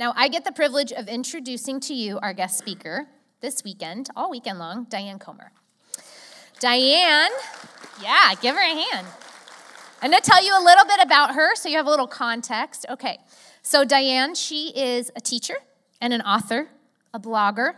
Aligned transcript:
Now, 0.00 0.14
I 0.16 0.28
get 0.28 0.46
the 0.46 0.52
privilege 0.52 0.92
of 0.92 1.08
introducing 1.08 1.78
to 1.80 1.92
you 1.92 2.18
our 2.22 2.32
guest 2.32 2.56
speaker 2.56 3.06
this 3.42 3.62
weekend, 3.62 4.08
all 4.16 4.30
weekend 4.30 4.58
long, 4.58 4.86
Diane 4.88 5.18
Comer. 5.18 5.52
Diane, 6.58 7.30
yeah, 8.02 8.32
give 8.40 8.54
her 8.54 8.62
a 8.62 8.64
hand. 8.64 9.06
I'm 10.00 10.10
going 10.10 10.22
to 10.22 10.30
tell 10.30 10.42
you 10.42 10.58
a 10.58 10.64
little 10.64 10.86
bit 10.86 11.00
about 11.04 11.34
her 11.34 11.54
so 11.54 11.68
you 11.68 11.76
have 11.76 11.86
a 11.86 11.90
little 11.90 12.06
context. 12.06 12.86
Okay, 12.88 13.18
so 13.60 13.84
Diane, 13.84 14.34
she 14.34 14.68
is 14.74 15.12
a 15.14 15.20
teacher 15.20 15.56
and 16.00 16.14
an 16.14 16.22
author, 16.22 16.68
a 17.12 17.20
blogger, 17.20 17.74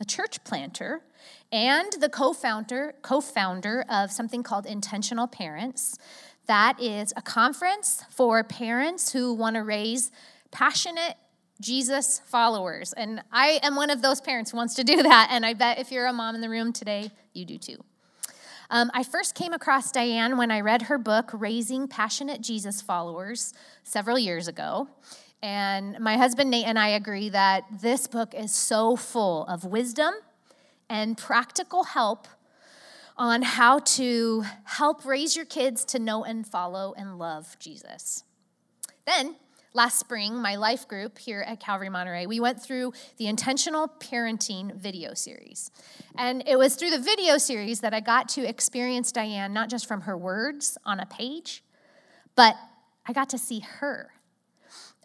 a 0.00 0.04
church 0.04 0.44
planter, 0.44 1.02
and 1.50 1.94
the 1.94 2.08
co-founder, 2.08 2.94
co-founder 3.02 3.84
of 3.90 4.12
something 4.12 4.44
called 4.44 4.66
Intentional 4.66 5.26
Parents. 5.26 5.98
That 6.46 6.80
is 6.80 7.12
a 7.16 7.22
conference 7.22 8.04
for 8.08 8.44
parents 8.44 9.10
who 9.10 9.34
want 9.34 9.56
to 9.56 9.64
raise 9.64 10.12
passionate 10.52 11.16
Jesus 11.60 12.20
followers. 12.26 12.92
And 12.92 13.22
I 13.32 13.60
am 13.62 13.76
one 13.76 13.90
of 13.90 14.02
those 14.02 14.20
parents 14.20 14.50
who 14.50 14.56
wants 14.56 14.74
to 14.74 14.84
do 14.84 15.02
that. 15.02 15.28
And 15.30 15.44
I 15.44 15.54
bet 15.54 15.78
if 15.78 15.90
you're 15.90 16.06
a 16.06 16.12
mom 16.12 16.34
in 16.34 16.40
the 16.40 16.48
room 16.48 16.72
today, 16.72 17.10
you 17.32 17.44
do 17.44 17.58
too. 17.58 17.84
Um, 18.68 18.90
I 18.94 19.04
first 19.04 19.34
came 19.34 19.52
across 19.52 19.92
Diane 19.92 20.36
when 20.36 20.50
I 20.50 20.60
read 20.60 20.82
her 20.82 20.98
book, 20.98 21.30
Raising 21.32 21.86
Passionate 21.86 22.40
Jesus 22.40 22.82
Followers, 22.82 23.54
several 23.84 24.18
years 24.18 24.48
ago. 24.48 24.88
And 25.42 26.00
my 26.00 26.16
husband 26.16 26.50
Nate 26.50 26.66
and 26.66 26.78
I 26.78 26.88
agree 26.88 27.28
that 27.28 27.64
this 27.80 28.06
book 28.06 28.34
is 28.34 28.52
so 28.52 28.96
full 28.96 29.46
of 29.46 29.64
wisdom 29.64 30.14
and 30.88 31.16
practical 31.16 31.84
help 31.84 32.26
on 33.16 33.42
how 33.42 33.78
to 33.78 34.44
help 34.64 35.04
raise 35.04 35.36
your 35.36 35.44
kids 35.44 35.84
to 35.86 35.98
know 35.98 36.24
and 36.24 36.46
follow 36.46 36.94
and 36.96 37.18
love 37.18 37.56
Jesus. 37.58 38.24
Then 39.06 39.36
last 39.76 39.98
spring, 39.98 40.34
my 40.34 40.56
life 40.56 40.88
group 40.88 41.18
here 41.18 41.42
at 41.46 41.60
Calvary 41.60 41.90
Monterey, 41.90 42.24
we 42.24 42.40
went 42.40 42.60
through 42.60 42.94
the 43.18 43.26
intentional 43.26 43.88
parenting 44.00 44.74
video 44.74 45.12
series. 45.12 45.70
And 46.16 46.42
it 46.46 46.58
was 46.58 46.76
through 46.76 46.90
the 46.90 46.98
video 46.98 47.36
series 47.36 47.80
that 47.80 47.92
I 47.92 48.00
got 48.00 48.30
to 48.30 48.48
experience 48.48 49.12
Diane, 49.12 49.52
not 49.52 49.68
just 49.68 49.86
from 49.86 50.00
her 50.02 50.16
words 50.16 50.78
on 50.86 50.98
a 50.98 51.04
page, 51.04 51.62
but 52.34 52.56
I 53.06 53.12
got 53.12 53.28
to 53.30 53.38
see 53.38 53.60
her. 53.60 54.14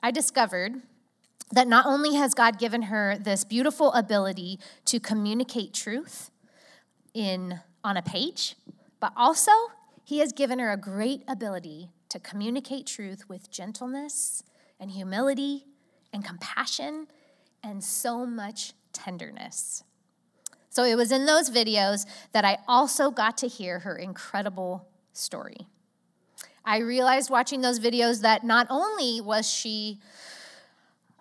I 0.02 0.10
discovered 0.10 0.82
that 1.52 1.68
not 1.68 1.86
only 1.86 2.16
has 2.16 2.34
God 2.34 2.58
given 2.58 2.84
her 2.84 3.18
this 3.20 3.44
beautiful 3.44 3.92
ability 3.92 4.58
to 4.86 5.02
communicate 5.02 5.74
truth 5.74 6.32
in 7.14 7.60
on 7.84 7.98
a 7.98 8.02
page, 8.02 8.56
but 9.02 9.12
also 9.18 9.52
he 10.06 10.20
has 10.20 10.32
given 10.32 10.60
her 10.60 10.72
a 10.72 10.78
great 10.78 11.24
ability 11.28 11.90
to 12.08 12.20
communicate 12.20 12.88
truth 12.88 13.28
with 13.28 13.52
gentleness 13.52 14.44
and 14.82 14.92
humility 14.92 15.66
and 16.12 16.26
compassion 16.26 17.08
and 17.64 17.82
so 17.82 18.26
much 18.26 18.74
tenderness. 18.92 19.84
So 20.70 20.84
it 20.84 20.96
was 20.96 21.12
in 21.12 21.26
those 21.26 21.50
videos 21.50 22.06
that 22.32 22.44
I 22.44 22.58
also 22.68 23.12
got 23.12 23.38
to 23.38 23.48
hear 23.48 23.80
her 23.80 23.96
incredible 23.96 24.88
story. 25.14 25.68
I 26.66 26.80
realized 26.80 27.30
watching 27.30 27.62
those 27.62 27.80
videos 27.80 28.22
that 28.22 28.44
not 28.44 28.68
only 28.70 29.22
was 29.22 29.50
she 29.50 30.00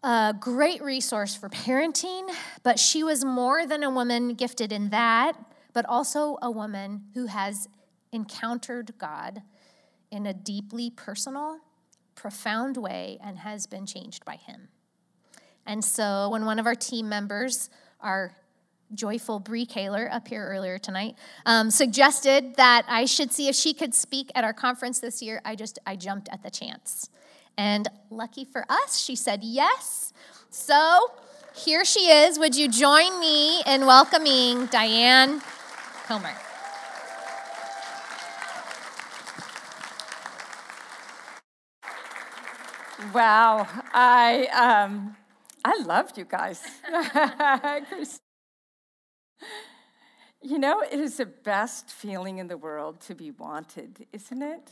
a 0.03 0.35
great 0.39 0.83
resource 0.83 1.35
for 1.35 1.49
parenting, 1.49 2.29
but 2.63 2.79
she 2.79 3.03
was 3.03 3.25
more 3.25 3.67
than 3.67 3.83
a 3.83 3.91
woman 3.91 4.35
gifted 4.35 4.73
in 4.73 4.91
that, 4.91 5.35
but 5.73 5.85
also 5.87 6.39
a 6.41 6.51
woman 6.51 7.05
who 7.15 7.27
has 7.27 7.69
encountered 8.13 8.93
God 8.99 9.43
in 10.11 10.27
a 10.27 10.33
deeply 10.33 10.91
personal 10.91 11.59
profound 12.21 12.77
way 12.77 13.19
and 13.25 13.39
has 13.39 13.67
been 13.67 13.87
changed 13.87 14.27
by 14.27 14.37
him. 14.37 14.69
And 15.65 15.83
so 15.83 16.29
when 16.29 16.45
one 16.45 16.59
of 16.59 16.67
our 16.67 16.75
team 16.75 17.09
members, 17.09 17.71
our 17.99 18.37
joyful 18.93 19.39
Bree 19.39 19.65
Kaler 19.65 20.07
up 20.13 20.29
here 20.29 20.47
earlier 20.47 20.79
tonight, 20.79 21.17
um, 21.47 21.71
suggested 21.71 22.57
that 22.57 22.85
I 22.89 23.07
should 23.07 23.33
see 23.33 23.49
if 23.49 23.57
she 23.57 23.73
could 23.73 23.95
speak 23.95 24.31
at 24.35 24.45
our 24.45 24.53
conference 24.53 25.01
this 25.01 25.23
year, 25.23 25.41
I 25.47 25.57
just 25.57 25.79
I 25.87 25.97
jumped 25.97 26.29
at 26.31 26.43
the 26.43 26.51
chance. 26.51 27.09
And 27.57 27.89
lucky 28.11 28.45
for 28.45 28.67
us, 28.69 29.01
she 29.01 29.17
said 29.17 29.43
yes. 29.43 30.13
So 30.51 31.13
here 31.55 31.87
she 31.87 32.01
is. 32.01 32.39
Would 32.39 32.55
you 32.55 32.69
join 32.69 33.19
me 33.19 33.63
in 33.67 33.87
welcoming 33.87 34.67
Diane 34.67 35.41
Comer? 36.07 36.50
Wow, 43.15 43.67
I 43.95 44.47
um, 44.49 45.17
I 45.65 45.83
love 45.85 46.13
you 46.17 46.27
guys. 46.27 46.63
you 50.43 50.59
know, 50.59 50.83
it 50.83 51.01
is 51.01 51.17
the 51.17 51.27
best 51.27 51.91
feeling 51.91 52.39
in 52.39 52.47
the 52.47 52.59
world 52.59 53.01
to 53.03 53.15
be 53.15 53.31
wanted, 53.31 54.07
isn't 54.13 54.43
it? 54.43 54.71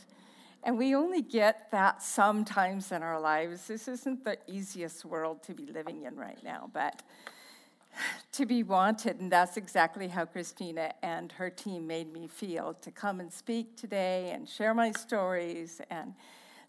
And 0.63 0.77
we 0.77 0.93
only 0.93 1.23
get 1.23 1.71
that 1.71 2.03
sometimes 2.03 2.91
in 2.91 3.01
our 3.01 3.19
lives. 3.19 3.67
This 3.67 3.87
isn't 3.87 4.23
the 4.23 4.37
easiest 4.47 5.05
world 5.05 5.41
to 5.43 5.53
be 5.53 5.65
living 5.65 6.03
in 6.03 6.15
right 6.15 6.41
now, 6.43 6.69
but 6.71 7.01
to 8.33 8.45
be 8.45 8.61
wanted, 8.61 9.19
and 9.19 9.31
that's 9.31 9.57
exactly 9.57 10.07
how 10.07 10.25
Christina 10.25 10.93
and 11.01 11.31
her 11.31 11.49
team 11.49 11.87
made 11.87 12.13
me 12.13 12.27
feel 12.27 12.75
to 12.75 12.91
come 12.91 13.19
and 13.19 13.33
speak 13.33 13.75
today 13.75 14.29
and 14.31 14.47
share 14.47 14.75
my 14.75 14.91
stories 14.91 15.81
and 15.89 16.13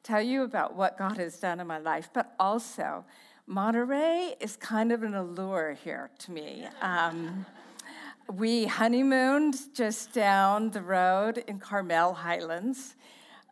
tell 0.03 0.23
you 0.23 0.43
about 0.43 0.75
what 0.75 0.99
God 0.99 1.17
has 1.19 1.39
done 1.39 1.61
in 1.61 1.67
my 1.67 1.79
life, 1.79 2.11
but 2.13 2.35
also 2.39 3.05
Monterey 3.47 4.35
is 4.41 4.57
kind 4.57 4.93
of 4.93 5.03
an 5.03 5.15
allure 5.15 5.77
here 5.83 6.11
to 6.21 6.31
me. 6.31 6.67
Um, 6.81 7.45
we 8.33 8.67
honeymooned 8.67 9.57
just 9.75 10.13
down 10.13 10.71
the 10.71 10.83
road 10.83 11.43
in 11.49 11.59
Carmel 11.59 12.15
Highlands. 12.15 12.95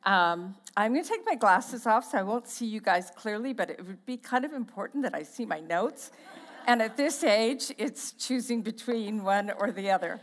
Um, 0.05 0.55
I'm 0.77 0.93
going 0.93 1.03
to 1.03 1.11
take 1.11 1.27
my 1.27 1.35
glasses 1.35 1.87
off 1.87 2.13
so 2.13 2.19
I 2.19 2.23
won't 2.23 2.47
see 2.47 2.67
you 2.67 2.81
guys 2.81 3.11
clearly, 3.17 3.53
but 3.53 3.71
it 3.71 3.85
would 3.85 4.07
be 4.07 4.17
kind 4.17 4.45
of 4.45 4.53
important 4.53 5.03
that 5.03 5.15
I 5.15 5.25
see 5.25 5.45
my 5.45 5.59
notes. 5.61 6.13
And 6.69 6.81
at 6.81 6.97
this 6.97 7.25
age, 7.25 7.73
it's 7.79 8.13
choosing 8.13 8.63
between 8.63 9.25
one 9.25 9.51
or 9.51 9.73
the 9.73 9.91
other. 9.91 10.21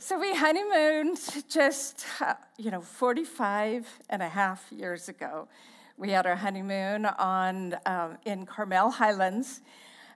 So 0.00 0.16
we 0.16 0.32
honeymooned 0.32 1.18
just, 1.48 2.06
uh, 2.20 2.34
you 2.56 2.70
know, 2.70 2.80
45 2.80 3.84
and 4.08 4.22
a 4.22 4.28
half 4.28 4.70
years 4.70 5.08
ago. 5.08 5.48
We 5.96 6.10
had 6.10 6.24
our 6.24 6.36
honeymoon 6.36 7.04
on, 7.04 7.74
um, 7.84 8.16
in 8.24 8.46
Carmel 8.46 8.90
Highlands, 8.92 9.60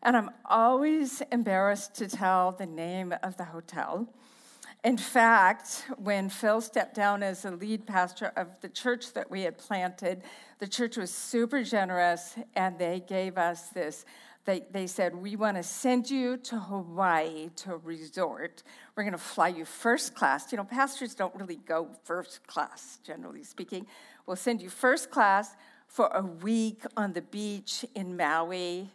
and 0.05 0.17
I'm 0.17 0.31
always 0.45 1.21
embarrassed 1.33 1.97
to 1.97 2.07
tell 2.07 2.53
the 2.53 2.65
name 2.65 3.13
of 3.25 3.37
the 3.37 3.47
hotel. 3.47 4.07
In 4.85 4.97
fact, 4.97 5.85
when 5.97 6.29
Phil 6.29 6.61
stepped 6.61 6.95
down 6.95 7.25
as 7.25 7.43
the 7.43 7.51
lead 7.51 7.85
pastor 7.85 8.33
of 8.37 8.61
the 8.61 8.69
church 8.69 9.13
that 9.15 9.33
we 9.33 9.43
had 9.43 9.59
planted, 9.59 10.23
the 10.61 10.69
church 10.69 10.97
was 10.97 11.13
super 11.13 11.65
generous, 11.65 12.37
and 12.55 12.79
they 12.79 13.01
gave 13.01 13.37
us 13.37 13.71
this 13.71 14.05
they, 14.45 14.63
they 14.73 14.87
said, 14.87 15.15
We 15.15 15.37
want 15.37 15.57
to 15.57 15.63
send 15.63 16.11
you 16.11 16.37
to 16.39 16.59
Hawaii 16.59 17.51
to 17.57 17.75
a 17.75 17.77
resort. 17.77 18.63
We're 18.97 19.05
going 19.05 19.13
to 19.13 19.19
fly 19.19 19.49
you 19.49 19.65
first 19.65 20.15
class. 20.15 20.51
You 20.51 20.59
know, 20.59 20.65
pastors 20.65 21.15
don't 21.15 21.35
really 21.37 21.57
go 21.57 21.89
first 22.05 22.47
class, 22.47 22.99
generally 23.05 23.45
speaking. 23.45 23.87
We'll 24.27 24.37
send 24.37 24.61
you 24.61 24.69
first 24.69 25.11
class 25.11 25.55
for 25.87 26.09
a 26.09 26.23
week 26.23 26.83
on 26.97 27.13
the 27.13 27.23
beach 27.23 27.85
in 27.95 28.17
Maui. 28.17 28.91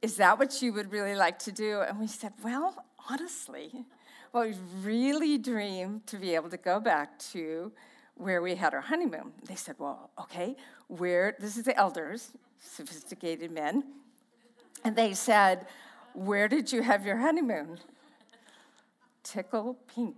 Is 0.00 0.16
that 0.16 0.38
what 0.38 0.60
you 0.62 0.72
would 0.72 0.90
really 0.90 1.14
like 1.14 1.38
to 1.40 1.52
do? 1.52 1.82
And 1.82 2.00
we 2.00 2.08
said, 2.08 2.32
Well, 2.42 2.84
honestly, 3.08 3.84
well, 4.32 4.46
we 4.46 4.54
really 4.82 5.38
dream 5.38 6.02
to 6.06 6.16
be 6.16 6.34
able 6.34 6.50
to 6.50 6.56
go 6.56 6.80
back 6.80 7.20
to 7.30 7.70
where 8.16 8.42
we 8.42 8.56
had 8.56 8.74
our 8.74 8.80
honeymoon. 8.80 9.30
They 9.46 9.54
said, 9.54 9.76
Well, 9.78 10.10
okay, 10.18 10.56
where, 10.88 11.36
this 11.38 11.56
is 11.56 11.62
the 11.62 11.76
elders, 11.76 12.32
sophisticated 12.58 13.52
men 13.52 13.84
and 14.84 14.96
they 14.96 15.14
said, 15.14 15.66
Where 16.14 16.48
did 16.48 16.72
you 16.72 16.82
have 16.82 17.06
your 17.06 17.18
honeymoon? 17.18 17.78
Tickle 19.22 19.78
Pink. 19.94 20.16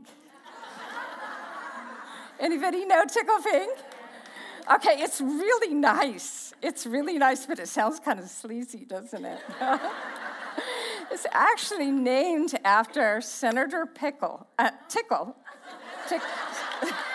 Anybody 2.40 2.84
know 2.84 3.04
Tickle 3.04 3.40
Pink? 3.42 3.78
Okay, 4.72 4.96
it's 4.98 5.20
really 5.20 5.74
nice. 5.74 6.54
It's 6.62 6.86
really 6.86 7.18
nice, 7.18 7.46
but 7.46 7.58
it 7.58 7.68
sounds 7.68 8.00
kind 8.00 8.18
of 8.18 8.28
sleazy, 8.28 8.84
doesn't 8.86 9.24
it? 9.24 9.40
it's 11.10 11.26
actually 11.32 11.90
named 11.90 12.54
after 12.64 13.20
Senator 13.20 13.86
Pickle, 13.86 14.46
uh, 14.58 14.70
Tickle. 14.88 15.36
Tick- 16.08 16.22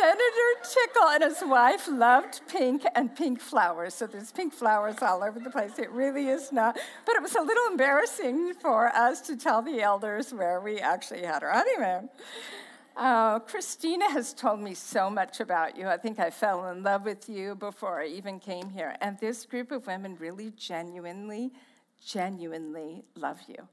Senator 0.00 0.50
Tickle 0.62 1.08
and 1.08 1.24
his 1.24 1.42
wife 1.42 1.86
loved 1.86 2.40
pink 2.48 2.84
and 2.94 3.14
pink 3.14 3.38
flowers. 3.38 3.92
So 3.92 4.06
there's 4.06 4.32
pink 4.32 4.54
flowers 4.54 5.02
all 5.02 5.22
over 5.22 5.38
the 5.38 5.50
place. 5.50 5.78
It 5.78 5.90
really 5.90 6.28
is 6.28 6.52
not. 6.52 6.78
But 7.04 7.16
it 7.16 7.22
was 7.22 7.34
a 7.34 7.42
little 7.42 7.66
embarrassing 7.70 8.54
for 8.54 8.88
us 8.88 9.20
to 9.22 9.36
tell 9.36 9.60
the 9.60 9.82
elders 9.82 10.32
where 10.32 10.58
we 10.58 10.78
actually 10.78 11.24
had 11.24 11.42
our 11.42 11.52
honeymoon. 11.52 12.08
Oh, 12.96 13.42
Christina 13.46 14.10
has 14.10 14.32
told 14.32 14.60
me 14.60 14.72
so 14.72 15.10
much 15.10 15.38
about 15.38 15.76
you. 15.76 15.86
I 15.86 15.98
think 15.98 16.18
I 16.18 16.30
fell 16.30 16.70
in 16.70 16.82
love 16.82 17.04
with 17.04 17.28
you 17.28 17.54
before 17.54 18.00
I 18.00 18.06
even 18.06 18.40
came 18.40 18.70
here. 18.70 18.96
And 19.02 19.18
this 19.18 19.44
group 19.44 19.70
of 19.70 19.86
women 19.86 20.16
really 20.18 20.50
genuinely, 20.56 21.52
genuinely 22.02 23.04
love 23.16 23.40
you. 23.46 23.68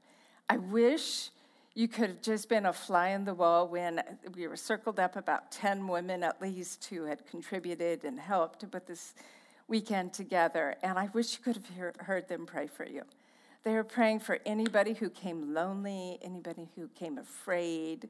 I 0.50 0.58
wish 0.58 1.30
you 1.78 1.86
could 1.86 2.08
have 2.08 2.22
just 2.22 2.48
been 2.48 2.66
a 2.66 2.72
fly 2.72 3.10
in 3.10 3.24
the 3.24 3.32
wall 3.32 3.68
when 3.68 4.02
we 4.34 4.48
were 4.48 4.56
circled 4.56 4.98
up 4.98 5.14
about 5.14 5.52
10 5.52 5.86
women 5.86 6.24
at 6.24 6.42
least 6.42 6.84
who 6.86 7.04
had 7.04 7.24
contributed 7.24 8.02
and 8.02 8.18
helped 8.18 8.58
to 8.58 8.66
put 8.66 8.84
this 8.84 9.14
weekend 9.68 10.12
together. 10.12 10.74
And 10.82 10.98
I 10.98 11.08
wish 11.12 11.34
you 11.34 11.44
could 11.44 11.54
have 11.54 11.68
hear, 11.68 11.94
heard 12.00 12.26
them 12.26 12.46
pray 12.46 12.66
for 12.66 12.84
you. 12.84 13.02
They 13.62 13.74
were 13.74 13.84
praying 13.84 14.20
for 14.20 14.40
anybody 14.44 14.92
who 14.92 15.08
came 15.08 15.54
lonely, 15.54 16.18
anybody 16.20 16.68
who 16.74 16.88
came 16.88 17.16
afraid 17.16 18.08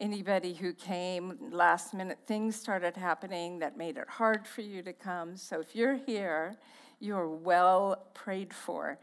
anybody 0.00 0.54
who 0.54 0.72
came 0.72 1.38
last 1.52 1.94
minute 1.94 2.18
things 2.26 2.56
started 2.56 2.96
happening 2.96 3.60
that 3.60 3.78
made 3.78 3.96
it 3.96 4.08
hard 4.08 4.44
for 4.44 4.60
you 4.60 4.82
to 4.82 4.92
come 4.92 5.36
so 5.36 5.60
if 5.60 5.76
you're 5.76 5.94
here 5.94 6.56
you're 6.98 7.28
well 7.28 8.04
prayed 8.12 8.52
for 8.52 8.98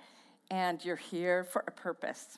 and 0.50 0.84
you're 0.84 0.98
here 0.98 1.46
for 1.46 1.64
a 1.66 1.72
purpose 1.72 2.38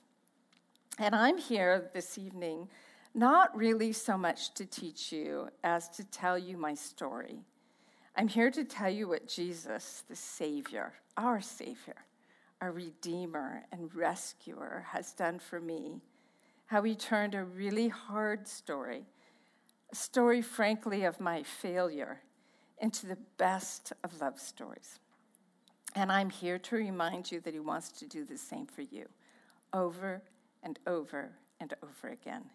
and 0.99 1.15
i'm 1.15 1.37
here 1.37 1.89
this 1.93 2.17
evening 2.17 2.67
not 3.15 3.55
really 3.55 3.91
so 3.91 4.17
much 4.17 4.53
to 4.53 4.65
teach 4.65 5.11
you 5.11 5.47
as 5.63 5.89
to 5.89 6.03
tell 6.03 6.37
you 6.37 6.57
my 6.57 6.73
story 6.73 7.39
i'm 8.15 8.27
here 8.27 8.51
to 8.51 8.63
tell 8.63 8.89
you 8.89 9.07
what 9.07 9.27
jesus 9.27 10.03
the 10.09 10.15
savior 10.15 10.93
our 11.17 11.41
savior 11.41 12.05
our 12.61 12.71
redeemer 12.71 13.63
and 13.71 13.93
rescuer 13.93 14.85
has 14.91 15.13
done 15.13 15.37
for 15.37 15.59
me 15.59 16.01
how 16.73 16.81
he 16.81 16.95
turned 16.95 17.35
a 17.35 17.43
really 17.43 17.87
hard 17.87 18.47
story, 18.47 19.05
a 19.91 19.95
story, 19.95 20.41
frankly, 20.41 21.03
of 21.03 21.19
my 21.19 21.43
failure, 21.43 22.21
into 22.79 23.05
the 23.05 23.17
best 23.37 23.93
of 24.03 24.19
love 24.19 24.39
stories. 24.39 24.99
And 25.95 26.11
I'm 26.11 26.31
here 26.31 26.57
to 26.57 26.75
remind 26.75 27.31
you 27.31 27.39
that 27.41 27.53
he 27.53 27.59
wants 27.59 27.91
to 27.99 28.07
do 28.07 28.25
the 28.25 28.37
same 28.37 28.65
for 28.65 28.81
you 28.81 29.05
over 29.71 30.23
and 30.63 30.79
over 30.87 31.31
and 31.59 31.73
over 31.83 32.09
again. 32.09 32.45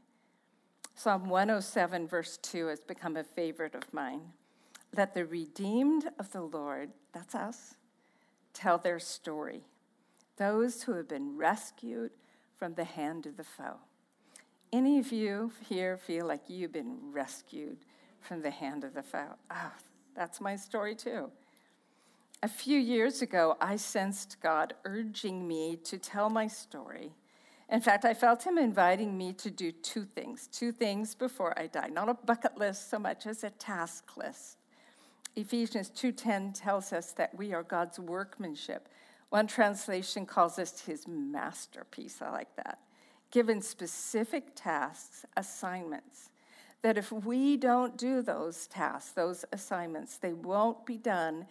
Psalm 0.94 1.28
107, 1.28 2.08
verse 2.08 2.38
2, 2.38 2.66
has 2.66 2.80
become 2.80 3.16
a 3.16 3.22
favorite 3.22 3.74
of 3.74 3.92
mine. 3.94 4.20
Let 4.96 5.14
the 5.14 5.26
redeemed 5.26 6.08
of 6.18 6.32
the 6.32 6.40
Lord, 6.40 6.90
that's 7.12 7.34
us, 7.34 7.76
tell 8.52 8.78
their 8.78 8.98
story. 8.98 9.62
Those 10.36 10.82
who 10.82 10.94
have 10.94 11.08
been 11.08 11.36
rescued 11.36 12.10
from 12.56 12.74
the 12.74 12.84
hand 12.84 13.26
of 13.26 13.36
the 13.36 13.44
foe. 13.44 13.76
Any 14.72 14.98
of 14.98 15.12
you 15.12 15.52
here 15.68 15.96
feel 15.96 16.26
like 16.26 16.42
you've 16.48 16.72
been 16.72 16.98
rescued 17.12 17.78
from 18.20 18.42
the 18.42 18.50
hand 18.50 18.84
of 18.84 18.94
the 18.94 19.02
foe? 19.02 19.36
Oh, 19.50 19.72
that's 20.16 20.40
my 20.40 20.56
story 20.56 20.94
too. 20.94 21.30
A 22.42 22.48
few 22.48 22.78
years 22.78 23.22
ago, 23.22 23.56
I 23.60 23.76
sensed 23.76 24.36
God 24.40 24.74
urging 24.84 25.46
me 25.46 25.76
to 25.84 25.98
tell 25.98 26.28
my 26.28 26.46
story. 26.46 27.12
In 27.68 27.80
fact, 27.80 28.04
I 28.04 28.14
felt 28.14 28.46
Him 28.46 28.58
inviting 28.58 29.16
me 29.16 29.32
to 29.34 29.50
do 29.50 29.72
two 29.72 30.04
things, 30.04 30.46
two 30.46 30.72
things 30.72 31.14
before 31.14 31.58
I 31.58 31.66
die, 31.66 31.88
not 31.88 32.08
a 32.08 32.14
bucket 32.14 32.56
list 32.56 32.90
so 32.90 32.98
much 32.98 33.26
as 33.26 33.44
a 33.44 33.50
task 33.50 34.16
list. 34.16 34.56
Ephesians 35.36 35.90
2:10 35.90 36.52
tells 36.52 36.92
us 36.92 37.12
that 37.12 37.34
we 37.36 37.52
are 37.52 37.62
God's 37.62 37.98
workmanship. 37.98 38.88
One 39.28 39.46
translation 39.46 40.24
calls 40.24 40.58
us 40.58 40.80
his 40.80 41.06
masterpiece. 41.06 42.22
I 42.22 42.30
like 42.30 42.54
that 42.56 42.78
given 43.30 43.60
specific 43.60 44.54
tasks, 44.54 45.26
assignments, 45.36 46.30
that 46.82 46.96
if 46.96 47.12
we 47.12 47.56
don't 47.56 47.96
do 47.96 48.22
those 48.22 48.66
tasks, 48.66 49.12
those 49.12 49.44
assignments, 49.52 50.16
they 50.16 50.32
won't 50.32 50.86
be 50.86 50.96
done 50.96 51.46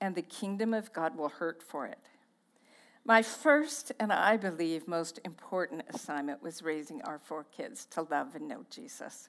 and 0.00 0.14
the 0.14 0.22
kingdom 0.22 0.74
of 0.74 0.92
God 0.92 1.16
will 1.16 1.28
hurt 1.28 1.62
for 1.62 1.86
it. 1.86 1.98
My 3.04 3.22
first 3.22 3.90
and 3.98 4.12
I 4.12 4.36
believe 4.36 4.86
most 4.86 5.18
important 5.24 5.82
assignment 5.88 6.42
was 6.42 6.62
raising 6.62 7.02
our 7.02 7.18
four 7.18 7.44
kids 7.44 7.84
to 7.86 8.02
love 8.02 8.36
and 8.36 8.46
know 8.46 8.64
Jesus. 8.70 9.28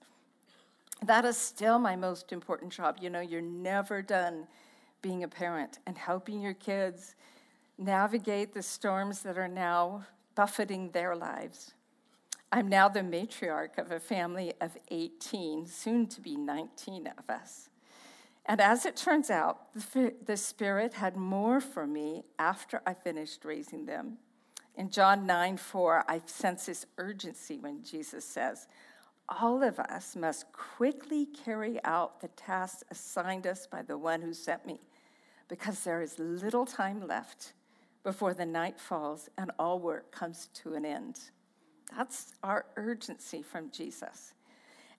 That 1.01 1.25
is 1.25 1.37
still 1.37 1.79
my 1.79 1.95
most 1.95 2.31
important 2.31 2.71
job. 2.71 2.97
You 3.01 3.09
know, 3.09 3.19
you're 3.19 3.41
never 3.41 4.03
done 4.03 4.47
being 5.01 5.23
a 5.23 5.27
parent 5.27 5.79
and 5.87 5.97
helping 5.97 6.39
your 6.39 6.53
kids 6.53 7.15
navigate 7.79 8.53
the 8.53 8.61
storms 8.61 9.21
that 9.21 9.39
are 9.39 9.47
now 9.47 10.05
buffeting 10.35 10.91
their 10.91 11.15
lives. 11.15 11.73
I'm 12.51 12.67
now 12.67 12.87
the 12.87 12.99
matriarch 12.99 13.79
of 13.79 13.91
a 13.91 13.99
family 13.99 14.53
of 14.61 14.77
18, 14.91 15.65
soon 15.65 16.05
to 16.07 16.21
be 16.21 16.35
19 16.35 17.09
of 17.17 17.27
us. 17.27 17.69
And 18.45 18.59
as 18.59 18.85
it 18.85 18.95
turns 18.95 19.29
out, 19.29 19.73
the, 19.73 20.13
the 20.25 20.35
Spirit 20.35 20.95
had 20.95 21.15
more 21.15 21.61
for 21.61 21.87
me 21.87 22.23
after 22.37 22.81
I 22.85 22.93
finished 22.93 23.45
raising 23.45 23.85
them. 23.85 24.17
In 24.75 24.89
John 24.89 25.25
9 25.25 25.57
4, 25.57 26.05
I 26.07 26.21
sense 26.25 26.65
this 26.65 26.85
urgency 26.97 27.59
when 27.59 27.83
Jesus 27.83 28.25
says, 28.25 28.67
All 29.29 29.63
of 29.63 29.79
us 29.79 30.15
must 30.15 30.51
quickly 30.51 31.25
carry 31.25 31.81
out 31.83 32.19
the 32.21 32.27
tasks 32.29 32.83
assigned 32.91 33.47
us 33.47 33.67
by 33.67 33.81
the 33.81 33.97
one 33.97 34.21
who 34.21 34.33
sent 34.33 34.65
me, 34.65 34.79
because 35.47 35.83
there 35.83 36.01
is 36.01 36.19
little 36.19 36.65
time 36.65 37.07
left 37.07 37.53
before 38.03 38.33
the 38.33 38.45
night 38.45 38.79
falls 38.79 39.29
and 39.37 39.51
all 39.57 39.79
work 39.79 40.11
comes 40.11 40.49
to 40.55 40.73
an 40.73 40.85
end. 40.85 41.19
That's 41.95 42.33
our 42.43 42.65
urgency 42.75 43.41
from 43.41 43.69
Jesus. 43.71 44.33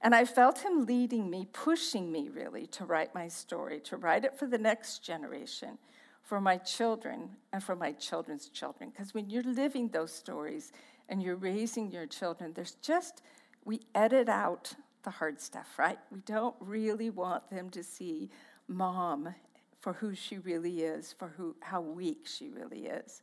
And 0.05 0.15
I 0.15 0.27
felt 0.27 0.59
him 0.59 0.85
leading 0.85 1.31
me, 1.31 1.49
pushing 1.55 2.13
me 2.13 2.29
really 2.29 2.67
to 2.69 2.85
write 2.85 3.15
my 3.15 3.27
story, 3.27 3.81
to 3.81 3.97
write 3.97 4.27
it 4.27 4.39
for 4.39 4.47
the 4.47 4.59
next 4.59 4.99
generation, 5.03 5.79
for 6.23 6.43
my 6.43 6.59
children, 6.59 7.31
and 7.55 7.65
for 7.65 7.75
my 7.75 7.93
children's 7.93 8.51
children. 8.51 8.91
Because 8.91 9.15
when 9.15 9.31
you're 9.31 9.43
living 9.43 9.89
those 9.89 10.13
stories 10.13 10.73
and 11.09 11.23
you're 11.23 11.37
raising 11.37 11.91
your 11.91 12.05
children, 12.05 12.53
there's 12.55 12.77
just, 12.83 13.23
we 13.65 13.81
edit 13.95 14.29
out 14.29 14.75
the 15.05 15.11
hard 15.11 15.41
stuff, 15.41 15.79
right? 15.79 15.99
We 16.13 16.21
don't 16.21 16.55
really 16.61 17.09
want 17.09 17.49
them 17.49 17.71
to 17.71 17.83
see 17.83 18.29
mom 18.69 19.35
for 19.81 19.95
who 19.95 20.15
she 20.15 20.37
really 20.37 20.83
is, 20.83 21.15
for 21.19 21.29
who, 21.29 21.57
how 21.61 21.81
weak 21.81 22.27
she 22.27 22.51
really 22.51 22.87
is. 22.89 23.23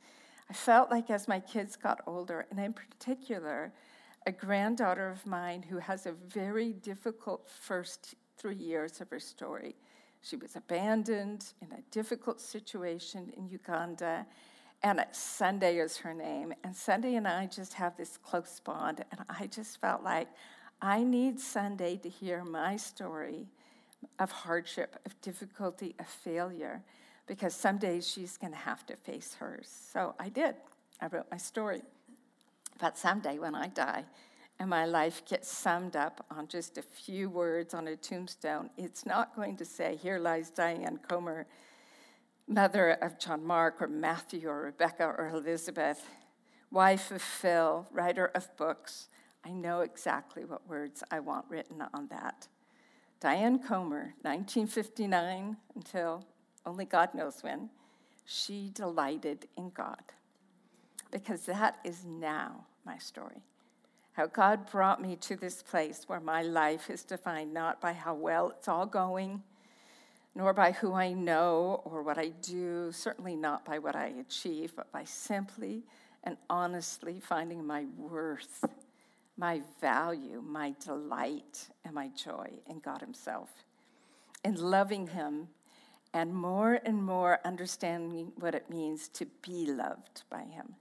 I 0.49 0.53
felt 0.53 0.89
like 0.89 1.11
as 1.11 1.27
my 1.27 1.39
kids 1.39 1.75
got 1.75 2.01
older, 2.07 2.47
and 2.49 2.59
in 2.59 2.73
particular, 2.73 3.71
a 4.25 4.31
granddaughter 4.31 5.09
of 5.09 5.25
mine 5.25 5.63
who 5.63 5.77
has 5.77 6.05
a 6.05 6.11
very 6.11 6.73
difficult 6.73 7.47
first 7.49 8.15
three 8.37 8.55
years 8.55 9.01
of 9.01 9.09
her 9.09 9.19
story. 9.19 9.75
She 10.21 10.35
was 10.35 10.55
abandoned 10.55 11.53
in 11.61 11.71
a 11.71 11.81
difficult 11.91 12.39
situation 12.39 13.33
in 13.35 13.47
Uganda, 13.47 14.25
and 14.83 15.03
Sunday 15.11 15.77
is 15.77 15.97
her 15.97 16.13
name. 16.13 16.53
And 16.63 16.75
Sunday 16.75 17.15
and 17.15 17.27
I 17.27 17.47
just 17.47 17.73
have 17.73 17.97
this 17.97 18.17
close 18.17 18.59
bond, 18.63 19.03
and 19.11 19.21
I 19.29 19.47
just 19.47 19.81
felt 19.81 20.03
like 20.03 20.27
I 20.81 21.03
need 21.03 21.39
Sunday 21.39 21.97
to 21.97 22.09
hear 22.09 22.43
my 22.43 22.77
story 22.77 23.47
of 24.19 24.31
hardship, 24.31 24.97
of 25.05 25.19
difficulty, 25.21 25.95
of 25.99 26.07
failure 26.07 26.83
because 27.27 27.53
some 27.53 27.77
days 27.77 28.07
she's 28.07 28.37
going 28.37 28.51
to 28.51 28.59
have 28.59 28.85
to 28.85 28.95
face 28.95 29.35
hers. 29.39 29.69
So 29.93 30.15
I 30.19 30.29
did. 30.29 30.55
I 30.99 31.07
wrote 31.07 31.27
my 31.31 31.37
story. 31.37 31.81
But 32.81 32.97
someday 32.97 33.37
when 33.37 33.53
I 33.53 33.67
die 33.67 34.05
and 34.59 34.67
my 34.67 34.85
life 34.85 35.23
gets 35.25 35.55
summed 35.55 35.95
up 35.95 36.25
on 36.31 36.47
just 36.47 36.79
a 36.79 36.81
few 36.81 37.29
words 37.29 37.75
on 37.75 37.87
a 37.87 37.95
tombstone, 37.95 38.71
it's 38.75 39.05
not 39.05 39.35
going 39.35 39.55
to 39.57 39.65
say, 39.65 39.99
Here 40.01 40.17
lies 40.17 40.49
Diane 40.49 40.99
Comer, 41.07 41.45
mother 42.47 42.93
of 42.93 43.19
John 43.19 43.45
Mark 43.45 43.83
or 43.83 43.87
Matthew 43.87 44.49
or 44.49 44.63
Rebecca 44.63 45.05
or 45.05 45.29
Elizabeth, 45.29 46.03
wife 46.71 47.11
of 47.11 47.21
Phil, 47.21 47.87
writer 47.91 48.31
of 48.33 48.49
books. 48.57 49.09
I 49.45 49.51
know 49.51 49.81
exactly 49.81 50.43
what 50.43 50.67
words 50.67 51.03
I 51.11 51.19
want 51.19 51.45
written 51.49 51.83
on 51.93 52.07
that. 52.07 52.47
Diane 53.19 53.59
Comer, 53.59 54.15
1959 54.23 55.55
until 55.75 56.25
only 56.65 56.85
God 56.85 57.13
knows 57.13 57.43
when, 57.43 57.69
she 58.25 58.71
delighted 58.73 59.47
in 59.55 59.69
God. 59.69 60.01
Because 61.11 61.45
that 61.45 61.77
is 61.83 62.05
now 62.05 62.65
my 62.85 62.97
story. 62.97 63.43
How 64.13 64.27
God 64.27 64.69
brought 64.69 65.01
me 65.01 65.15
to 65.17 65.35
this 65.35 65.63
place 65.63 66.03
where 66.07 66.19
my 66.19 66.41
life 66.41 66.89
is 66.89 67.03
defined 67.03 67.53
not 67.53 67.79
by 67.79 67.93
how 67.93 68.13
well 68.13 68.49
it's 68.49 68.67
all 68.67 68.85
going, 68.85 69.41
nor 70.35 70.53
by 70.53 70.71
who 70.71 70.93
I 70.93 71.13
know 71.13 71.81
or 71.85 72.03
what 72.03 72.17
I 72.17 72.29
do, 72.29 72.91
certainly 72.91 73.35
not 73.35 73.65
by 73.65 73.79
what 73.79 73.95
I 73.95 74.13
achieve, 74.19 74.73
but 74.75 74.91
by 74.91 75.03
simply 75.05 75.83
and 76.23 76.37
honestly 76.49 77.19
finding 77.19 77.65
my 77.65 77.85
worth, 77.97 78.65
my 79.37 79.61
value, 79.79 80.41
my 80.45 80.75
delight, 80.83 81.69
and 81.83 81.93
my 81.93 82.09
joy 82.09 82.49
in 82.69 82.79
God 82.79 83.01
Himself, 83.01 83.49
in 84.43 84.55
loving 84.55 85.07
Him 85.07 85.47
and 86.13 86.33
more 86.33 86.79
and 86.85 87.03
more 87.03 87.39
understanding 87.45 88.33
what 88.37 88.53
it 88.53 88.69
means 88.69 89.07
to 89.09 89.25
be 89.41 89.65
loved 89.65 90.23
by 90.29 90.43
Him. 90.43 90.75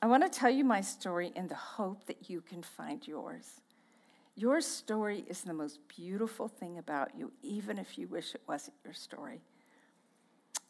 I 0.00 0.06
want 0.06 0.22
to 0.22 0.38
tell 0.38 0.50
you 0.50 0.64
my 0.64 0.80
story 0.80 1.32
in 1.34 1.48
the 1.48 1.56
hope 1.56 2.06
that 2.06 2.30
you 2.30 2.40
can 2.40 2.62
find 2.62 3.06
yours. 3.06 3.60
Your 4.36 4.60
story 4.60 5.24
is 5.26 5.40
the 5.40 5.52
most 5.52 5.80
beautiful 5.88 6.46
thing 6.46 6.78
about 6.78 7.10
you, 7.18 7.32
even 7.42 7.78
if 7.78 7.98
you 7.98 8.06
wish 8.06 8.34
it 8.34 8.42
wasn't 8.46 8.76
your 8.84 8.94
story. 8.94 9.40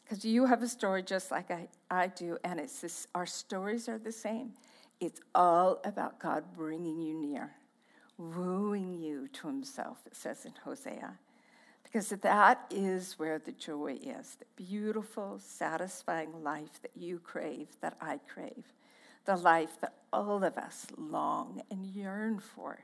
Because 0.03 0.25
you 0.25 0.47
have 0.47 0.63
a 0.63 0.67
story 0.67 1.03
just 1.03 1.29
like 1.29 1.51
I, 1.51 1.67
I 1.91 2.07
do, 2.07 2.39
and 2.43 2.59
it's 2.59 2.81
this, 2.81 3.05
our 3.13 3.27
stories 3.27 3.87
are 3.87 3.99
the 3.99 4.11
same. 4.11 4.53
It's 4.99 5.21
all 5.35 5.79
about 5.83 6.19
God 6.19 6.45
bringing 6.57 6.99
you 6.99 7.13
near, 7.13 7.51
wooing 8.17 8.99
you 8.99 9.27
to 9.33 9.47
himself, 9.47 9.99
it 10.07 10.15
says 10.15 10.45
in 10.45 10.53
Hosea. 10.63 11.19
Because 11.83 12.09
that 12.09 12.65
is 12.71 13.19
where 13.19 13.37
the 13.37 13.51
joy 13.51 13.99
is 14.01 14.37
the 14.39 14.45
beautiful, 14.55 15.39
satisfying 15.39 16.43
life 16.43 16.81
that 16.81 16.91
you 16.95 17.19
crave, 17.19 17.67
that 17.81 17.95
I 18.01 18.19
crave, 18.27 18.65
the 19.29 19.35
life 19.35 19.79
that 19.79 19.93
all 20.11 20.43
of 20.43 20.57
us 20.57 20.87
long 20.97 21.61
and 21.69 21.85
yearn 21.85 22.39
for. 22.39 22.79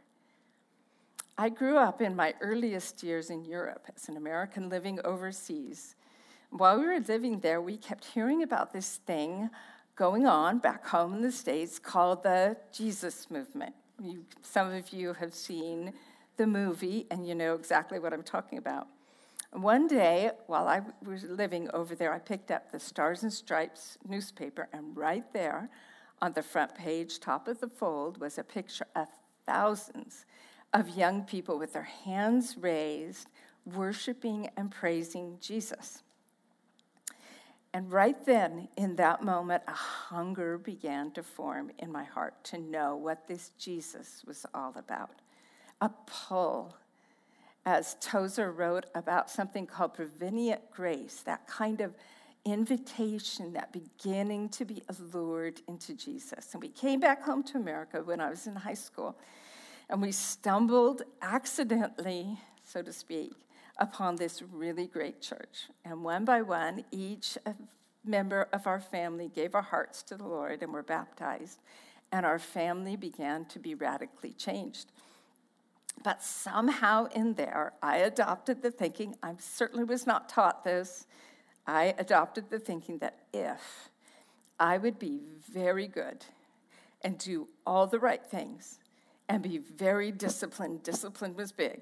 I 1.39 1.49
grew 1.49 1.75
up 1.75 2.03
in 2.03 2.15
my 2.15 2.35
earliest 2.39 3.01
years 3.01 3.31
in 3.31 3.43
Europe 3.43 3.87
as 3.95 4.09
an 4.09 4.15
American 4.15 4.69
living 4.69 4.99
overseas. 5.03 5.95
While 6.51 6.79
we 6.79 6.85
were 6.85 6.99
living 6.99 7.39
there, 7.39 7.61
we 7.61 7.77
kept 7.77 8.05
hearing 8.05 8.43
about 8.43 8.71
this 8.71 8.97
thing 9.07 9.49
going 9.95 10.27
on 10.27 10.59
back 10.59 10.85
home 10.85 11.15
in 11.15 11.23
the 11.23 11.31
States 11.31 11.79
called 11.79 12.21
the 12.21 12.57
Jesus 12.71 13.31
movement. 13.31 13.73
You, 13.99 14.23
some 14.43 14.71
of 14.71 14.89
you 14.89 15.13
have 15.13 15.33
seen 15.33 15.93
the 16.37 16.45
movie 16.45 17.07
and 17.09 17.27
you 17.27 17.33
know 17.33 17.55
exactly 17.55 17.97
what 17.97 18.13
I'm 18.13 18.21
talking 18.21 18.59
about. 18.59 18.87
One 19.51 19.87
day, 19.87 20.29
while 20.45 20.67
I 20.67 20.81
was 21.03 21.23
living 21.23 21.71
over 21.73 21.95
there, 21.95 22.13
I 22.13 22.19
picked 22.19 22.51
up 22.51 22.71
the 22.71 22.79
Stars 22.79 23.23
and 23.23 23.33
Stripes 23.33 23.97
newspaper, 24.07 24.67
and 24.71 24.95
right 24.95 25.25
there 25.33 25.71
on 26.25 26.33
the 26.33 26.41
front 26.41 26.73
page, 26.73 27.19
top 27.19 27.47
of 27.47 27.59
the 27.59 27.67
fold, 27.67 28.19
was 28.19 28.39
a 28.39 28.43
picture 28.43 28.87
of 28.95 29.07
thousands 29.45 30.25
of 30.73 30.97
young 30.97 31.21
people 31.21 31.59
with 31.59 31.73
their 31.73 31.83
hands 31.83 32.57
raised, 32.59 33.29
worshiping 33.63 34.49
and 34.57 34.71
praising 34.71 35.37
Jesus. 35.39 36.01
And 37.75 37.91
right 37.91 38.25
then, 38.25 38.69
in 38.75 38.95
that 38.95 39.23
moment, 39.23 39.61
a 39.67 39.73
hunger 39.73 40.57
began 40.57 41.11
to 41.11 41.21
form 41.21 41.69
in 41.77 41.91
my 41.91 42.05
heart 42.05 42.43
to 42.45 42.57
know 42.57 42.95
what 42.95 43.27
this 43.27 43.49
Jesus 43.59 44.23
was 44.25 44.47
all 44.51 44.73
about. 44.75 45.21
A 45.79 45.91
pull 46.07 46.75
as 47.67 47.97
Tozer 48.01 48.51
wrote 48.51 48.87
about 48.95 49.29
something 49.29 49.67
called 49.67 49.93
prevenient 49.93 50.71
grace, 50.71 51.21
that 51.27 51.45
kind 51.45 51.81
of 51.81 51.93
invitation, 52.45 53.53
that 53.53 53.73
beginning 53.73 54.49
to 54.49 54.65
be 54.65 54.83
allured 54.87 55.61
into 55.67 55.95
Jesus. 55.95 56.53
And 56.53 56.61
we 56.61 56.69
came 56.69 56.99
back 56.99 57.23
home 57.23 57.43
to 57.43 57.57
America 57.57 58.03
when 58.03 58.21
I 58.21 58.29
was 58.29 58.45
in 58.47 58.55
high 58.55 58.75
school, 58.75 59.17
and 59.89 60.01
we 60.01 60.11
stumbled 60.11 61.01
accidentally, 61.21 62.39
so 62.63 62.81
to 62.81 62.93
speak, 62.93 63.33
upon 63.77 64.15
this 64.15 64.41
really 64.41 64.87
great 64.87 65.21
church. 65.21 65.69
And 65.83 66.03
one 66.03 66.23
by 66.23 66.41
one, 66.41 66.85
each 66.91 67.37
member 68.05 68.47
of 68.53 68.67
our 68.67 68.79
family 68.79 69.29
gave 69.33 69.55
our 69.55 69.61
hearts 69.61 70.03
to 70.03 70.15
the 70.15 70.27
Lord 70.27 70.61
and 70.61 70.71
were 70.71 70.83
baptized, 70.83 71.59
and 72.11 72.25
our 72.25 72.39
family 72.39 72.95
began 72.95 73.45
to 73.45 73.59
be 73.59 73.73
radically 73.75 74.31
changed. 74.31 74.91
But 76.03 76.21
somehow 76.21 77.05
in 77.07 77.33
there, 77.33 77.73
I 77.81 77.97
adopted 77.97 78.61
the 78.61 78.69
thinking, 78.69 79.15
I 79.23 79.33
certainly 79.39 79.83
was 79.83 80.05
not 80.05 80.29
taught 80.29 80.63
this, 80.63 81.07
I 81.67 81.95
adopted 81.97 82.49
the 82.49 82.59
thinking 82.59 82.99
that 82.99 83.19
if 83.33 83.89
I 84.59 84.77
would 84.77 84.99
be 84.99 85.21
very 85.51 85.87
good 85.87 86.25
and 87.01 87.17
do 87.17 87.47
all 87.65 87.87
the 87.87 87.99
right 87.99 88.23
things 88.23 88.79
and 89.27 89.41
be 89.41 89.57
very 89.57 90.11
disciplined, 90.11 90.83
discipline 90.83 91.35
was 91.35 91.51
big, 91.51 91.81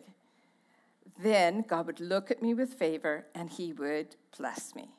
then 1.21 1.63
God 1.67 1.85
would 1.85 1.99
look 1.99 2.31
at 2.31 2.41
me 2.41 2.53
with 2.53 2.73
favor 2.73 3.25
and 3.35 3.49
he 3.49 3.73
would 3.73 4.15
bless 4.37 4.73
me. 4.73 4.89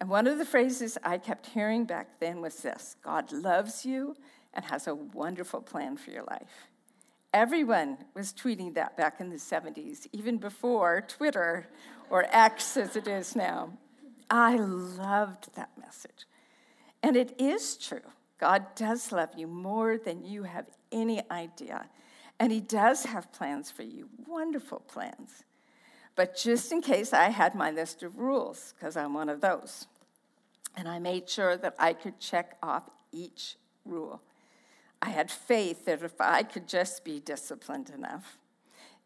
And 0.00 0.08
one 0.08 0.26
of 0.26 0.38
the 0.38 0.44
phrases 0.44 0.98
I 1.04 1.18
kept 1.18 1.46
hearing 1.46 1.84
back 1.84 2.18
then 2.18 2.40
was 2.40 2.56
this 2.56 2.96
God 3.04 3.32
loves 3.32 3.84
you 3.84 4.16
and 4.54 4.64
has 4.64 4.86
a 4.86 4.94
wonderful 4.94 5.60
plan 5.60 5.96
for 5.96 6.10
your 6.10 6.24
life. 6.24 6.68
Everyone 7.32 7.98
was 8.14 8.32
tweeting 8.32 8.74
that 8.74 8.96
back 8.96 9.20
in 9.20 9.30
the 9.30 9.36
70s, 9.36 10.06
even 10.12 10.36
before 10.36 11.02
Twitter 11.08 11.66
or 12.10 12.26
X 12.30 12.76
as 12.76 12.94
it 12.94 13.08
is 13.08 13.34
now. 13.34 13.70
I 14.28 14.56
loved 14.56 15.54
that 15.54 15.70
message. 15.78 16.26
And 17.02 17.16
it 17.16 17.34
is 17.40 17.76
true. 17.76 18.00
God 18.38 18.66
does 18.74 19.12
love 19.12 19.30
you 19.36 19.46
more 19.46 19.98
than 19.98 20.24
you 20.24 20.42
have 20.42 20.66
any 20.90 21.22
idea. 21.30 21.88
And 22.38 22.52
He 22.52 22.60
does 22.60 23.04
have 23.04 23.32
plans 23.32 23.70
for 23.70 23.82
you, 23.82 24.08
wonderful 24.26 24.80
plans. 24.80 25.44
But 26.16 26.36
just 26.36 26.70
in 26.70 26.82
case, 26.82 27.12
I 27.12 27.30
had 27.30 27.54
my 27.54 27.70
list 27.70 28.02
of 28.02 28.18
rules, 28.18 28.74
because 28.76 28.96
I'm 28.96 29.14
one 29.14 29.28
of 29.28 29.40
those. 29.40 29.86
And 30.76 30.88
I 30.88 30.98
made 30.98 31.30
sure 31.30 31.56
that 31.56 31.74
I 31.78 31.94
could 31.94 32.18
check 32.20 32.56
off 32.62 32.90
each 33.10 33.56
rule. 33.84 34.20
I 35.02 35.10
had 35.10 35.30
faith 35.30 35.84
that 35.86 36.02
if 36.02 36.20
I 36.20 36.44
could 36.44 36.68
just 36.68 37.04
be 37.04 37.18
disciplined 37.18 37.90
enough, 37.90 38.38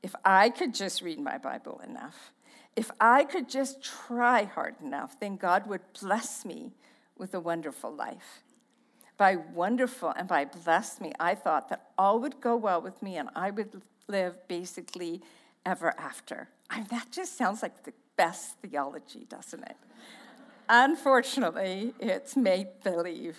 if 0.02 0.14
I 0.24 0.50
could 0.50 0.74
just 0.74 1.00
read 1.00 1.18
my 1.18 1.38
Bible 1.38 1.80
enough, 1.82 2.32
if 2.76 2.90
I 3.00 3.24
could 3.24 3.48
just 3.48 3.82
try 3.82 4.44
hard 4.44 4.76
enough, 4.82 5.18
then 5.18 5.36
God 5.36 5.66
would 5.66 5.80
bless 5.98 6.44
me 6.44 6.72
with 7.16 7.32
a 7.34 7.40
wonderful 7.40 7.90
life. 7.92 8.42
By 9.16 9.36
wonderful 9.36 10.10
and 10.10 10.28
by 10.28 10.44
bless 10.44 11.00
me, 11.00 11.12
I 11.18 11.34
thought 11.34 11.70
that 11.70 11.90
all 11.96 12.20
would 12.20 12.42
go 12.42 12.54
well 12.54 12.82
with 12.82 13.02
me 13.02 13.16
and 13.16 13.30
I 13.34 13.50
would 13.50 13.80
live 14.06 14.46
basically 14.46 15.22
ever 15.64 15.94
after. 15.98 16.50
I 16.68 16.78
mean, 16.78 16.88
that 16.90 17.10
just 17.10 17.38
sounds 17.38 17.62
like 17.62 17.84
the 17.84 17.94
best 18.18 18.58
theology, 18.58 19.26
doesn't 19.26 19.62
it? 19.62 19.76
Unfortunately, 20.68 21.94
it's 21.98 22.36
make 22.36 22.82
believe. 22.82 23.38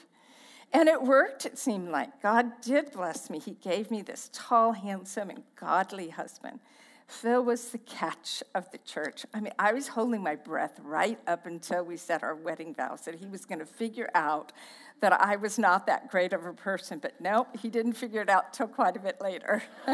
And 0.73 0.89
it 0.89 1.01
worked, 1.01 1.45
it 1.45 1.57
seemed 1.57 1.89
like. 1.89 2.21
God 2.21 2.61
did 2.61 2.91
bless 2.91 3.29
me. 3.29 3.39
He 3.39 3.51
gave 3.51 3.89
me 3.89 4.01
this 4.01 4.29
tall, 4.33 4.73
handsome, 4.73 5.29
and 5.29 5.43
godly 5.55 6.09
husband. 6.09 6.59
Phil 7.07 7.41
was 7.41 7.69
the 7.69 7.77
catch 7.77 8.43
of 8.53 8.69
the 8.71 8.77
church. 8.79 9.25
I 9.33 9.39
mean, 9.39 9.53
I 9.57 9.71
was 9.71 9.87
holding 9.87 10.21
my 10.21 10.35
breath 10.35 10.77
right 10.83 11.17
up 11.25 11.45
until 11.45 11.83
we 11.83 11.95
said 11.95 12.21
our 12.21 12.35
wedding 12.35 12.75
vows 12.75 13.01
that 13.01 13.15
he 13.15 13.27
was 13.27 13.45
going 13.45 13.59
to 13.59 13.65
figure 13.65 14.09
out 14.13 14.51
that 14.99 15.13
I 15.13 15.37
was 15.37 15.57
not 15.57 15.87
that 15.87 16.09
great 16.11 16.33
of 16.33 16.45
a 16.45 16.51
person. 16.53 16.99
But 16.99 17.19
no, 17.21 17.47
he 17.59 17.69
didn't 17.69 17.93
figure 17.93 18.21
it 18.21 18.29
out 18.29 18.51
till 18.51 18.67
quite 18.67 18.97
a 18.97 18.99
bit 18.99 19.21
later. 19.21 19.63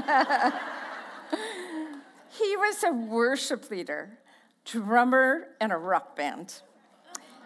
he 2.29 2.57
was 2.57 2.83
a 2.83 2.91
worship 2.91 3.69
leader, 3.69 4.17
drummer, 4.65 5.49
and 5.61 5.71
a 5.71 5.77
rock 5.77 6.15
band. 6.15 6.61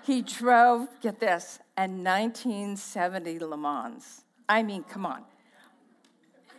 He 0.08 0.22
drove, 0.22 0.88
get 1.02 1.20
this, 1.20 1.60
a 1.76 1.82
1970 1.82 3.40
Le 3.40 3.58
Mans. 3.58 4.22
I 4.48 4.64
mean, 4.64 4.84
come 4.84 5.06
on. 5.06 5.26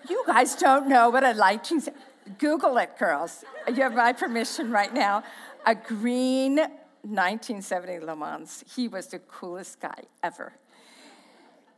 You 0.07 0.23
guys 0.27 0.55
don't 0.55 0.87
know 0.87 1.09
what 1.09 1.25
a 1.25 1.33
1970, 1.33 1.99
Google 2.37 2.77
it, 2.77 2.99
girls. 2.99 3.47
You 3.67 3.77
have 3.85 3.95
my 3.95 4.13
permission 4.13 4.71
right 4.71 4.93
now. 4.93 5.23
A 5.65 5.75
green 5.75 6.57
1970 6.57 8.01
Le 8.01 8.15
Mans. 8.15 8.65
He 8.77 8.87
was 8.87 9.07
the 9.07 9.19
coolest 9.21 9.81
guy 9.81 10.03
ever. 10.23 10.53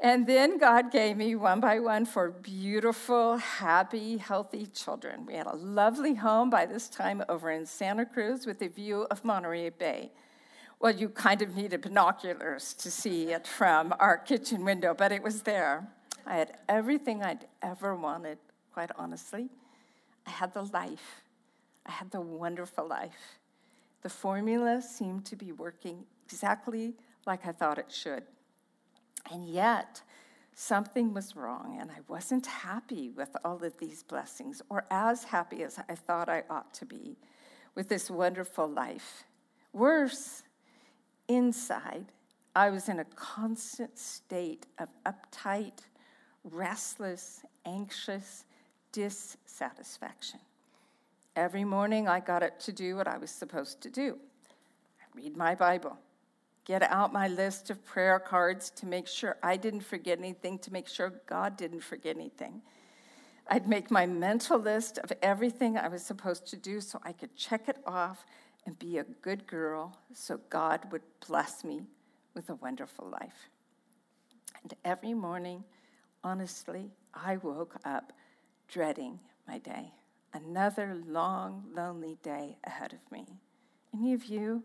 And 0.00 0.26
then 0.26 0.58
God 0.58 0.90
gave 0.90 1.16
me 1.16 1.36
one 1.36 1.60
by 1.60 1.78
one 1.78 2.04
for 2.04 2.32
beautiful, 2.32 3.36
happy, 3.36 4.16
healthy 4.16 4.66
children. 4.66 5.24
We 5.24 5.34
had 5.34 5.46
a 5.46 5.54
lovely 5.54 6.14
home 6.14 6.50
by 6.50 6.66
this 6.66 6.88
time 6.88 7.22
over 7.28 7.48
in 7.48 7.64
Santa 7.64 8.06
Cruz 8.06 8.44
with 8.44 8.60
a 8.60 8.68
view 8.68 9.06
of 9.08 9.24
Monterey 9.24 9.70
Bay. 9.70 10.10
Well, 10.80 10.96
you 10.96 11.10
kind 11.10 11.42
of 11.42 11.54
needed 11.54 11.82
binoculars 11.82 12.72
to 12.72 12.90
see 12.90 13.32
it 13.32 13.46
from 13.46 13.94
our 14.00 14.16
kitchen 14.16 14.64
window, 14.64 14.94
but 14.94 15.12
it 15.12 15.22
was 15.22 15.42
there. 15.42 15.86
I 16.24 16.36
had 16.36 16.56
everything 16.70 17.22
I'd 17.22 17.46
ever 17.60 17.94
wanted, 17.94 18.38
quite 18.72 18.90
honestly. 18.96 19.50
I 20.26 20.30
had 20.30 20.54
the 20.54 20.62
life, 20.62 21.22
I 21.84 21.90
had 21.90 22.10
the 22.10 22.22
wonderful 22.22 22.88
life. 22.88 23.38
The 24.00 24.08
formula 24.08 24.80
seemed 24.80 25.26
to 25.26 25.36
be 25.36 25.52
working 25.52 26.06
exactly 26.24 26.94
like 27.26 27.46
I 27.46 27.52
thought 27.52 27.76
it 27.76 27.92
should. 27.92 28.22
And 29.30 29.46
yet, 29.46 30.00
something 30.54 31.12
was 31.12 31.36
wrong, 31.36 31.76
and 31.78 31.90
I 31.90 31.98
wasn't 32.08 32.46
happy 32.46 33.10
with 33.10 33.36
all 33.44 33.62
of 33.62 33.76
these 33.76 34.02
blessings, 34.02 34.62
or 34.70 34.86
as 34.90 35.24
happy 35.24 35.62
as 35.62 35.78
I 35.90 35.94
thought 35.94 36.30
I 36.30 36.44
ought 36.48 36.72
to 36.74 36.86
be 36.86 37.18
with 37.74 37.90
this 37.90 38.10
wonderful 38.10 38.66
life. 38.66 39.24
Worse, 39.74 40.42
inside, 41.30 42.06
I 42.54 42.70
was 42.70 42.88
in 42.88 42.98
a 42.98 43.04
constant 43.04 43.96
state 43.98 44.66
of 44.78 44.88
uptight, 45.06 45.78
restless, 46.42 47.42
anxious 47.64 48.44
dissatisfaction. 48.92 50.40
Every 51.36 51.64
morning, 51.64 52.08
I 52.08 52.18
got 52.18 52.42
up 52.42 52.58
to 52.60 52.72
do 52.72 52.96
what 52.96 53.06
I 53.06 53.18
was 53.18 53.30
supposed 53.30 53.80
to 53.82 53.90
do 53.90 54.18
read 55.14 55.36
my 55.36 55.56
Bible, 55.56 55.98
get 56.64 56.82
out 56.82 57.12
my 57.12 57.26
list 57.26 57.68
of 57.68 57.84
prayer 57.84 58.20
cards 58.20 58.70
to 58.70 58.86
make 58.86 59.08
sure 59.08 59.36
I 59.42 59.56
didn't 59.56 59.80
forget 59.80 60.18
anything, 60.18 60.56
to 60.60 60.72
make 60.72 60.86
sure 60.86 61.12
God 61.26 61.56
didn't 61.56 61.82
forget 61.82 62.14
anything. 62.16 62.62
I'd 63.48 63.68
make 63.68 63.90
my 63.90 64.06
mental 64.06 64.56
list 64.56 64.98
of 64.98 65.12
everything 65.20 65.76
I 65.76 65.88
was 65.88 66.04
supposed 66.04 66.46
to 66.48 66.56
do 66.56 66.80
so 66.80 67.00
I 67.02 67.12
could 67.12 67.34
check 67.34 67.68
it 67.68 67.78
off 67.84 68.24
and 68.66 68.78
be 68.78 68.98
a 68.98 69.04
good 69.04 69.46
girl 69.46 69.96
so 70.12 70.40
God 70.50 70.92
would 70.92 71.02
bless 71.26 71.64
me 71.64 71.82
with 72.34 72.48
a 72.50 72.54
wonderful 72.54 73.08
life. 73.08 73.48
And 74.62 74.74
every 74.84 75.14
morning, 75.14 75.64
honestly, 76.22 76.90
I 77.14 77.38
woke 77.38 77.76
up 77.84 78.12
dreading 78.68 79.18
my 79.48 79.58
day. 79.58 79.92
Another 80.32 80.96
long, 81.06 81.64
lonely 81.74 82.18
day 82.22 82.56
ahead 82.64 82.92
of 82.92 83.10
me. 83.10 83.26
Any 83.92 84.12
of 84.12 84.26
you, 84.26 84.62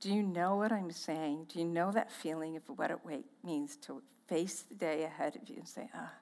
do 0.00 0.12
you 0.12 0.22
know 0.22 0.56
what 0.56 0.72
I'm 0.72 0.90
saying? 0.90 1.46
Do 1.48 1.58
you 1.60 1.64
know 1.64 1.92
that 1.92 2.10
feeling 2.10 2.56
of 2.56 2.62
what 2.76 2.90
it 2.90 2.98
means 3.44 3.76
to 3.76 4.02
face 4.26 4.62
the 4.62 4.74
day 4.74 5.04
ahead 5.04 5.36
of 5.36 5.48
you 5.48 5.56
and 5.58 5.68
say, 5.68 5.88
ah, 5.94 6.12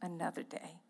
another 0.00 0.42
day? 0.42 0.80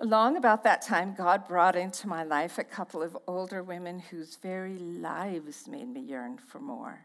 Along 0.00 0.36
about 0.36 0.62
that 0.62 0.80
time, 0.80 1.12
God 1.12 1.48
brought 1.48 1.74
into 1.74 2.06
my 2.06 2.22
life 2.22 2.56
a 2.56 2.62
couple 2.62 3.02
of 3.02 3.18
older 3.26 3.64
women 3.64 3.98
whose 3.98 4.36
very 4.36 4.78
lives 4.78 5.66
made 5.66 5.88
me 5.88 6.00
yearn 6.00 6.38
for 6.38 6.60
more. 6.60 7.00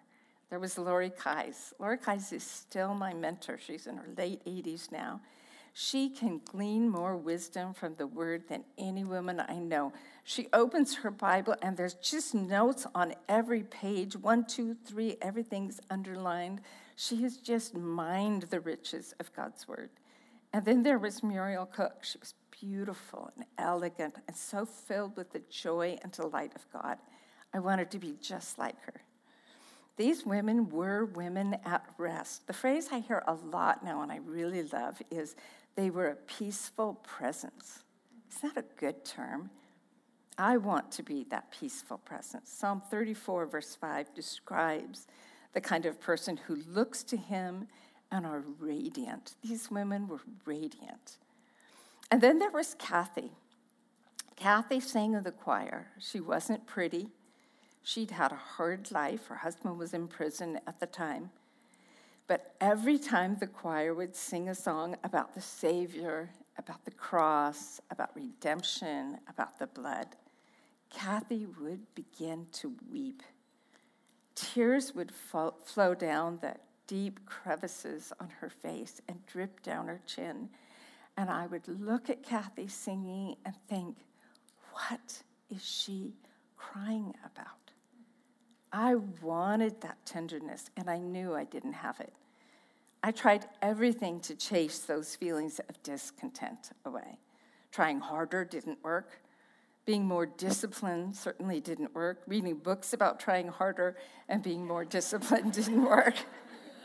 There 0.52 0.60
was 0.60 0.78
Lori 0.78 1.10
Kais. 1.10 1.74
Lori 1.80 1.98
Kais 1.98 2.32
is 2.32 2.44
still 2.44 2.94
my 2.94 3.12
mentor. 3.12 3.58
She's 3.58 3.88
in 3.88 3.98
her 3.98 4.10
late 4.16 4.46
80s 4.46 4.92
now. 4.92 5.22
She 5.74 6.08
can 6.08 6.40
glean 6.46 6.88
more 6.88 7.18
wisdom 7.18 7.74
from 7.74 7.96
the 7.96 8.06
word 8.06 8.48
than 8.48 8.64
any 8.78 9.04
woman 9.04 9.40
I 9.40 9.56
know. 9.56 9.92
She 10.24 10.48
opens 10.54 10.98
her 10.98 11.10
Bible, 11.10 11.56
and 11.64 11.76
there's 11.76 11.96
just 11.96 12.36
notes 12.36 12.86
on 12.94 13.16
every 13.28 13.64
page 13.64 14.16
one, 14.16 14.46
two, 14.46 14.76
three, 14.86 15.18
everything's 15.20 15.82
underlined. 15.90 16.62
She 16.96 17.24
has 17.24 17.38
just 17.38 17.76
mined 17.76 18.44
the 18.44 18.60
riches 18.60 19.16
of 19.20 19.34
God's 19.34 19.68
word. 19.68 19.90
And 20.54 20.64
then 20.64 20.84
there 20.84 21.00
was 21.00 21.24
Muriel 21.24 21.66
Cook. 21.66 22.04
She 22.04 22.20
was 22.20 22.36
beautiful 22.64 23.30
and 23.36 23.46
elegant 23.58 24.16
and 24.28 24.38
so 24.38 24.66
filled 24.66 25.18
with 25.18 25.32
the 25.32 25.42
joy 25.50 25.98
and 26.02 26.12
delight 26.14 26.54
of 26.56 26.66
God. 26.72 26.98
I 27.54 27.60
wanted 27.60 27.92
to 27.92 28.00
be 28.00 28.16
just 28.22 28.58
like 28.58 28.80
her. 28.86 29.02
These 29.98 30.26
women 30.26 30.70
were 30.70 31.06
women 31.06 31.58
at 31.66 31.86
rest. 31.98 32.48
The 32.48 32.54
phrase 32.54 32.88
I 32.92 33.00
hear 33.00 33.22
a 33.28 33.34
lot 33.34 33.84
now 33.84 34.02
and 34.02 34.12
I 34.12 34.20
really 34.26 34.64
love 34.64 35.02
is 35.12 35.36
they 35.76 35.90
were 35.90 36.08
a 36.08 36.16
peaceful 36.16 37.02
presence. 37.04 37.84
Is 38.32 38.40
that 38.42 38.58
a 38.58 38.66
good 38.80 39.04
term? 39.04 39.50
I 40.38 40.58
want 40.58 40.92
to 40.94 41.04
be 41.04 41.26
that 41.30 41.52
peaceful 41.52 41.98
presence. 41.98 42.50
Psalm 42.50 42.82
34, 42.90 43.46
verse 43.46 43.76
5 43.76 44.16
describes 44.16 45.06
the 45.54 45.62
kind 45.62 45.86
of 45.86 46.00
person 46.00 46.38
who 46.38 46.56
looks 46.56 47.04
to 47.04 47.18
him 47.18 47.68
and 48.10 48.26
are 48.26 48.44
radiant. 48.58 49.36
These 49.44 49.70
women 49.70 50.08
were 50.08 50.22
radiant. 50.46 51.18
And 52.14 52.22
then 52.22 52.38
there 52.38 52.52
was 52.52 52.76
Kathy. 52.78 53.32
Kathy 54.36 54.80
sang 54.80 55.16
in 55.16 55.24
the 55.24 55.32
choir. 55.32 55.88
She 55.98 56.20
wasn't 56.20 56.68
pretty. 56.68 57.10
She'd 57.82 58.12
had 58.12 58.32
a 58.32 58.36
hard 58.36 58.92
life. 58.92 59.26
Her 59.26 59.38
husband 59.38 59.80
was 59.80 59.96
in 59.96 60.08
prison 60.08 60.60
at 60.68 60.80
the 60.80 60.86
time. 60.86 61.32
But 62.28 62.54
every 62.62 63.00
time 63.00 63.38
the 63.40 63.48
choir 63.48 63.96
would 63.96 64.16
sing 64.16 64.48
a 64.48 64.54
song 64.54 64.96
about 65.04 65.34
the 65.34 65.42
Savior, 65.42 66.30
about 66.60 66.86
the 66.86 66.92
cross, 66.92 67.82
about 67.90 68.16
redemption, 68.16 69.18
about 69.28 69.58
the 69.58 69.66
blood, 69.66 70.10
Kathy 70.92 71.48
would 71.60 71.96
begin 71.96 72.46
to 72.52 72.76
weep. 72.92 73.24
Tears 74.36 74.94
would 74.94 75.12
flow 75.12 75.96
down 75.96 76.38
the 76.44 76.58
deep 76.86 77.26
crevices 77.26 78.14
on 78.20 78.30
her 78.40 78.52
face 78.52 79.02
and 79.08 79.26
drip 79.26 79.64
down 79.64 79.88
her 79.88 80.02
chin. 80.06 80.50
And 81.18 81.30
I 81.30 81.48
would 81.48 81.68
look 81.68 82.10
at 82.10 82.24
Kathy 82.24 82.68
singing 82.68 83.36
and 83.46 83.56
think, 83.68 83.98
what 84.72 85.22
is 85.50 85.64
she 85.64 86.14
crying 86.58 87.14
about? 87.24 87.48
I 88.72 88.96
wanted 89.22 89.82
that 89.82 90.04
tenderness, 90.06 90.72
and 90.76 90.90
I 90.90 90.98
knew 90.98 91.36
I 91.36 91.44
didn't 91.44 91.74
have 91.74 92.00
it. 92.00 92.14
I 93.04 93.12
tried 93.12 93.46
everything 93.62 94.20
to 94.22 94.36
chase 94.36 94.80
those 94.80 95.16
feelings 95.16 95.60
of 95.70 95.82
discontent 95.84 96.72
away. 96.86 97.20
Trying 97.72 98.00
harder 98.00 98.46
didn't 98.46 98.84
work. 98.84 99.22
Being 99.86 100.06
more 100.06 100.26
disciplined 100.26 101.16
certainly 101.16 101.60
didn't 101.60 101.94
work. 101.94 102.24
Reading 102.26 102.56
books 102.56 102.94
about 102.94 103.20
trying 103.20 103.50
harder 103.50 103.98
and 104.30 104.42
being 104.42 104.66
more 104.66 104.86
disciplined 104.86 105.52
didn't 105.54 105.84
work. 105.84 106.16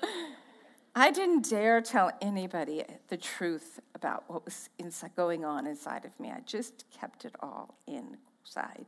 I 0.95 1.13
didn't 1.13 1.49
dare 1.49 1.81
tell 1.81 2.11
anybody 2.21 2.83
the 3.09 3.17
truth 3.17 3.79
about 3.99 4.25
what 4.29 4.45
was 4.45 4.71
inside, 4.79 5.11
going 5.17 5.45
on 5.45 5.67
inside 5.67 6.05
of 6.05 6.19
me. 6.21 6.31
I 6.31 6.41
just 6.47 6.85
kept 6.99 7.25
it 7.25 7.35
all 7.41 7.75
inside. 7.87 8.87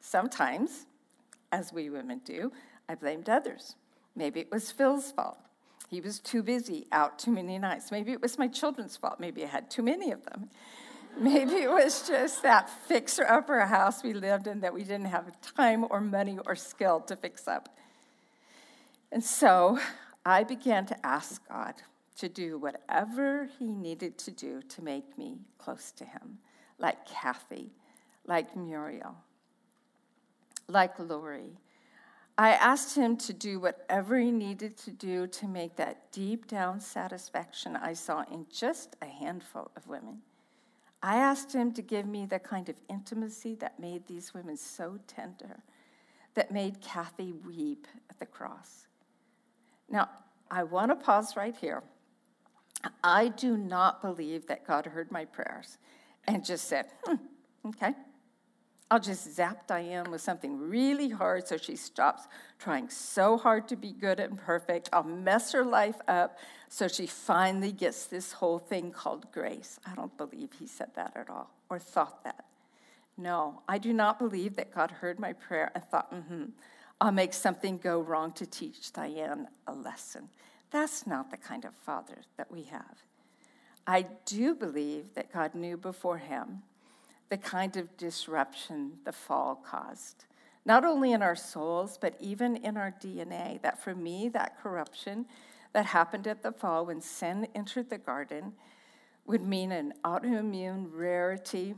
Sometimes 0.00 0.86
as 1.50 1.72
we 1.72 1.90
women 1.90 2.20
do, 2.24 2.52
I 2.88 2.94
blamed 2.94 3.28
others. 3.28 3.74
Maybe 4.14 4.40
it 4.40 4.50
was 4.52 4.70
Phil's 4.70 5.10
fault. 5.10 5.38
He 5.88 6.00
was 6.00 6.20
too 6.20 6.42
busy, 6.42 6.86
out 6.92 7.18
too 7.18 7.32
many 7.32 7.58
nights. 7.58 7.90
Maybe 7.90 8.12
it 8.12 8.22
was 8.22 8.38
my 8.38 8.48
children's 8.48 8.96
fault. 8.96 9.18
Maybe 9.18 9.44
I 9.44 9.48
had 9.48 9.70
too 9.70 9.82
many 9.82 10.12
of 10.12 10.24
them. 10.24 10.48
Maybe 11.18 11.54
it 11.54 11.70
was 11.70 12.06
just 12.06 12.42
that 12.42 12.68
fixer 12.68 13.24
upper 13.24 13.60
house 13.60 14.02
we 14.02 14.12
lived 14.12 14.46
in 14.46 14.60
that 14.60 14.74
we 14.74 14.82
didn't 14.82 15.06
have 15.06 15.24
time 15.40 15.86
or 15.90 16.00
money 16.00 16.38
or 16.46 16.54
skill 16.54 17.00
to 17.00 17.16
fix 17.16 17.48
up. 17.48 17.76
And 19.10 19.24
so 19.24 19.78
I 20.24 20.44
began 20.44 20.86
to 20.86 21.06
ask 21.06 21.46
God 21.48 21.74
to 22.16 22.28
do 22.28 22.58
whatever 22.58 23.48
He 23.58 23.66
needed 23.66 24.18
to 24.18 24.30
do 24.30 24.62
to 24.62 24.82
make 24.82 25.16
me 25.18 25.38
close 25.58 25.92
to 25.92 26.04
Him, 26.04 26.38
like 26.78 27.06
Kathy, 27.06 27.72
like 28.26 28.56
Muriel, 28.56 29.16
like 30.68 30.98
Lori. 30.98 31.58
I 32.38 32.50
asked 32.50 32.94
him 32.94 33.16
to 33.18 33.32
do 33.32 33.58
whatever 33.58 34.18
he 34.18 34.30
needed 34.30 34.76
to 34.78 34.90
do 34.90 35.26
to 35.26 35.48
make 35.48 35.76
that 35.76 36.12
deep 36.12 36.46
down 36.46 36.80
satisfaction 36.80 37.76
I 37.76 37.94
saw 37.94 38.24
in 38.30 38.44
just 38.52 38.94
a 39.00 39.06
handful 39.06 39.70
of 39.74 39.86
women. 39.86 40.20
I 41.02 41.16
asked 41.16 41.54
him 41.54 41.72
to 41.72 41.82
give 41.82 42.06
me 42.06 42.26
the 42.26 42.38
kind 42.38 42.68
of 42.68 42.76
intimacy 42.90 43.54
that 43.56 43.80
made 43.80 44.06
these 44.06 44.34
women 44.34 44.58
so 44.58 44.98
tender, 45.06 45.60
that 46.34 46.50
made 46.50 46.82
Kathy 46.82 47.32
weep 47.32 47.86
at 48.10 48.18
the 48.18 48.26
cross. 48.26 48.86
Now, 49.88 50.10
I 50.50 50.64
want 50.64 50.90
to 50.90 50.96
pause 50.96 51.36
right 51.36 51.56
here. 51.56 51.82
I 53.02 53.28
do 53.28 53.56
not 53.56 54.02
believe 54.02 54.46
that 54.46 54.66
God 54.66 54.86
heard 54.86 55.10
my 55.10 55.24
prayers 55.24 55.78
and 56.26 56.44
just 56.44 56.68
said, 56.68 56.86
hmm, 57.04 57.16
okay, 57.68 57.94
I'll 58.90 59.00
just 59.00 59.34
zap 59.34 59.66
Diane 59.66 60.10
with 60.10 60.20
something 60.20 60.58
really 60.68 61.08
hard 61.08 61.48
so 61.48 61.56
she 61.56 61.74
stops 61.74 62.28
trying 62.58 62.88
so 62.88 63.36
hard 63.36 63.66
to 63.68 63.76
be 63.76 63.92
good 63.92 64.20
and 64.20 64.38
perfect. 64.38 64.88
I'll 64.92 65.02
mess 65.02 65.52
her 65.52 65.64
life 65.64 65.96
up 66.06 66.38
so 66.68 66.86
she 66.86 67.06
finally 67.06 67.72
gets 67.72 68.06
this 68.06 68.32
whole 68.32 68.58
thing 68.58 68.92
called 68.92 69.30
grace. 69.32 69.80
I 69.84 69.94
don't 69.94 70.16
believe 70.16 70.50
he 70.58 70.68
said 70.68 70.90
that 70.94 71.16
at 71.16 71.28
all 71.28 71.50
or 71.68 71.80
thought 71.80 72.22
that. 72.24 72.44
No, 73.16 73.62
I 73.68 73.78
do 73.78 73.92
not 73.92 74.18
believe 74.18 74.56
that 74.56 74.72
God 74.74 74.90
heard 74.90 75.18
my 75.18 75.32
prayer 75.32 75.72
and 75.74 75.82
thought, 75.84 76.12
mm 76.12 76.26
hmm, 76.26 76.44
I'll 77.00 77.12
make 77.12 77.34
something 77.34 77.78
go 77.78 78.00
wrong 78.00 78.32
to 78.32 78.46
teach 78.46 78.92
Diane 78.92 79.48
a 79.66 79.72
lesson. 79.72 80.28
That's 80.70 81.06
not 81.06 81.30
the 81.30 81.36
kind 81.36 81.64
of 81.64 81.74
father 81.74 82.22
that 82.36 82.50
we 82.50 82.64
have. 82.64 83.02
I 83.86 84.06
do 84.24 84.54
believe 84.54 85.14
that 85.14 85.32
God 85.32 85.54
knew 85.54 85.76
before 85.76 86.18
him 86.18 86.62
the 87.28 87.36
kind 87.36 87.76
of 87.76 87.96
disruption 87.96 88.92
the 89.04 89.12
fall 89.12 89.56
caused. 89.56 90.24
Not 90.64 90.84
only 90.84 91.12
in 91.12 91.22
our 91.22 91.36
souls, 91.36 91.98
but 92.00 92.16
even 92.20 92.56
in 92.56 92.76
our 92.76 92.90
DNA. 92.90 93.62
That 93.62 93.82
for 93.82 93.94
me, 93.94 94.28
that 94.30 94.60
corruption 94.60 95.26
that 95.72 95.86
happened 95.86 96.26
at 96.26 96.42
the 96.42 96.52
fall 96.52 96.86
when 96.86 97.00
sin 97.00 97.46
entered 97.54 97.90
the 97.90 97.98
garden 97.98 98.52
would 99.26 99.42
mean 99.42 99.72
an 99.72 99.92
autoimmune 100.04 100.88
rarity 100.92 101.74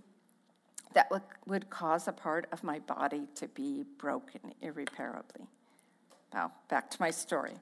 that 0.95 1.11
would 1.47 1.71
cause 1.71 2.09
a 2.09 2.13
part 2.13 2.47
of 2.53 2.65
my 2.65 2.79
body 2.79 3.27
to 3.35 3.49
be 3.49 3.85
broken 3.99 4.41
irreparably. 4.63 5.47
Now, 6.33 6.53
back 6.69 6.91
to 6.91 6.97
my 7.01 7.11
story. 7.11 7.55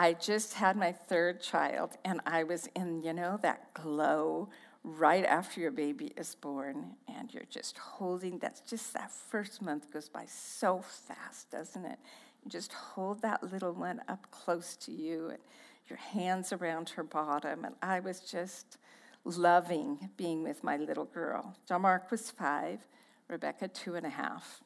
I 0.00 0.14
just 0.14 0.54
had 0.54 0.78
my 0.78 0.92
third 0.92 1.42
child, 1.42 1.98
and 2.06 2.22
I 2.24 2.44
was 2.44 2.70
in, 2.74 3.02
you 3.02 3.12
know, 3.12 3.38
that 3.42 3.74
glow 3.74 4.48
right 4.82 5.26
after 5.26 5.60
your 5.60 5.72
baby 5.72 6.14
is 6.16 6.34
born 6.36 6.92
and 7.06 7.34
you're 7.34 7.44
just 7.50 7.76
holding 7.76 8.38
that's 8.38 8.62
just 8.62 8.94
that 8.94 9.12
first 9.12 9.60
month 9.60 9.92
goes 9.92 10.08
by 10.08 10.24
so 10.24 10.80
fast 10.80 11.50
doesn't 11.50 11.84
it? 11.84 11.98
You 12.42 12.50
just 12.50 12.72
hold 12.72 13.20
that 13.20 13.52
little 13.52 13.74
one 13.74 14.00
up 14.08 14.26
close 14.30 14.76
to 14.76 14.90
you 14.90 15.28
and 15.28 15.38
your 15.86 15.98
hands 15.98 16.50
around 16.50 16.88
her 16.88 17.02
bottom 17.02 17.66
and 17.66 17.74
i 17.82 18.00
was 18.00 18.20
just 18.20 18.78
loving 19.24 20.08
being 20.16 20.42
with 20.42 20.64
my 20.64 20.78
little 20.78 21.04
girl. 21.04 21.54
John 21.68 21.82
mark 21.82 22.10
was 22.10 22.30
five 22.30 22.80
rebecca 23.28 23.68
two 23.68 23.96
and 23.96 24.06
a 24.06 24.10
half. 24.10 24.62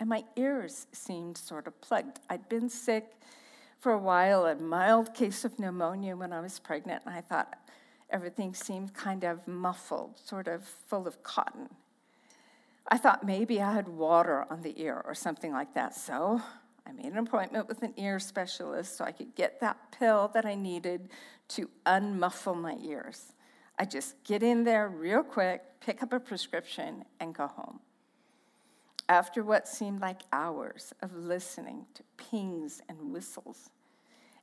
And 0.00 0.08
my 0.08 0.24
ears 0.34 0.88
seemed 0.90 1.38
sort 1.38 1.68
of 1.68 1.80
plugged. 1.80 2.18
I'd 2.28 2.48
been 2.48 2.68
sick 2.68 3.12
for 3.84 3.92
a 3.92 3.98
while 3.98 4.46
a 4.46 4.54
mild 4.56 5.14
case 5.14 5.44
of 5.44 5.58
pneumonia 5.58 6.16
when 6.16 6.32
i 6.32 6.40
was 6.40 6.58
pregnant 6.58 7.02
and 7.06 7.14
i 7.14 7.20
thought 7.20 7.64
Everything 8.14 8.54
seemed 8.54 8.94
kind 8.94 9.24
of 9.24 9.46
muffled, 9.48 10.18
sort 10.18 10.46
of 10.46 10.62
full 10.64 11.08
of 11.08 11.22
cotton. 11.24 11.68
I 12.86 12.96
thought 12.96 13.24
maybe 13.26 13.60
I 13.60 13.72
had 13.72 13.88
water 13.88 14.46
on 14.50 14.62
the 14.62 14.80
ear 14.80 15.02
or 15.04 15.16
something 15.16 15.52
like 15.52 15.74
that, 15.74 15.96
so 15.96 16.40
I 16.86 16.92
made 16.92 17.06
an 17.06 17.18
appointment 17.18 17.66
with 17.66 17.82
an 17.82 17.94
ear 17.96 18.20
specialist 18.20 18.96
so 18.96 19.04
I 19.04 19.10
could 19.10 19.34
get 19.34 19.60
that 19.60 19.78
pill 19.98 20.30
that 20.34 20.44
I 20.44 20.54
needed 20.54 21.08
to 21.48 21.68
unmuffle 21.86 22.54
my 22.54 22.76
ears. 22.84 23.32
I 23.80 23.84
just 23.84 24.22
get 24.22 24.44
in 24.44 24.62
there 24.62 24.88
real 24.88 25.24
quick, 25.24 25.62
pick 25.80 26.00
up 26.00 26.12
a 26.12 26.20
prescription, 26.20 27.04
and 27.18 27.34
go 27.34 27.48
home. 27.48 27.80
After 29.08 29.42
what 29.42 29.66
seemed 29.66 30.00
like 30.00 30.20
hours 30.32 30.92
of 31.02 31.16
listening 31.16 31.86
to 31.94 32.04
pings 32.16 32.80
and 32.88 33.12
whistles 33.12 33.70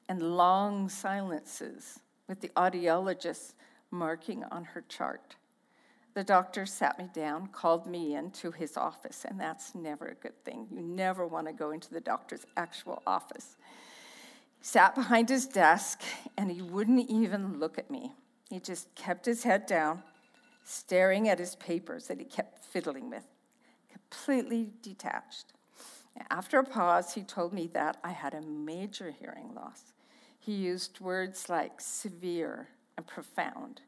and 0.10 0.22
long 0.22 0.90
silences 0.90 2.00
with 2.28 2.42
the 2.42 2.50
audiologist 2.50 3.54
marking 3.92 4.44
on 4.46 4.64
her 4.64 4.84
chart, 4.88 5.36
the 6.14 6.24
doctor 6.24 6.66
sat 6.66 7.00
me 7.00 7.08
down, 7.14 7.48
called 7.48 7.88
me 7.88 8.16
into 8.16 8.52
his 8.52 8.76
office, 8.76 9.26
and 9.26 9.40
that's 9.40 9.74
never 9.74 10.08
a 10.08 10.16
good 10.16 10.44
thing. 10.44 10.68
You 10.70 10.82
never 10.82 11.26
want 11.26 11.48
to 11.48 11.54
go 11.54 11.72
into 11.72 11.90
the 11.94 12.02
doctor's 12.02 12.46
actual 12.58 13.02
office. 13.08 13.56
He 14.60 14.66
sat 14.66 14.94
behind 14.94 15.30
his 15.30 15.46
desk, 15.46 16.02
and 16.38 16.52
he 16.52 16.62
wouldn't 16.62 17.10
even 17.10 17.60
look 17.60 17.78
at 17.78 17.90
me. 17.90 18.12
He 18.50 18.60
just 18.60 18.94
kept 18.94 19.26
his 19.26 19.44
head 19.44 19.66
down, 19.66 20.04
staring 20.66 21.30
at 21.30 21.40
his 21.40 21.56
papers 21.56 22.08
that 22.08 22.20
he 22.20 22.26
kept 22.26 22.66
fiddling 22.66 23.10
with, 23.10 23.24
completely 23.90 24.72
detached. 24.82 25.54
After 26.30 26.60
a 26.60 26.64
pause, 26.64 27.14
he 27.14 27.24
told 27.24 27.54
me 27.54 27.68
that 27.74 27.98
I 28.04 28.12
had 28.12 28.34
a 28.34 28.42
major 28.42 29.12
hearing 29.12 29.54
loss. 29.54 29.94
He 30.40 30.54
used 30.54 31.00
words 31.00 31.50
like 31.50 31.80
severe 31.80 32.70
and 32.98 33.06
profound 33.06 33.82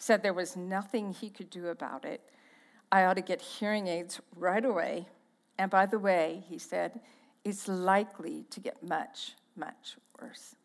said 0.00 0.22
there 0.22 0.32
was 0.32 0.56
nothing 0.56 1.12
he 1.12 1.28
could 1.28 1.50
do 1.50 1.68
about 1.68 2.04
it. 2.04 2.22
I 2.90 3.04
ought 3.04 3.14
to 3.14 3.20
get 3.20 3.40
hearing 3.40 3.86
aids 3.86 4.20
right 4.34 4.64
away. 4.64 5.06
And 5.58 5.70
by 5.70 5.86
the 5.86 5.98
way, 5.98 6.42
he 6.48 6.58
said, 6.58 7.00
it's 7.44 7.68
likely 7.68 8.44
to 8.50 8.60
get 8.60 8.82
much, 8.82 9.34
much 9.54 9.96
worse. 10.20 10.56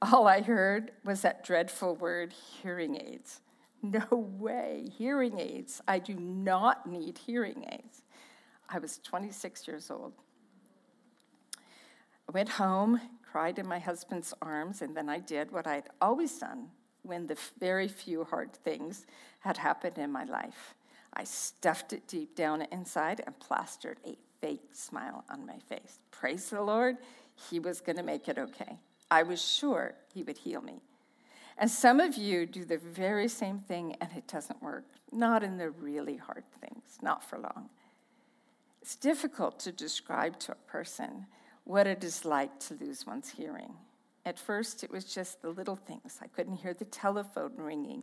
All 0.00 0.26
I 0.26 0.40
heard 0.40 0.92
was 1.04 1.20
that 1.20 1.44
dreadful 1.44 1.94
word, 1.94 2.32
hearing 2.32 2.96
aids. 2.96 3.40
No 3.82 4.06
way, 4.12 4.88
hearing 4.96 5.38
aids. 5.38 5.80
I 5.86 5.98
do 5.98 6.14
not 6.14 6.86
need 6.86 7.18
hearing 7.18 7.66
aids. 7.70 8.02
I 8.72 8.78
was 8.78 8.98
26 8.98 9.68
years 9.68 9.90
old. 9.90 10.14
I 11.54 12.32
went 12.32 12.48
home, 12.48 13.00
cried 13.22 13.58
in 13.58 13.66
my 13.66 13.78
husband's 13.78 14.32
arms, 14.40 14.80
and 14.80 14.96
then 14.96 15.10
I 15.10 15.18
did 15.18 15.52
what 15.52 15.66
I'd 15.66 15.90
always 16.00 16.38
done 16.38 16.68
when 17.02 17.26
the 17.26 17.36
very 17.58 17.88
few 17.88 18.24
hard 18.24 18.54
things 18.54 19.04
had 19.40 19.58
happened 19.58 19.98
in 19.98 20.10
my 20.10 20.24
life. 20.24 20.74
I 21.12 21.24
stuffed 21.24 21.92
it 21.92 22.06
deep 22.06 22.34
down 22.34 22.62
inside 22.72 23.20
and 23.26 23.38
plastered 23.38 23.98
a 24.06 24.16
fake 24.40 24.70
smile 24.72 25.24
on 25.28 25.44
my 25.44 25.58
face. 25.58 25.98
Praise 26.10 26.48
the 26.48 26.62
Lord, 26.62 26.96
He 27.50 27.58
was 27.58 27.82
going 27.82 27.96
to 27.96 28.02
make 28.02 28.28
it 28.28 28.38
okay. 28.38 28.78
I 29.10 29.22
was 29.22 29.42
sure 29.42 29.94
He 30.14 30.22
would 30.22 30.38
heal 30.38 30.62
me. 30.62 30.80
And 31.58 31.70
some 31.70 32.00
of 32.00 32.16
you 32.16 32.46
do 32.46 32.64
the 32.64 32.78
very 32.78 33.28
same 33.28 33.58
thing 33.58 33.96
and 34.00 34.10
it 34.16 34.26
doesn't 34.26 34.62
work, 34.62 34.84
not 35.12 35.42
in 35.42 35.58
the 35.58 35.68
really 35.70 36.16
hard 36.16 36.44
things, 36.60 36.98
not 37.02 37.22
for 37.22 37.38
long. 37.38 37.68
It's 38.82 38.96
difficult 38.96 39.60
to 39.60 39.70
describe 39.70 40.40
to 40.40 40.52
a 40.52 40.56
person 40.56 41.26
what 41.62 41.86
it 41.86 42.02
is 42.02 42.24
like 42.24 42.58
to 42.66 42.74
lose 42.74 43.06
one's 43.06 43.30
hearing. 43.30 43.74
At 44.26 44.40
first, 44.40 44.82
it 44.82 44.90
was 44.90 45.04
just 45.04 45.40
the 45.40 45.50
little 45.50 45.76
things. 45.76 46.18
I 46.20 46.26
couldn't 46.26 46.56
hear 46.56 46.74
the 46.74 46.84
telephone 46.86 47.52
ringing 47.56 48.02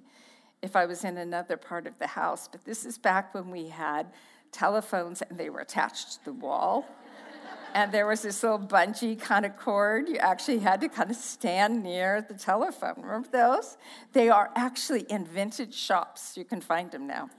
if 0.62 0.78
I 0.78 0.86
was 0.86 1.04
in 1.04 1.18
another 1.18 1.58
part 1.58 1.86
of 1.86 2.00
the 2.00 2.08
house. 2.08 2.48
But 2.48 2.64
this 2.64 2.86
is 2.86 2.98
back 2.98 3.34
when 3.34 3.52
we 3.52 3.68
had 3.68 4.08
telephones 4.54 5.22
and 5.22 5.38
they 5.38 5.50
were 5.50 5.60
attached 5.60 6.14
to 6.14 6.26
the 6.26 6.34
wall. 6.34 6.86
and 7.74 7.92
there 7.92 8.08
was 8.08 8.22
this 8.22 8.42
little 8.42 8.58
bungee 8.58 9.20
kind 9.20 9.46
of 9.46 9.58
cord. 9.58 10.08
You 10.08 10.16
actually 10.16 10.60
had 10.60 10.80
to 10.80 10.88
kind 10.88 11.12
of 11.12 11.18
stand 11.18 11.84
near 11.84 12.22
the 12.22 12.36
telephone. 12.36 13.02
Remember 13.02 13.28
those? 13.30 13.76
They 14.14 14.30
are 14.30 14.50
actually 14.56 15.02
in 15.10 15.26
vintage 15.26 15.76
shops. 15.76 16.38
You 16.38 16.46
can 16.46 16.62
find 16.62 16.90
them 16.90 17.06
now. 17.06 17.30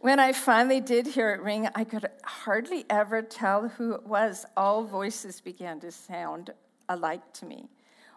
When 0.00 0.18
I 0.18 0.32
finally 0.32 0.80
did 0.80 1.08
hear 1.08 1.28
it 1.34 1.42
ring, 1.42 1.68
I 1.74 1.84
could 1.84 2.08
hardly 2.24 2.86
ever 2.88 3.20
tell 3.20 3.68
who 3.68 3.92
it 3.92 4.06
was. 4.06 4.46
All 4.56 4.82
voices 4.82 5.42
began 5.42 5.78
to 5.80 5.92
sound 5.92 6.54
alike 6.88 7.34
to 7.34 7.44
me. 7.44 7.68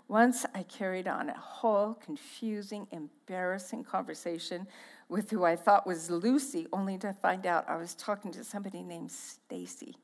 Once 0.07 0.45
I 0.55 0.63
carried 0.63 1.09
on 1.09 1.29
a 1.29 1.37
whole 1.37 1.95
confusing, 1.95 2.87
embarrassing 2.93 3.83
conversation 3.83 4.65
with 5.09 5.29
who 5.29 5.43
I 5.43 5.57
thought 5.57 5.85
was 5.85 6.09
Lucy, 6.09 6.67
only 6.71 6.97
to 6.99 7.11
find 7.11 7.45
out 7.45 7.67
I 7.67 7.75
was 7.75 7.95
talking 7.95 8.31
to 8.31 8.45
somebody 8.45 8.81
named 8.81 9.11
Stacy. 9.11 9.97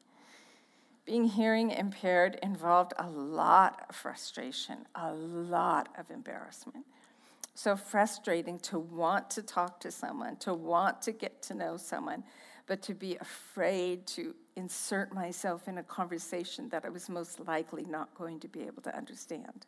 Being 1.06 1.24
hearing 1.24 1.72
impaired 1.72 2.40
involved 2.44 2.92
a 3.00 3.10
lot 3.10 3.86
of 3.88 3.96
frustration, 3.96 4.80
a 4.96 5.14
lot 5.14 5.88
of 5.98 6.12
embarrassment. 6.12 6.86
So 7.60 7.76
frustrating 7.76 8.58
to 8.60 8.80
want 8.80 9.30
to 9.32 9.42
talk 9.42 9.82
to 9.82 9.92
someone, 9.92 10.38
to 10.38 10.54
want 10.54 11.02
to 11.02 11.12
get 11.12 11.42
to 11.42 11.54
know 11.54 11.76
someone, 11.76 12.24
but 12.68 12.82
to 12.84 12.94
be 12.94 13.18
afraid 13.18 14.08
to 14.08 14.34
insert 14.56 15.14
myself 15.14 15.68
in 15.68 15.78
a 15.78 15.84
conversation 15.84 16.70
that 16.70 16.86
I 16.86 16.90
was 16.90 17.10
most 17.10 17.46
likely 17.46 17.84
not 17.84 18.16
going 18.16 18.40
to 18.40 18.48
be 18.48 18.62
able 18.62 18.82
to 18.84 18.96
understand. 18.96 19.66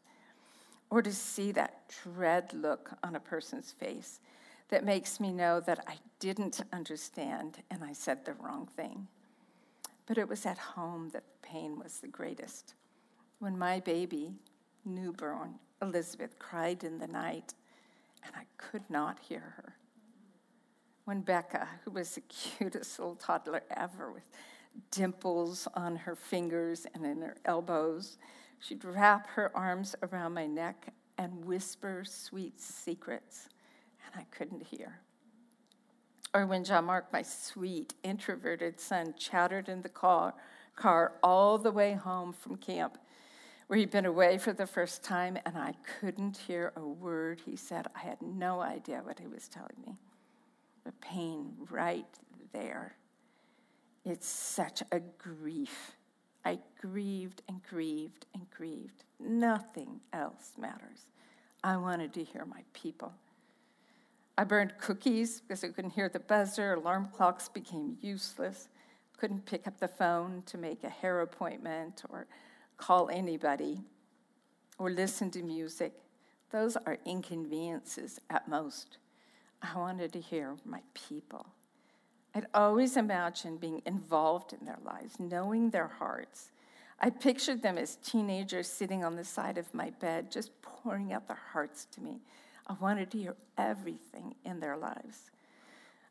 Or 0.90 1.02
to 1.02 1.12
see 1.12 1.52
that 1.52 1.94
dread 2.02 2.54
look 2.54 2.92
on 3.04 3.18
a 3.18 3.20
person's 3.20 3.74
face 3.74 4.22
that 4.70 4.86
makes 4.86 5.20
me 5.20 5.34
know 5.34 5.60
that 5.60 5.84
I 5.86 5.96
didn't 6.22 6.62
understand 6.72 7.58
and 7.70 7.84
I 7.84 7.92
said 7.92 8.24
the 8.24 8.36
wrong 8.36 8.70
thing. 8.74 9.10
But 10.06 10.18
it 10.18 10.30
was 10.30 10.46
at 10.46 10.58
home 10.58 11.10
that 11.10 11.26
the 11.26 11.46
pain 11.46 11.78
was 11.78 12.00
the 12.00 12.08
greatest. 12.08 12.74
When 13.40 13.60
my 13.60 13.82
baby, 13.82 14.36
newborn 14.86 15.56
Elizabeth, 15.82 16.40
cried 16.40 16.86
in 16.86 16.98
the 16.98 17.08
night 17.08 17.54
and 18.24 18.34
I 18.36 18.46
could 18.58 18.90
not 18.90 19.20
hear 19.20 19.54
her 19.58 19.76
when 21.06 21.22
Becca, 21.22 21.68
who 21.84 21.92
was 21.92 22.16
the 22.16 22.22
cutest 22.30 22.98
little 23.00 23.16
toddler 23.16 23.64
ever 23.76 24.12
with 24.12 24.24
dimples 24.92 25.68
on 25.74 25.96
her 25.96 26.16
fingers 26.16 26.88
and 26.94 27.06
in 27.06 27.22
her 27.22 27.36
elbows, 27.46 28.18
she'd 28.60 28.86
wrap 28.86 29.28
her 29.28 29.52
arms 29.56 29.96
around 30.04 30.34
my 30.34 30.48
neck 30.48 30.94
and 31.18 31.44
whisper 31.44 32.04
sweet 32.06 32.60
secrets, 32.60 33.50
and 34.06 34.22
I 34.22 34.26
couldn't 34.36 34.64
hear. 34.64 35.00
Or 36.34 36.46
when 36.46 36.64
John 36.64 36.86
Mark, 36.86 37.12
my 37.12 37.24
sweet, 37.24 37.94
introverted 38.04 38.80
son, 38.80 39.14
chattered 39.18 39.68
in 39.68 39.82
the 39.82 39.90
car, 39.90 40.34
car 40.78 41.16
all 41.22 41.58
the 41.58 41.72
way 41.72 41.92
home 41.92 42.32
from 42.32 42.56
camp, 42.56 42.98
where 43.72 43.80
he'd 43.80 43.90
been 43.90 44.06
away 44.06 44.38
for 44.38 44.52
the 44.52 44.68
first 44.68 45.02
time, 45.02 45.38
and 45.46 45.58
I 45.58 45.76
couldn't 46.02 46.36
hear 46.36 46.74
a 46.76 46.86
word 46.86 47.40
he 47.46 47.56
said. 47.56 47.88
I 47.96 48.00
had 48.00 48.22
no 48.22 48.60
idea 48.60 49.00
what 49.02 49.18
he 49.18 49.28
was 49.28 49.48
telling 49.48 49.78
me 49.88 49.98
the 50.84 50.92
pain 51.00 51.54
right 51.70 52.20
there. 52.52 52.98
It's 54.04 54.28
such 54.28 54.84
a 54.92 55.00
grief. 55.00 55.94
I 56.44 56.60
grieved 56.82 57.44
and 57.48 57.62
grieved 57.64 58.26
and 58.34 58.46
grieved. 58.52 59.06
Nothing 59.22 60.02
else 60.12 60.52
matters. 60.60 61.06
I 61.64 61.78
wanted 61.78 62.12
to 62.16 62.26
hear 62.26 62.44
my 62.44 62.64
people. 62.74 63.14
I 64.38 64.44
burned 64.44 64.74
cookies 64.80 65.40
because 65.40 65.64
I 65.64 65.70
couldn't 65.70 65.92
hear 65.92 66.10
the 66.10 66.20
buzzer. 66.20 66.74
Alarm 66.74 67.08
clocks 67.16 67.48
became 67.48 67.98
useless. 68.02 68.68
Couldn't 69.18 69.46
pick 69.46 69.66
up 69.66 69.80
the 69.80 69.88
phone 69.88 70.44
to 70.48 70.58
make 70.58 70.84
a 70.84 70.90
hair 70.90 71.22
appointment 71.22 72.04
or 72.10 72.28
call 72.82 73.10
anybody 73.12 73.80
or 74.80 74.90
listen 74.90 75.30
to 75.32 75.44
music. 75.44 75.94
Those 76.52 76.76
are 76.76 76.98
inconveniences 77.06 78.20
at 78.30 78.48
most. 78.48 78.98
I 79.62 79.78
wanted 79.78 80.12
to 80.14 80.20
hear 80.20 80.56
my 80.66 80.82
people. 80.96 81.46
I'd 82.34 82.48
always 82.54 82.98
imagined 82.98 83.60
being 83.60 83.84
involved 83.86 84.54
in 84.54 84.66
their 84.66 84.80
lives, 84.84 85.20
knowing 85.20 85.70
their 85.70 85.88
hearts. 85.88 86.50
I 87.00 87.12
pictured 87.12 87.62
them 87.62 87.78
as 87.78 87.98
teenagers 87.98 88.68
sitting 88.68 89.04
on 89.04 89.16
the 89.16 89.24
side 89.24 89.60
of 89.60 89.72
my 89.74 89.92
bed, 89.92 90.32
just 90.32 90.50
pouring 90.62 91.14
out 91.14 91.28
their 91.28 91.40
hearts 91.54 91.86
to 91.94 92.02
me. 92.02 92.22
I 92.66 92.74
wanted 92.82 93.12
to 93.12 93.18
hear 93.18 93.36
everything 93.58 94.34
in 94.44 94.60
their 94.60 94.78
lives. 94.78 95.30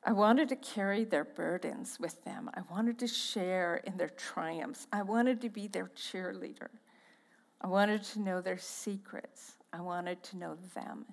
I 0.02 0.12
wanted 0.12 0.48
to 0.48 0.56
carry 0.56 1.04
their 1.04 1.24
burdens 1.24 1.98
with 2.00 2.24
them. 2.24 2.50
I 2.54 2.62
wanted 2.70 2.98
to 3.00 3.06
share 3.06 3.82
in 3.84 3.96
their 3.98 4.08
triumphs. 4.08 4.86
I 4.92 5.02
wanted 5.02 5.40
to 5.42 5.50
be 5.50 5.66
their 5.66 5.90
cheerleader. 5.94 6.68
I 7.60 7.66
wanted 7.66 8.02
to 8.04 8.20
know 8.20 8.40
their 8.40 8.58
secrets. 8.58 9.52
I 9.72 9.82
wanted 9.82 10.22
to 10.24 10.38
know 10.38 10.56
them. 10.74 11.04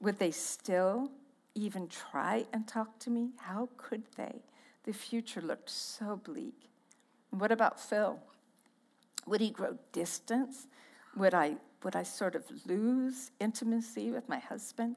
Would 0.00 0.18
they 0.18 0.30
still 0.30 1.10
even 1.54 1.88
try 1.88 2.46
and 2.52 2.66
talk 2.66 2.98
to 3.00 3.10
me? 3.10 3.30
How 3.38 3.68
could 3.76 4.04
they? 4.16 4.42
The 4.84 4.92
future 4.92 5.42
looked 5.42 5.68
so 5.70 6.16
bleak. 6.16 6.70
What 7.30 7.52
about 7.52 7.78
Phil? 7.78 8.18
Would 9.26 9.40
he 9.40 9.50
grow 9.50 9.76
distance? 9.92 10.66
Would 11.16 11.34
I 11.34 11.56
Would 11.82 11.96
I 11.96 12.04
sort 12.04 12.34
of 12.34 12.44
lose 12.66 13.30
intimacy 13.38 14.10
with 14.10 14.28
my 14.28 14.38
husband? 14.38 14.96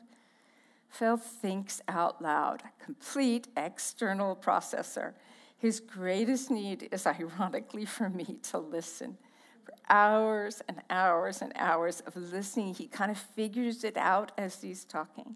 Phil 0.90 1.18
thinks 1.18 1.82
out 1.88 2.22
loud, 2.22 2.64
a 2.66 2.84
complete 2.84 3.48
external 3.56 4.36
processor. 4.36 5.14
His 5.58 5.80
greatest 5.80 6.50
need 6.50 6.90
is, 6.92 7.06
ironically, 7.06 7.86
for 7.86 8.10
me 8.10 8.38
to 8.44 8.58
listen. 8.58 9.18
For 9.64 9.74
hours 9.90 10.62
and 10.68 10.82
hours 10.90 11.42
and 11.42 11.54
hours 11.56 12.02
of 12.02 12.16
listening, 12.16 12.74
he 12.74 12.88
kind 12.88 13.12
of 13.12 13.18
figures 13.18 13.84
it 13.84 13.98
out 13.98 14.32
as 14.38 14.62
he's 14.62 14.84
talking. 14.84 15.36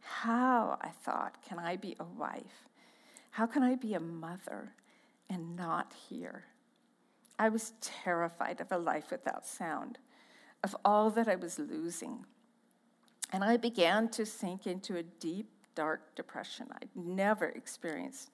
How, 0.00 0.78
I 0.80 0.88
thought, 0.88 1.42
can 1.46 1.58
I 1.58 1.76
be 1.76 1.96
a 2.00 2.04
wife? 2.04 2.68
How 3.30 3.46
can 3.46 3.62
I 3.62 3.76
be 3.76 3.94
a 3.94 4.00
mother 4.00 4.72
and 5.30 5.54
not 5.54 5.94
hear? 6.08 6.44
I 7.38 7.50
was 7.50 7.74
terrified 7.80 8.60
of 8.60 8.72
a 8.72 8.78
life 8.78 9.10
without 9.10 9.46
sound, 9.46 9.98
of 10.64 10.74
all 10.84 11.10
that 11.10 11.28
I 11.28 11.36
was 11.36 11.58
losing. 11.58 12.24
And 13.30 13.44
I 13.44 13.56
began 13.56 14.08
to 14.10 14.24
sink 14.24 14.66
into 14.66 14.96
a 14.96 15.02
deep, 15.02 15.48
dark 15.74 16.14
depression. 16.14 16.66
I'd 16.72 16.88
never 16.94 17.46
experienced 17.46 18.30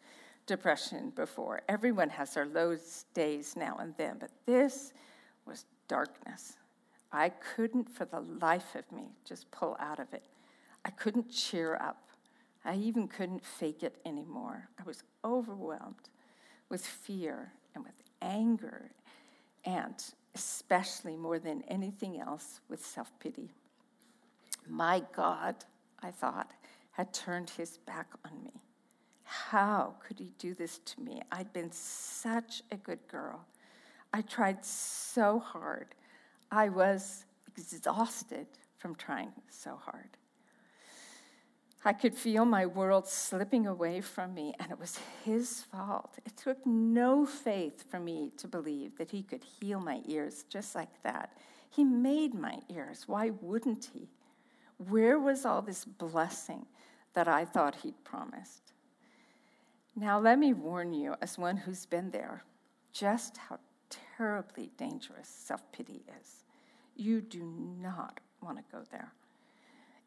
depression 0.46 1.10
before. 1.16 1.62
Everyone 1.68 2.10
has 2.10 2.34
their 2.34 2.46
low 2.46 2.76
days 3.12 3.56
now 3.56 3.76
and 3.80 3.94
then, 3.96 4.16
but 4.20 4.30
this 4.46 4.92
was 5.46 5.64
darkness. 5.88 6.56
I 7.12 7.30
couldn't, 7.30 7.88
for 7.88 8.04
the 8.04 8.20
life 8.20 8.74
of 8.74 8.90
me, 8.90 9.04
just 9.24 9.50
pull 9.50 9.76
out 9.80 9.98
of 9.98 10.12
it. 10.12 10.24
I 10.84 10.90
couldn't 10.90 11.30
cheer 11.30 11.76
up. 11.76 12.08
I 12.64 12.76
even 12.76 13.08
couldn't 13.08 13.44
fake 13.44 13.82
it 13.82 13.96
anymore. 14.04 14.68
I 14.78 14.82
was 14.84 15.02
overwhelmed 15.24 16.08
with 16.68 16.84
fear 16.84 17.52
and 17.74 17.84
with 17.84 17.94
anger, 18.22 18.90
and 19.64 19.94
especially 20.34 21.16
more 21.16 21.38
than 21.38 21.62
anything 21.68 22.20
else, 22.20 22.60
with 22.68 22.84
self 22.84 23.12
pity. 23.20 23.50
My 24.68 25.02
God, 25.14 25.56
I 26.02 26.10
thought, 26.10 26.52
had 26.92 27.12
turned 27.12 27.50
his 27.50 27.78
back 27.78 28.08
on 28.24 28.42
me. 28.42 28.62
How 29.24 29.94
could 30.06 30.18
he 30.18 30.32
do 30.38 30.54
this 30.54 30.78
to 30.78 31.00
me? 31.00 31.22
I'd 31.32 31.52
been 31.52 31.72
such 31.72 32.62
a 32.70 32.76
good 32.76 33.06
girl. 33.08 33.44
I 34.12 34.22
tried 34.22 34.64
so 34.64 35.38
hard. 35.38 35.94
I 36.50 36.68
was 36.68 37.24
exhausted 37.56 38.46
from 38.78 38.94
trying 38.94 39.32
so 39.50 39.76
hard. 39.82 40.10
I 41.86 41.92
could 41.92 42.14
feel 42.14 42.46
my 42.46 42.64
world 42.64 43.06
slipping 43.06 43.66
away 43.66 44.00
from 44.00 44.32
me, 44.32 44.54
and 44.58 44.70
it 44.70 44.78
was 44.78 44.98
his 45.22 45.62
fault. 45.62 46.18
It 46.24 46.36
took 46.36 46.64
no 46.64 47.26
faith 47.26 47.84
for 47.90 48.00
me 48.00 48.32
to 48.38 48.48
believe 48.48 48.96
that 48.96 49.10
he 49.10 49.22
could 49.22 49.44
heal 49.44 49.80
my 49.80 50.00
ears 50.06 50.44
just 50.48 50.74
like 50.74 51.02
that. 51.02 51.36
He 51.68 51.84
made 51.84 52.34
my 52.34 52.60
ears. 52.70 53.04
Why 53.06 53.30
wouldn't 53.40 53.90
he? 53.92 54.08
Where 54.78 55.18
was 55.18 55.44
all 55.44 55.62
this 55.62 55.84
blessing 55.84 56.66
that 57.14 57.28
I 57.28 57.44
thought 57.44 57.76
he'd 57.76 58.02
promised? 58.04 58.72
Now, 59.96 60.18
let 60.18 60.38
me 60.38 60.52
warn 60.52 60.92
you, 60.92 61.14
as 61.22 61.38
one 61.38 61.56
who's 61.56 61.86
been 61.86 62.10
there, 62.10 62.42
just 62.92 63.36
how 63.36 63.58
terribly 64.16 64.70
dangerous 64.76 65.28
self 65.28 65.60
pity 65.72 66.02
is. 66.20 66.44
You 66.96 67.20
do 67.20 67.44
not 67.80 68.20
want 68.42 68.58
to 68.58 68.64
go 68.70 68.82
there. 68.90 69.12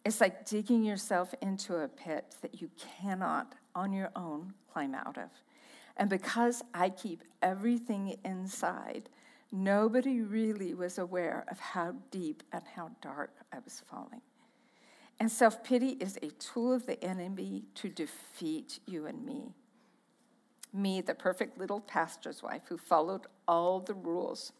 It's 0.04 0.22
like 0.22 0.46
digging 0.46 0.84
yourself 0.84 1.34
into 1.42 1.76
a 1.78 1.88
pit 1.88 2.36
that 2.42 2.62
you 2.62 2.70
cannot, 2.78 3.56
on 3.76 3.92
your 3.92 4.12
own, 4.16 4.54
climb 4.72 4.96
out 4.96 5.18
of. 5.18 5.30
And 5.98 6.10
because 6.10 6.62
I 6.74 6.90
keep 6.90 7.24
everything 7.42 8.18
inside, 8.24 9.10
nobody 9.52 10.22
really 10.22 10.74
was 10.74 10.98
aware 10.98 11.46
of 11.50 11.60
how 11.60 11.96
deep 12.12 12.44
and 12.54 12.64
how 12.76 12.92
dark 13.02 13.32
I 13.52 13.58
was 13.64 13.82
falling. 13.90 14.22
And 15.20 15.32
self 15.32 15.64
pity 15.64 15.98
is 16.00 16.18
a 16.22 16.30
tool 16.32 16.74
of 16.74 16.86
the 16.86 17.04
enemy 17.04 17.64
to 17.76 17.90
defeat 17.90 18.80
you 18.86 19.08
and 19.08 19.26
me. 19.26 19.54
Me, 20.74 21.02
the 21.02 21.16
perfect 21.16 21.58
little 21.58 21.82
pastor's 21.82 22.44
wife 22.44 22.62
who 22.70 22.78
followed 22.78 23.26
all 23.48 23.80
the 23.80 23.94
rules. 23.94 24.52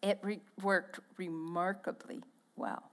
It 0.00 0.18
re- 0.22 0.40
worked 0.62 1.00
remarkably 1.18 2.22
well. 2.56 2.92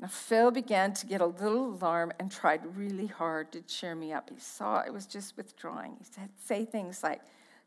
Now, 0.00 0.08
Phil 0.08 0.50
began 0.50 0.94
to 0.94 1.06
get 1.06 1.20
a 1.20 1.26
little 1.26 1.74
alarmed 1.74 2.14
and 2.18 2.32
tried 2.32 2.76
really 2.76 3.06
hard 3.06 3.52
to 3.52 3.60
cheer 3.60 3.94
me 3.94 4.12
up. 4.12 4.30
He 4.30 4.40
saw 4.40 4.82
I 4.84 4.88
was 4.88 5.06
just 5.06 5.36
withdrawing. 5.36 5.96
He 5.98 6.04
said, 6.04 6.30
say 6.42 6.64
things 6.64 7.02
like, 7.02 7.20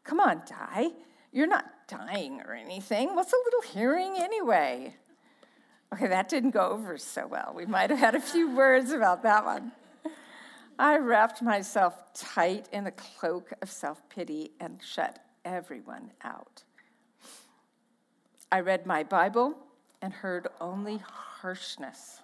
Come 0.03 0.19
on, 0.19 0.41
Di, 0.45 0.89
you're 1.31 1.47
not 1.47 1.65
dying 1.88 2.41
or 2.41 2.53
anything. 2.53 3.15
What's 3.15 3.31
a 3.31 3.38
little 3.45 3.62
hearing 3.62 4.15
anyway? 4.17 4.95
Okay, 5.93 6.08
that 6.08 6.27
didn't 6.27 6.51
go 6.51 6.69
over 6.69 6.97
so 6.97 7.27
well. 7.27 7.53
We 7.56 7.67
might 7.67 7.91
have 7.91 7.99
had 7.99 8.15
a 8.15 8.19
few 8.19 8.56
words 8.56 8.91
about 8.91 9.21
that 9.21 9.45
one. 9.45 9.73
I 10.79 10.97
wrapped 10.97 11.43
myself 11.43 11.93
tight 12.15 12.67
in 12.71 12.88
a 12.88 12.91
cloak 12.91 13.53
of 13.62 13.69
self 13.69 14.01
pity 14.10 14.53
and 14.60 14.82
shut 14.84 15.19
everyone 15.45 16.10
out. 16.23 16.63
I 18.51 18.62
read 18.62 18.88
my 18.88 19.03
Bible 19.03 19.56
and 20.01 20.12
heard 20.12 20.47
only 20.60 20.97
harshness. 20.97 22.21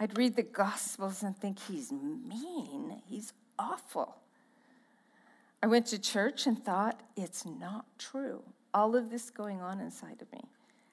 I'd 0.00 0.18
read 0.18 0.34
the 0.34 0.42
Gospels 0.42 1.22
and 1.22 1.36
think, 1.36 1.60
he's 1.60 1.92
mean, 1.92 3.00
he's 3.06 3.32
awful. 3.56 4.16
I 5.62 5.68
went 5.68 5.86
to 5.86 5.98
church 6.00 6.48
and 6.48 6.60
thought, 6.64 7.00
it's 7.16 7.46
not 7.46 7.86
true. 7.98 8.42
All 8.74 8.96
of 8.96 9.10
this 9.10 9.30
going 9.30 9.60
on 9.60 9.78
inside 9.78 10.20
of 10.22 10.32
me. 10.32 10.40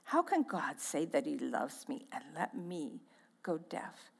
How 0.07 0.21
can 0.21 0.43
God 0.43 0.79
say 0.79 1.03
that 1.03 1.25
he 1.25 1.37
loves 1.37 1.89
me 1.89 2.05
and 2.13 2.23
let 2.33 2.55
me 2.55 3.01
go 3.43 3.57
deaf? 3.57 4.13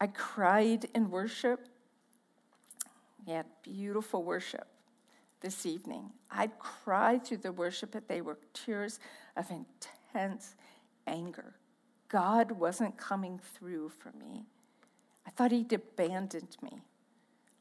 I 0.00 0.06
cried 0.06 0.86
in 0.94 1.10
worship. 1.10 1.68
We 3.26 3.34
had 3.34 3.44
beautiful 3.62 4.24
worship 4.24 4.66
this 5.42 5.66
evening. 5.66 6.08
I'd 6.30 6.58
cry 6.58 7.18
through 7.18 7.36
the 7.38 7.52
worship, 7.52 7.90
but 7.92 8.08
they 8.08 8.22
were 8.22 8.38
tears 8.54 8.98
of 9.36 9.44
intense 9.50 10.54
anger. 11.06 11.52
God 12.08 12.52
wasn't 12.52 12.96
coming 12.96 13.40
through 13.52 13.90
for 13.90 14.12
me. 14.18 14.46
I 15.26 15.30
thought 15.32 15.52
He'd 15.52 15.70
abandoned 15.74 16.56
me. 16.62 16.80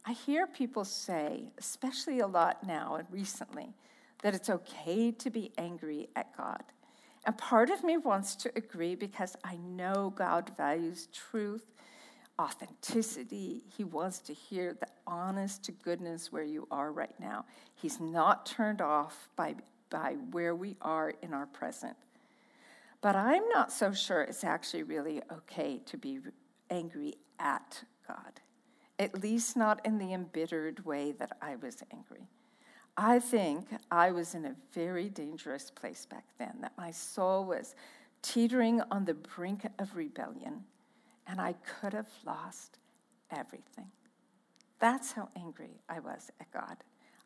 I 0.05 0.13
hear 0.13 0.47
people 0.47 0.85
say, 0.85 1.51
especially 1.57 2.21
a 2.21 2.27
lot 2.27 2.65
now 2.65 2.95
and 2.95 3.07
recently, 3.11 3.73
that 4.23 4.33
it's 4.33 4.49
okay 4.49 5.11
to 5.11 5.29
be 5.29 5.51
angry 5.57 6.07
at 6.15 6.37
God. 6.37 6.63
And 7.23 7.37
part 7.37 7.69
of 7.69 7.83
me 7.83 7.97
wants 7.97 8.35
to 8.37 8.51
agree 8.55 8.95
because 8.95 9.35
I 9.43 9.57
know 9.57 10.11
God 10.15 10.51
values 10.57 11.07
truth, 11.13 11.65
authenticity. 12.39 13.63
He 13.77 13.83
wants 13.83 14.19
to 14.19 14.33
hear 14.33 14.73
the 14.73 14.87
honest 15.05 15.63
to 15.65 15.71
goodness 15.71 16.31
where 16.31 16.43
you 16.43 16.67
are 16.71 16.91
right 16.91 17.13
now. 17.19 17.45
He's 17.75 17.99
not 17.99 18.45
turned 18.45 18.81
off 18.81 19.29
by, 19.35 19.55
by 19.89 20.15
where 20.31 20.55
we 20.55 20.77
are 20.81 21.13
in 21.21 21.33
our 21.33 21.45
present. 21.45 21.95
But 23.01 23.15
I'm 23.15 23.47
not 23.49 23.71
so 23.71 23.93
sure 23.93 24.21
it's 24.21 24.43
actually 24.43 24.83
really 24.83 25.21
okay 25.31 25.79
to 25.85 25.97
be 25.97 26.19
angry 26.69 27.15
at 27.39 27.83
God, 28.07 28.41
at 28.99 29.21
least 29.21 29.57
not 29.57 29.83
in 29.85 29.97
the 29.97 30.13
embittered 30.13 30.85
way 30.85 31.11
that 31.13 31.37
I 31.41 31.55
was 31.55 31.77
angry. 31.91 32.27
I 32.97 33.19
think 33.19 33.67
I 33.89 34.11
was 34.11 34.35
in 34.35 34.45
a 34.45 34.55
very 34.73 35.09
dangerous 35.09 35.71
place 35.71 36.05
back 36.05 36.25
then, 36.37 36.57
that 36.61 36.73
my 36.77 36.91
soul 36.91 37.45
was 37.45 37.75
teetering 38.21 38.81
on 38.91 39.05
the 39.05 39.13
brink 39.13 39.65
of 39.79 39.95
rebellion, 39.95 40.65
and 41.25 41.39
I 41.39 41.53
could 41.53 41.93
have 41.93 42.09
lost 42.25 42.77
everything. 43.31 43.87
That's 44.79 45.13
how 45.13 45.29
angry 45.35 45.79
I 45.87 45.99
was 45.99 46.31
at 46.39 46.51
God. 46.51 46.77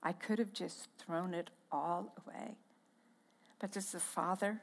I 0.04 0.12
could 0.12 0.40
have 0.40 0.54
just 0.54 0.90
thrown 1.00 1.34
it 1.34 1.50
all 1.72 2.14
away. 2.26 2.58
But 3.60 3.72
does 3.72 3.92
the 3.92 4.00
Father 4.00 4.62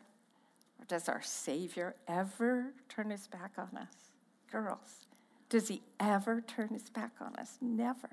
or 0.79 0.85
does 0.87 1.09
our 1.09 1.23
Savior 1.23 1.97
ever 2.07 2.73
turn 2.89 3.11
his 3.11 3.27
back 3.27 3.53
on 3.59 3.77
us? 3.77 4.13
Girls, 4.51 5.07
does 5.49 5.69
he 5.69 5.83
ever 5.99 6.41
turn 6.41 6.69
his 6.69 6.91
back 6.91 7.13
on 7.21 7.35
us? 7.37 7.59
Never, 7.61 8.11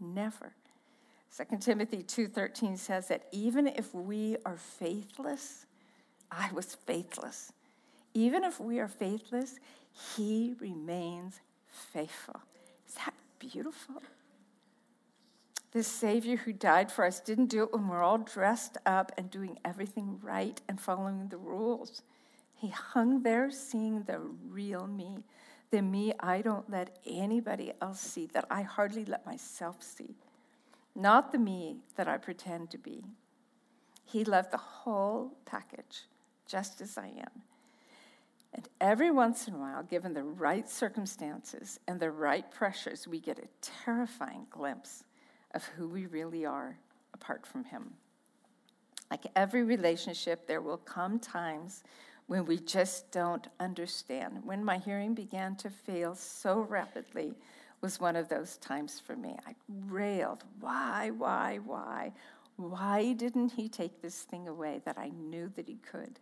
never. 0.00 0.54
2 1.36 1.58
Timothy 1.58 2.02
2:13 2.04 2.76
says 2.76 3.08
that 3.08 3.26
even 3.32 3.66
if 3.66 3.92
we 3.92 4.36
are 4.46 4.56
faithless, 4.56 5.66
I 6.30 6.52
was 6.52 6.76
faithless. 6.86 7.52
Even 8.12 8.44
if 8.44 8.60
we 8.60 8.78
are 8.78 8.88
faithless, 8.88 9.58
he 10.16 10.54
remains 10.60 11.40
faithful. 11.66 12.40
Is 12.86 12.94
that 12.94 13.14
beautiful? 13.40 14.00
This 15.72 15.88
Savior 15.88 16.36
who 16.36 16.52
died 16.52 16.92
for 16.92 17.04
us 17.04 17.18
didn't 17.18 17.46
do 17.46 17.64
it 17.64 17.72
when 17.72 17.88
we're 17.88 18.04
all 18.04 18.18
dressed 18.18 18.78
up 18.86 19.10
and 19.18 19.28
doing 19.28 19.58
everything 19.64 20.20
right 20.22 20.60
and 20.68 20.80
following 20.80 21.28
the 21.28 21.36
rules. 21.36 22.02
He 22.54 22.68
hung 22.68 23.24
there 23.24 23.50
seeing 23.50 24.04
the 24.04 24.20
real 24.48 24.86
me, 24.86 25.24
the 25.72 25.82
me 25.82 26.12
I 26.20 26.42
don't 26.42 26.70
let 26.70 27.00
anybody 27.04 27.72
else 27.82 28.00
see, 28.00 28.26
that 28.26 28.46
I 28.48 28.62
hardly 28.62 29.04
let 29.04 29.26
myself 29.26 29.82
see, 29.82 30.14
not 30.94 31.32
the 31.32 31.38
me 31.38 31.78
that 31.96 32.08
I 32.08 32.18
pretend 32.18 32.70
to 32.70 32.78
be. 32.78 33.04
He 34.04 34.24
left 34.24 34.50
the 34.50 34.58
whole 34.58 35.36
package 35.44 36.04
just 36.46 36.80
as 36.80 36.96
I 36.96 37.06
am. 37.06 37.42
And 38.52 38.68
every 38.80 39.10
once 39.10 39.48
in 39.48 39.54
a 39.54 39.58
while, 39.58 39.82
given 39.82 40.14
the 40.14 40.22
right 40.22 40.68
circumstances 40.68 41.80
and 41.88 41.98
the 41.98 42.10
right 42.10 42.48
pressures, 42.52 43.08
we 43.08 43.18
get 43.18 43.38
a 43.38 43.48
terrifying 43.60 44.46
glimpse 44.50 45.02
of 45.54 45.64
who 45.64 45.88
we 45.88 46.06
really 46.06 46.46
are 46.46 46.78
apart 47.12 47.44
from 47.44 47.64
Him. 47.64 47.94
Like 49.10 49.26
every 49.34 49.64
relationship, 49.64 50.46
there 50.46 50.60
will 50.60 50.76
come 50.76 51.18
times 51.18 51.82
when 52.26 52.46
we 52.46 52.58
just 52.58 53.10
don't 53.10 53.48
understand. 53.58 54.40
When 54.44 54.64
my 54.64 54.78
hearing 54.78 55.14
began 55.14 55.56
to 55.56 55.70
fail 55.70 56.14
so 56.14 56.60
rapidly 56.60 57.34
was 57.84 58.00
one 58.00 58.16
of 58.16 58.30
those 58.30 58.56
times 58.56 58.98
for 58.98 59.14
me. 59.14 59.36
I 59.46 59.54
railed, 59.68 60.42
why, 60.58 61.10
why, 61.10 61.60
why? 61.66 62.12
Why 62.56 63.12
didn't 63.12 63.52
he 63.52 63.68
take 63.68 64.00
this 64.00 64.22
thing 64.22 64.48
away 64.48 64.80
that 64.86 64.96
I 64.96 65.10
knew 65.10 65.52
that 65.54 65.68
he 65.68 65.76
could? 65.76 66.18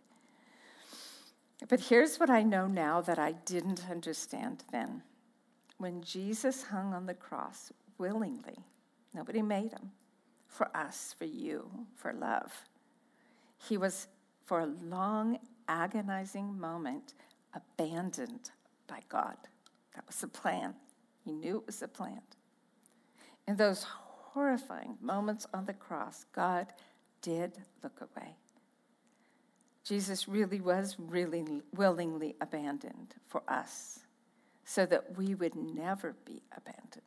But 1.69 1.79
here's 1.79 2.19
what 2.19 2.29
I 2.29 2.43
know 2.43 2.67
now 2.67 2.99
that 2.99 3.17
I 3.17 3.31
didn't 3.31 3.89
understand 3.89 4.65
then. 4.73 5.03
When 5.77 6.01
Jesus 6.01 6.63
hung 6.63 6.93
on 6.93 7.05
the 7.05 7.13
cross 7.13 7.71
willingly, 7.97 8.57
nobody 9.13 9.41
made 9.41 9.71
him, 9.71 9.91
for 10.49 10.69
us, 10.75 11.15
for 11.17 11.23
you, 11.23 11.69
for 11.95 12.11
love, 12.11 12.51
he 13.69 13.77
was 13.77 14.09
for 14.43 14.59
a 14.59 14.73
long, 14.83 15.39
agonizing 15.69 16.59
moment 16.59 17.13
abandoned 17.53 18.51
by 18.85 18.99
God. 19.07 19.37
That 19.95 20.05
was 20.05 20.17
the 20.17 20.27
plan. 20.27 20.75
He 21.23 21.31
knew 21.31 21.57
it 21.57 21.65
was 21.65 21.81
a 21.81 21.87
plan. 21.87 22.21
In 23.47 23.55
those 23.55 23.83
horrifying 23.83 24.97
moments 25.01 25.45
on 25.53 25.65
the 25.65 25.73
cross, 25.73 26.25
God 26.33 26.67
did 27.21 27.53
look 27.83 28.01
away. 28.01 28.35
Jesus 29.83 30.27
really 30.27 30.61
was 30.61 30.95
really 30.97 31.61
willingly 31.75 32.35
abandoned 32.39 33.15
for 33.25 33.41
us 33.47 33.99
so 34.63 34.85
that 34.85 35.17
we 35.17 35.35
would 35.35 35.55
never 35.55 36.15
be 36.25 36.41
abandoned, 36.55 37.03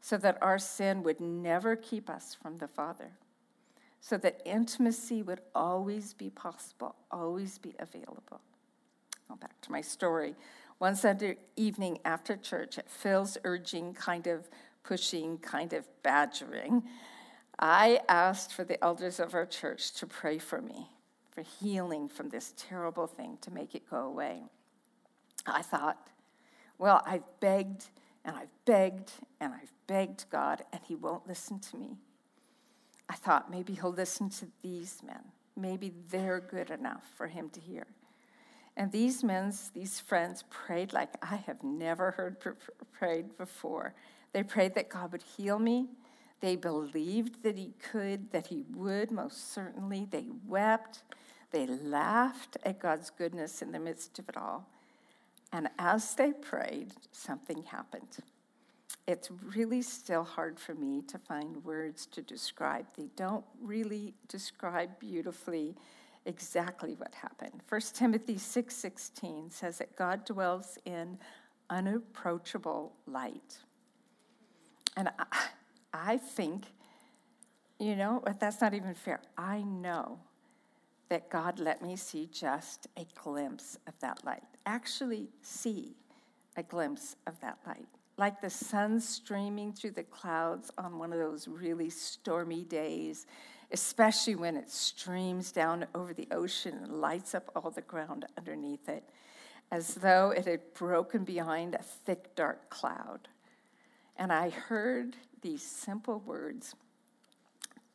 so 0.00 0.18
that 0.18 0.36
our 0.42 0.58
sin 0.58 1.02
would 1.02 1.20
never 1.20 1.74
keep 1.74 2.10
us 2.10 2.36
from 2.40 2.58
the 2.58 2.68
Father, 2.68 3.12
so 4.00 4.18
that 4.18 4.42
intimacy 4.44 5.22
would 5.22 5.40
always 5.54 6.12
be 6.12 6.28
possible, 6.28 6.94
always 7.10 7.56
be 7.56 7.74
available. 7.78 8.42
Go 9.28 9.36
back 9.36 9.58
to 9.62 9.72
my 9.72 9.80
story. 9.80 10.36
One 10.78 10.94
Sunday 10.94 11.38
evening 11.56 11.98
after 12.04 12.36
church, 12.36 12.78
at 12.78 12.90
Phil's 12.90 13.38
urging, 13.44 13.94
kind 13.94 14.26
of 14.26 14.48
pushing, 14.82 15.38
kind 15.38 15.72
of 15.72 15.86
badgering, 16.02 16.82
I 17.58 18.00
asked 18.08 18.52
for 18.52 18.62
the 18.62 18.82
elders 18.84 19.18
of 19.18 19.34
our 19.34 19.46
church 19.46 19.92
to 19.94 20.06
pray 20.06 20.38
for 20.38 20.60
me 20.60 20.90
for 21.30 21.42
healing 21.42 22.08
from 22.08 22.30
this 22.30 22.52
terrible 22.56 23.06
thing 23.06 23.38
to 23.42 23.50
make 23.50 23.74
it 23.74 23.88
go 23.88 23.98
away. 24.06 24.42
I 25.46 25.62
thought, 25.62 26.08
well, 26.78 27.02
I've 27.06 27.24
begged 27.40 27.86
and 28.24 28.34
I've 28.36 28.52
begged 28.64 29.12
and 29.40 29.54
I've 29.54 29.72
begged 29.86 30.26
God, 30.30 30.64
and 30.72 30.82
He 30.82 30.94
won't 30.94 31.26
listen 31.26 31.58
to 31.58 31.76
me. 31.76 31.96
I 33.08 33.14
thought 33.14 33.50
maybe 33.50 33.74
He'll 33.74 33.92
listen 33.92 34.28
to 34.30 34.46
these 34.62 35.02
men. 35.06 35.22
Maybe 35.56 35.92
they're 36.10 36.40
good 36.40 36.70
enough 36.70 37.04
for 37.16 37.28
Him 37.28 37.50
to 37.50 37.60
hear. 37.60 37.86
And 38.76 38.92
these 38.92 39.24
men, 39.24 39.52
these 39.74 40.00
friends, 40.00 40.44
prayed 40.50 40.92
like 40.92 41.14
I 41.22 41.36
have 41.36 41.62
never 41.62 42.10
heard 42.12 42.36
prayed 42.92 43.36
before. 43.38 43.94
They 44.32 44.42
prayed 44.42 44.74
that 44.74 44.90
God 44.90 45.12
would 45.12 45.22
heal 45.22 45.58
me. 45.58 45.88
They 46.40 46.56
believed 46.56 47.42
that 47.42 47.56
He 47.56 47.72
could, 47.90 48.30
that 48.32 48.48
He 48.48 48.64
would, 48.74 49.10
most 49.10 49.54
certainly. 49.54 50.06
They 50.10 50.26
wept. 50.46 51.02
They 51.52 51.66
laughed 51.66 52.58
at 52.64 52.78
God's 52.78 53.08
goodness 53.08 53.62
in 53.62 53.72
the 53.72 53.78
midst 53.78 54.18
of 54.18 54.28
it 54.28 54.36
all. 54.36 54.68
And 55.52 55.68
as 55.78 56.14
they 56.14 56.32
prayed, 56.32 56.92
something 57.12 57.62
happened. 57.62 58.18
It's 59.06 59.30
really 59.54 59.80
still 59.82 60.24
hard 60.24 60.58
for 60.58 60.74
me 60.74 61.00
to 61.08 61.18
find 61.18 61.64
words 61.64 62.06
to 62.06 62.20
describe. 62.20 62.86
They 62.96 63.08
don't 63.16 63.44
really 63.62 64.14
describe 64.28 64.98
beautifully 64.98 65.76
exactly 66.26 66.94
what 66.94 67.14
happened. 67.14 67.62
1 67.68 67.80
Timothy 67.94 68.36
6:16 68.36 68.70
6, 68.70 69.10
says 69.50 69.78
that 69.78 69.96
God 69.96 70.24
dwells 70.24 70.78
in 70.84 71.18
unapproachable 71.70 72.92
light. 73.06 73.58
And 74.96 75.10
I, 75.18 75.48
I 75.92 76.16
think, 76.18 76.66
you 77.78 77.96
know, 77.96 78.22
that's 78.38 78.60
not 78.60 78.74
even 78.74 78.94
fair. 78.94 79.20
I 79.36 79.62
know 79.62 80.18
that 81.08 81.30
God 81.30 81.58
let 81.60 81.82
me 81.82 81.96
see 81.96 82.28
just 82.32 82.88
a 82.96 83.06
glimpse 83.14 83.78
of 83.86 83.98
that 84.00 84.24
light. 84.24 84.42
Actually, 84.64 85.28
see 85.42 85.94
a 86.56 86.62
glimpse 86.62 87.16
of 87.26 87.38
that 87.40 87.58
light. 87.66 87.86
Like 88.18 88.40
the 88.40 88.50
sun 88.50 88.98
streaming 88.98 89.72
through 89.72 89.92
the 89.92 90.02
clouds 90.02 90.70
on 90.78 90.98
one 90.98 91.12
of 91.12 91.18
those 91.18 91.46
really 91.46 91.90
stormy 91.90 92.64
days, 92.64 93.26
especially 93.72 94.34
when 94.34 94.56
it 94.56 94.70
streams 94.70 95.52
down 95.52 95.86
over 95.94 96.14
the 96.14 96.28
ocean 96.30 96.78
and 96.82 97.00
lights 97.00 97.34
up 97.34 97.50
all 97.54 97.70
the 97.70 97.82
ground 97.82 98.26
underneath 98.36 98.88
it, 98.88 99.04
as 99.70 99.94
though 99.94 100.30
it 100.30 100.46
had 100.46 100.60
broken 100.74 101.24
behind 101.24 101.74
a 101.74 101.82
thick, 101.82 102.34
dark 102.34 102.70
cloud. 102.70 103.28
And 104.16 104.32
I 104.32 104.50
heard 104.50 105.16
these 105.42 105.62
simple 105.62 106.20
words 106.20 106.74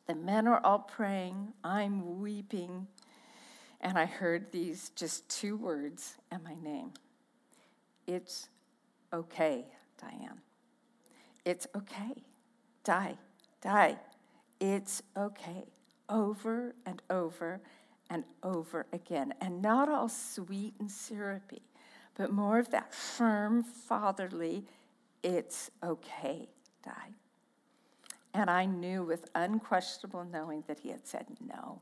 The 0.06 0.14
men 0.14 0.46
are 0.46 0.60
all 0.64 0.80
praying, 0.80 1.52
I'm 1.64 2.20
weeping 2.20 2.86
and 3.82 3.98
I 3.98 4.06
heard 4.06 4.52
these 4.52 4.90
just 4.90 5.28
two 5.28 5.56
words 5.56 6.14
and 6.30 6.42
my 6.44 6.54
name. 6.62 6.92
It's 8.06 8.48
okay, 9.12 9.66
Diane. 10.00 10.40
It's 11.44 11.66
okay. 11.76 12.22
Die, 12.84 13.16
die. 13.60 13.98
It's 14.62 15.02
okay. 15.16 15.64
Over 16.08 16.76
and 16.86 17.02
over 17.10 17.60
and 18.08 18.22
over 18.44 18.86
again. 18.92 19.34
And 19.40 19.60
not 19.60 19.88
all 19.88 20.08
sweet 20.08 20.74
and 20.78 20.88
syrupy, 20.88 21.62
but 22.14 22.30
more 22.30 22.60
of 22.60 22.70
that 22.70 22.94
firm, 22.94 23.64
fatherly, 23.64 24.64
it's 25.24 25.68
okay, 25.82 26.48
die. 26.84 27.10
And 28.32 28.48
I 28.48 28.66
knew 28.66 29.02
with 29.02 29.28
unquestionable 29.34 30.24
knowing 30.24 30.62
that 30.68 30.78
he 30.78 30.90
had 30.90 31.08
said 31.08 31.26
no 31.44 31.80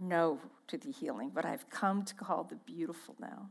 no 0.00 0.40
to 0.68 0.78
the 0.78 0.90
healing, 0.90 1.30
what 1.32 1.44
I've 1.44 1.68
come 1.70 2.04
to 2.04 2.14
call 2.14 2.44
the 2.44 2.56
beautiful 2.56 3.16
now. 3.20 3.50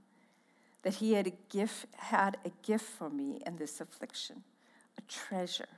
That 0.84 0.96
he 0.96 1.14
had 1.14 1.28
a 1.28 1.34
gift, 1.50 1.86
had 1.96 2.38
a 2.46 2.52
gift 2.62 2.86
for 2.86 3.10
me 3.10 3.42
in 3.46 3.56
this 3.56 3.80
affliction, 3.80 4.44
a 4.98 5.02
treasure, 5.02 5.70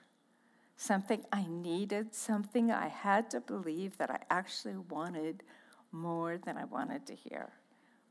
something 0.78 1.24
I 1.32 1.46
needed, 1.48 2.14
something 2.14 2.72
I 2.72 2.88
had 2.88 3.30
to 3.32 3.40
believe 3.40 3.98
that 3.98 4.12
I 4.12 4.20
actually 4.30 4.78
wanted 4.78 5.44
more 5.92 6.38
than 6.38 6.58
I 6.58 6.66
wanted 6.66 7.06
to 7.08 7.16
hear, 7.16 7.54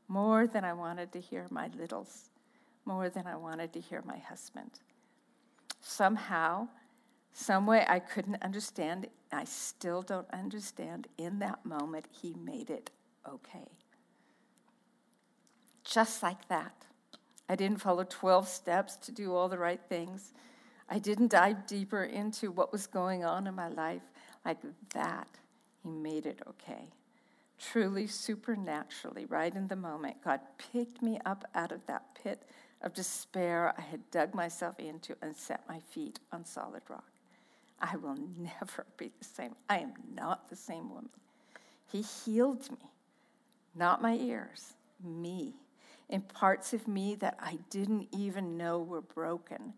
more 0.07 0.47
than 0.47 0.65
I 0.65 0.73
wanted 0.73 1.11
to 1.13 1.19
hear 1.19 1.47
my 1.49 1.69
littles, 1.77 2.29
more 2.85 3.09
than 3.09 3.27
I 3.27 3.35
wanted 3.35 3.73
to 3.73 3.79
hear 3.79 4.01
my 4.05 4.17
husband. 4.17 4.71
Somehow, 5.79 6.67
some 7.33 7.67
way 7.67 7.85
I 7.87 7.99
couldn't 7.99 8.41
understand, 8.41 9.07
I 9.31 9.43
still 9.43 10.01
don't 10.01 10.29
understand. 10.31 11.07
In 11.17 11.39
that 11.39 11.65
moment, 11.65 12.05
he 12.09 12.33
made 12.33 12.69
it 12.69 12.89
okay. 13.27 13.67
Just 15.83 16.23
like 16.23 16.47
that. 16.47 16.85
I 17.47 17.55
didn't 17.55 17.77
follow 17.81 18.03
12 18.03 18.47
steps 18.47 18.95
to 18.97 19.11
do 19.11 19.35
all 19.35 19.49
the 19.49 19.57
right 19.59 19.81
things. 19.87 20.33
I 20.89 20.99
didn't 20.99 21.31
dive 21.31 21.65
deeper 21.65 22.03
into 22.03 22.51
what 22.51 22.71
was 22.71 22.87
going 22.87 23.25
on 23.25 23.47
in 23.47 23.55
my 23.55 23.69
life. 23.69 24.03
Like 24.45 24.59
that, 24.93 25.27
he 25.83 25.89
made 25.89 26.25
it 26.25 26.41
okay. 26.47 26.89
Truly, 27.59 28.05
supernaturally, 28.05 29.25
right 29.25 29.53
in 29.53 29.67
the 29.67 29.75
moment, 29.75 30.17
God 30.23 30.41
picked 30.71 31.01
me 31.01 31.19
up 31.25 31.45
out 31.55 31.71
of 31.71 31.85
that 31.87 32.03
pit 32.21 32.43
of 32.81 32.93
despair 32.93 33.73
I 33.77 33.81
had 33.81 34.11
dug 34.11 34.35
myself 34.35 34.79
into 34.79 35.15
and 35.21 35.35
set 35.35 35.61
my 35.67 35.79
feet 35.79 36.19
on 36.31 36.45
solid 36.45 36.83
rock. 36.89 37.09
I 37.79 37.95
will 37.97 38.17
never 38.37 38.85
be 38.97 39.11
the 39.17 39.25
same. 39.25 39.55
I 39.69 39.79
am 39.79 39.93
not 40.13 40.49
the 40.49 40.55
same 40.55 40.89
woman. 40.89 41.09
He 41.91 42.01
healed 42.01 42.69
me, 42.71 42.89
not 43.73 44.01
my 44.01 44.15
ears, 44.15 44.73
me, 45.03 45.53
in 46.09 46.21
parts 46.21 46.73
of 46.73 46.87
me 46.87 47.15
that 47.15 47.37
I 47.39 47.57
didn't 47.69 48.09
even 48.11 48.57
know 48.57 48.79
were 48.79 49.01
broken 49.01 49.73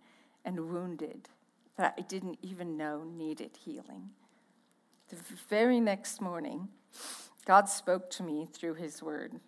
and 0.48 0.72
wounded, 0.72 1.30
that 1.78 1.94
I 1.96 2.02
didn't 2.02 2.40
even 2.42 2.76
know 2.76 3.04
needed 3.04 3.52
healing. 3.64 4.10
The 5.10 5.18
very 5.48 5.80
next 5.80 6.20
morning, 6.20 6.70
God 7.46 7.70
spoke 7.70 8.10
to 8.12 8.24
me 8.24 8.48
through 8.52 8.74
his 8.74 9.04
word. 9.04 9.40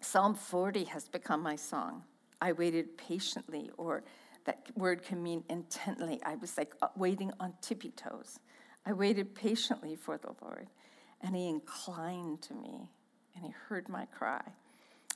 Psalm 0.00 0.36
40 0.36 0.84
has 0.84 1.08
become 1.08 1.42
my 1.42 1.56
song. 1.56 2.04
I 2.40 2.52
waited 2.52 2.96
patiently, 2.96 3.70
or 3.76 4.04
that 4.44 4.68
word 4.76 5.02
can 5.02 5.20
mean 5.22 5.42
intently. 5.50 6.20
I 6.24 6.36
was 6.36 6.56
like 6.56 6.74
uh, 6.80 6.88
waiting 6.94 7.32
on 7.40 7.54
tippy 7.60 7.90
toes. 7.90 8.38
I 8.86 8.92
waited 8.92 9.34
patiently 9.34 9.96
for 9.96 10.16
the 10.16 10.34
Lord, 10.40 10.68
and 11.20 11.34
He 11.34 11.48
inclined 11.48 12.40
to 12.42 12.54
me 12.54 12.88
and 13.34 13.44
he 13.44 13.54
heard 13.68 13.88
my 13.88 14.06
cry. 14.06 14.42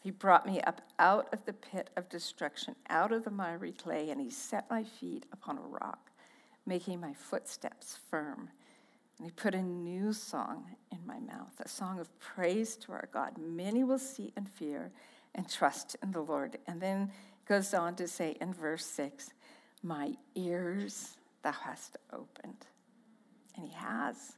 He 0.04 0.10
brought 0.10 0.44
me 0.44 0.60
up 0.60 0.82
out 0.98 1.32
of 1.32 1.46
the 1.46 1.54
pit 1.54 1.88
of 1.96 2.10
destruction, 2.10 2.76
out 2.90 3.10
of 3.10 3.24
the 3.24 3.30
miry 3.30 3.72
clay, 3.72 4.10
and 4.10 4.20
he 4.20 4.28
set 4.28 4.68
my 4.68 4.84
feet 4.84 5.24
upon 5.32 5.56
a 5.56 5.62
rock, 5.62 6.10
making 6.66 7.00
my 7.00 7.14
footsteps 7.14 7.98
firm. 8.10 8.50
And 9.16 9.26
he 9.26 9.30
put 9.30 9.54
a 9.54 9.62
new 9.62 10.12
song 10.12 10.66
in 10.92 10.98
my 11.06 11.20
mouth, 11.20 11.58
a 11.58 11.68
song 11.70 12.00
of 12.00 12.18
praise 12.18 12.76
to 12.76 12.92
our 12.92 13.08
God. 13.14 13.38
Many 13.38 13.82
will 13.82 13.98
see 13.98 14.30
and 14.36 14.46
fear 14.46 14.92
and 15.34 15.48
trust 15.48 15.96
in 16.02 16.12
the 16.12 16.20
Lord. 16.20 16.58
And 16.66 16.82
then 16.82 17.10
goes 17.48 17.72
on 17.72 17.94
to 17.96 18.06
say 18.06 18.36
in 18.42 18.52
verse 18.52 18.84
6 18.84 19.30
My 19.82 20.12
ears 20.34 21.16
thou 21.42 21.52
hast 21.52 21.96
opened. 22.12 22.66
And 23.56 23.68
he 23.68 23.72
has. 23.72 24.34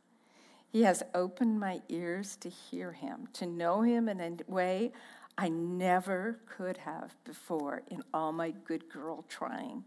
He 0.70 0.84
has 0.84 1.02
opened 1.12 1.58
my 1.58 1.80
ears 1.88 2.36
to 2.36 2.50
hear 2.50 2.92
him, 2.92 3.26
to 3.32 3.46
know 3.46 3.82
him 3.82 4.08
in 4.08 4.20
a 4.20 4.36
way 4.46 4.92
I 5.38 5.48
never 5.48 6.40
could 6.46 6.78
have 6.78 7.14
before 7.24 7.82
in 7.90 8.02
all 8.14 8.32
my 8.32 8.52
good 8.64 8.88
girl 8.88 9.24
trying. 9.28 9.84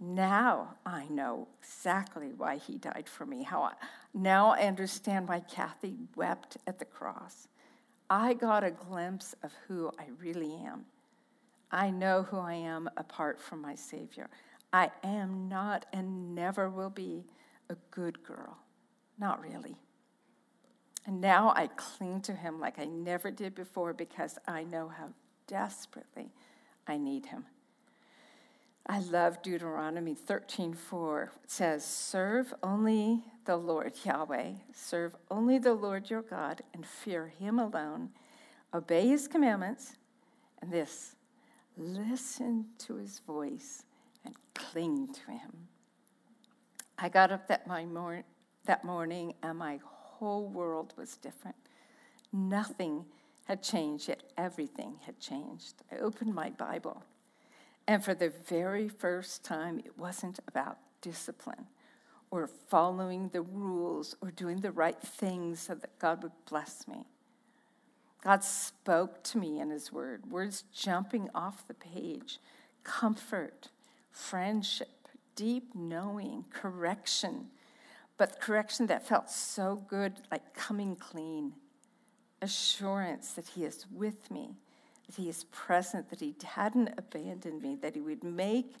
Now 0.00 0.76
I 0.84 1.06
know 1.08 1.48
exactly 1.60 2.32
why 2.36 2.56
he 2.56 2.78
died 2.78 3.08
for 3.08 3.26
me. 3.26 3.42
How 3.42 3.62
I, 3.62 3.72
now 4.12 4.50
I 4.50 4.62
understand 4.62 5.28
why 5.28 5.40
Kathy 5.40 5.96
wept 6.14 6.56
at 6.66 6.78
the 6.78 6.84
cross. 6.84 7.48
I 8.10 8.34
got 8.34 8.64
a 8.64 8.70
glimpse 8.70 9.34
of 9.42 9.52
who 9.66 9.90
I 9.98 10.06
really 10.20 10.54
am. 10.54 10.84
I 11.70 11.90
know 11.90 12.22
who 12.22 12.38
I 12.38 12.54
am 12.54 12.88
apart 12.96 13.40
from 13.40 13.60
my 13.60 13.74
Savior. 13.74 14.28
I 14.72 14.90
am 15.02 15.48
not 15.48 15.86
and 15.92 16.34
never 16.34 16.68
will 16.68 16.90
be 16.90 17.24
a 17.70 17.76
good 17.90 18.22
girl. 18.22 18.58
Not 19.18 19.40
really. 19.40 19.76
And 21.06 21.20
now 21.20 21.52
I 21.54 21.68
cling 21.68 22.22
to 22.22 22.32
him 22.32 22.58
like 22.60 22.78
I 22.78 22.86
never 22.86 23.30
did 23.30 23.54
before 23.54 23.92
because 23.92 24.38
I 24.46 24.64
know 24.64 24.88
how 24.88 25.10
desperately 25.46 26.32
I 26.86 26.96
need 26.96 27.26
him. 27.26 27.44
I 28.86 29.00
love 29.00 29.42
Deuteronomy 29.42 30.14
13:4. 30.14 31.32
It 31.42 31.50
says, 31.50 31.84
"Serve 31.84 32.52
only 32.62 33.24
the 33.44 33.56
Lord 33.56 34.04
Yahweh, 34.04 34.56
serve 34.72 35.16
only 35.30 35.58
the 35.58 35.74
Lord 35.74 36.10
your 36.10 36.22
God 36.22 36.62
and 36.74 36.86
fear 36.86 37.28
him 37.28 37.58
alone. 37.58 38.12
Obey 38.74 39.08
his 39.08 39.26
commandments." 39.26 39.96
And 40.60 40.70
this, 40.70 41.16
listen 41.76 42.74
to 42.78 42.96
his 42.96 43.20
voice 43.20 43.84
and 44.24 44.36
cling 44.54 45.12
to 45.12 45.30
him. 45.30 45.68
I 46.98 47.08
got 47.08 47.32
up 47.32 47.48
that, 47.48 47.66
my 47.66 47.84
mor- 47.84 48.24
that 48.64 48.84
morning 48.84 49.34
and 49.42 49.58
my 49.58 49.78
whole 50.24 50.48
world 50.48 50.94
was 50.96 51.16
different. 51.16 51.56
Nothing 52.32 53.04
had 53.46 53.62
changed, 53.62 54.08
yet 54.08 54.22
everything 54.36 54.94
had 55.06 55.20
changed. 55.20 55.74
I 55.92 55.96
opened 55.96 56.34
my 56.34 56.50
Bible 56.50 57.04
and 57.86 58.02
for 58.04 58.14
the 58.14 58.30
very 58.30 58.88
first 58.88 59.44
time, 59.44 59.78
it 59.78 59.98
wasn't 59.98 60.40
about 60.48 60.78
discipline 61.00 61.66
or 62.30 62.46
following 62.46 63.28
the 63.28 63.42
rules 63.42 64.16
or 64.20 64.30
doing 64.30 64.60
the 64.60 64.70
right 64.70 65.00
things 65.00 65.60
so 65.60 65.74
that 65.74 65.98
God 65.98 66.22
would 66.22 66.32
bless 66.48 66.88
me. 66.88 67.06
God 68.22 68.42
spoke 68.42 69.22
to 69.24 69.38
me 69.38 69.60
in 69.60 69.68
His 69.68 69.92
Word, 69.92 70.30
words 70.30 70.64
jumping 70.72 71.28
off 71.34 71.68
the 71.68 71.74
page, 71.74 72.38
comfort, 72.82 73.68
friendship, 74.10 75.08
deep 75.36 75.74
knowing, 75.74 76.46
correction, 76.50 77.48
but 78.16 78.40
correction 78.40 78.86
that 78.86 79.06
felt 79.06 79.30
so 79.30 79.82
good, 79.88 80.20
like 80.30 80.54
coming 80.54 80.96
clean, 80.96 81.52
assurance 82.40 83.32
that 83.32 83.48
He 83.48 83.64
is 83.64 83.86
with 83.90 84.30
me 84.30 84.56
that 85.06 85.16
He 85.16 85.28
is 85.28 85.44
present, 85.44 86.10
that 86.10 86.20
He 86.20 86.34
hadn't 86.44 86.90
abandoned 86.96 87.62
me, 87.62 87.76
that 87.76 87.94
He 87.94 88.00
would 88.00 88.24
make 88.24 88.74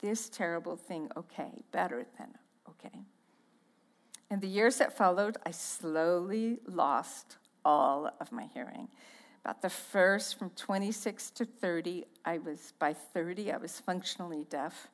this 0.00 0.28
terrible 0.28 0.76
thing 0.76 1.10
okay, 1.16 1.62
better 1.72 2.06
than 2.18 2.28
okay. 2.68 3.00
In 4.30 4.40
the 4.40 4.48
years 4.48 4.78
that 4.78 4.96
followed, 4.96 5.36
I 5.44 5.50
slowly 5.50 6.58
lost 6.66 7.36
all 7.64 8.10
of 8.20 8.32
my 8.32 8.48
hearing. 8.54 8.88
About 9.44 9.62
the 9.62 9.70
first, 9.70 10.38
from 10.38 10.50
26 10.50 11.30
to 11.30 11.44
30, 11.44 12.04
I 12.24 12.38
was, 12.38 12.72
by 12.78 12.92
30, 12.92 13.52
I 13.52 13.56
was 13.56 13.80
functionally 13.80 14.44
deaf. 14.48 14.88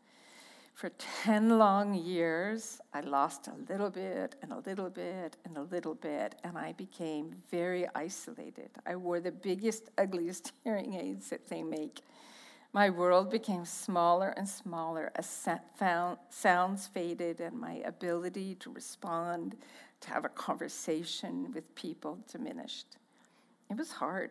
For 0.76 0.90
10 0.90 1.56
long 1.58 1.94
years, 1.94 2.82
I 2.92 3.00
lost 3.00 3.48
a 3.48 3.72
little 3.72 3.88
bit 3.88 4.34
and 4.42 4.52
a 4.52 4.58
little 4.58 4.90
bit 4.90 5.38
and 5.46 5.56
a 5.56 5.62
little 5.62 5.94
bit, 5.94 6.34
and 6.44 6.58
I 6.58 6.72
became 6.72 7.34
very 7.50 7.86
isolated. 7.94 8.68
I 8.84 8.96
wore 8.96 9.18
the 9.20 9.32
biggest, 9.32 9.84
ugliest 9.96 10.52
hearing 10.64 10.92
aids 10.92 11.30
that 11.30 11.48
they 11.48 11.62
make. 11.62 12.02
My 12.74 12.90
world 12.90 13.30
became 13.30 13.64
smaller 13.64 14.34
and 14.36 14.46
smaller 14.46 15.12
as 15.16 15.48
sounds 16.28 16.86
faded, 16.88 17.40
and 17.40 17.58
my 17.58 17.76
ability 17.86 18.56
to 18.56 18.70
respond, 18.70 19.56
to 20.02 20.10
have 20.10 20.26
a 20.26 20.28
conversation 20.28 21.52
with 21.54 21.74
people 21.74 22.18
diminished. 22.30 22.98
It 23.70 23.78
was 23.78 23.92
hard. 23.92 24.30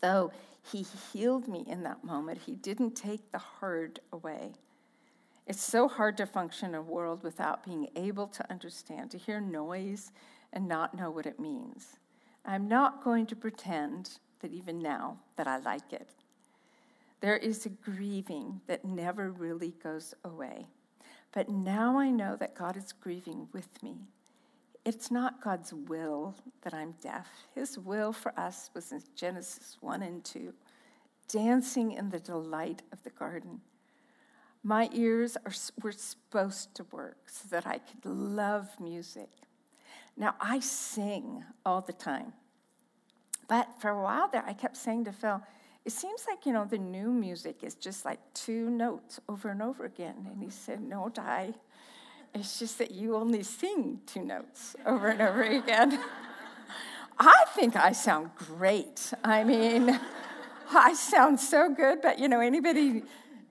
Though 0.00 0.32
he 0.72 0.84
healed 1.12 1.46
me 1.46 1.64
in 1.68 1.84
that 1.84 2.02
moment, 2.02 2.40
he 2.46 2.56
didn't 2.56 2.96
take 2.96 3.30
the 3.30 3.38
hard 3.38 4.00
away. 4.12 4.54
It's 5.46 5.62
so 5.62 5.88
hard 5.88 6.16
to 6.16 6.26
function 6.26 6.70
in 6.70 6.74
a 6.74 6.82
world 6.82 7.22
without 7.22 7.64
being 7.64 7.88
able 7.96 8.28
to 8.28 8.50
understand, 8.50 9.10
to 9.10 9.18
hear 9.18 9.40
noise 9.40 10.10
and 10.52 10.66
not 10.66 10.94
know 10.94 11.10
what 11.10 11.26
it 11.26 11.38
means. 11.38 11.98
I'm 12.44 12.68
not 12.68 13.04
going 13.04 13.26
to 13.26 13.36
pretend 13.36 14.18
that 14.40 14.52
even 14.52 14.78
now 14.78 15.18
that 15.36 15.46
I 15.46 15.58
like 15.58 15.92
it. 15.92 16.10
There 17.20 17.36
is 17.36 17.64
a 17.64 17.70
grieving 17.70 18.60
that 18.66 18.84
never 18.84 19.30
really 19.30 19.74
goes 19.82 20.14
away. 20.24 20.66
But 21.32 21.48
now 21.48 21.98
I 21.98 22.10
know 22.10 22.36
that 22.36 22.54
God 22.54 22.76
is 22.76 22.92
grieving 22.92 23.48
with 23.52 23.82
me. 23.82 23.96
It's 24.84 25.10
not 25.10 25.42
God's 25.42 25.72
will 25.72 26.34
that 26.62 26.74
I'm 26.74 26.94
deaf. 27.00 27.26
His 27.54 27.78
will 27.78 28.12
for 28.12 28.38
us 28.38 28.70
was 28.74 28.92
in 28.92 29.02
Genesis 29.16 29.78
1 29.80 30.02
and 30.02 30.22
2, 30.22 30.52
dancing 31.28 31.92
in 31.92 32.10
the 32.10 32.20
delight 32.20 32.82
of 32.92 33.02
the 33.02 33.10
garden. 33.10 33.60
My 34.66 34.88
ears 34.94 35.36
are, 35.44 35.52
were 35.82 35.92
supposed 35.92 36.74
to 36.76 36.84
work 36.84 37.18
so 37.26 37.46
that 37.50 37.66
I 37.66 37.78
could 37.78 38.06
love 38.06 38.68
music. 38.80 39.28
Now, 40.16 40.34
I 40.40 40.60
sing 40.60 41.44
all 41.66 41.82
the 41.82 41.92
time. 41.92 42.32
But 43.46 43.68
for 43.78 43.90
a 43.90 44.02
while 44.02 44.28
there, 44.28 44.42
I 44.46 44.54
kept 44.54 44.78
saying 44.78 45.04
to 45.04 45.12
Phil, 45.12 45.42
it 45.84 45.92
seems 45.92 46.24
like, 46.26 46.46
you 46.46 46.52
know, 46.54 46.64
the 46.64 46.78
new 46.78 47.10
music 47.10 47.62
is 47.62 47.74
just 47.74 48.06
like 48.06 48.20
two 48.32 48.70
notes 48.70 49.20
over 49.28 49.50
and 49.50 49.60
over 49.60 49.84
again. 49.84 50.26
And 50.32 50.42
he 50.42 50.48
said, 50.48 50.80
No, 50.80 51.10
Di, 51.10 51.52
it's 52.34 52.58
just 52.58 52.78
that 52.78 52.90
you 52.90 53.16
only 53.16 53.42
sing 53.42 54.00
two 54.06 54.24
notes 54.24 54.76
over 54.86 55.08
and 55.08 55.20
over 55.20 55.42
again. 55.42 56.00
I 57.18 57.44
think 57.54 57.76
I 57.76 57.92
sound 57.92 58.30
great. 58.34 59.12
I 59.22 59.44
mean, 59.44 60.00
I 60.70 60.94
sound 60.94 61.38
so 61.38 61.72
good, 61.72 62.00
but, 62.00 62.18
you 62.18 62.28
know, 62.28 62.40
anybody 62.40 63.02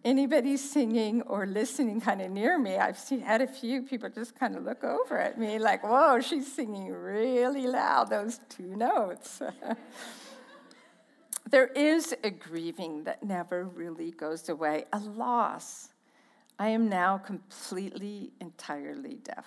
anybody 0.03 0.57
singing 0.57 1.21
or 1.23 1.45
listening 1.45 2.01
kind 2.01 2.21
of 2.21 2.31
near 2.31 2.57
me, 2.57 2.77
I've 2.77 2.97
seen, 2.97 3.21
had 3.21 3.41
a 3.41 3.47
few 3.47 3.81
people 3.81 4.09
just 4.09 4.35
kind 4.35 4.55
of 4.55 4.63
look 4.63 4.83
over 4.83 5.17
at 5.17 5.39
me 5.39 5.59
like, 5.59 5.83
whoa, 5.83 6.19
she's 6.19 6.51
singing 6.51 6.91
really 6.91 7.67
loud, 7.67 8.09
those 8.09 8.39
two 8.49 8.75
notes. 8.75 9.41
there 11.49 11.67
is 11.67 12.13
a 12.23 12.29
grieving 12.29 13.03
that 13.05 13.23
never 13.23 13.65
really 13.65 14.11
goes 14.11 14.49
away, 14.49 14.85
a 14.91 14.99
loss. 14.99 15.89
I 16.59 16.69
am 16.69 16.89
now 16.89 17.17
completely, 17.17 18.31
entirely 18.39 19.15
deaf. 19.23 19.45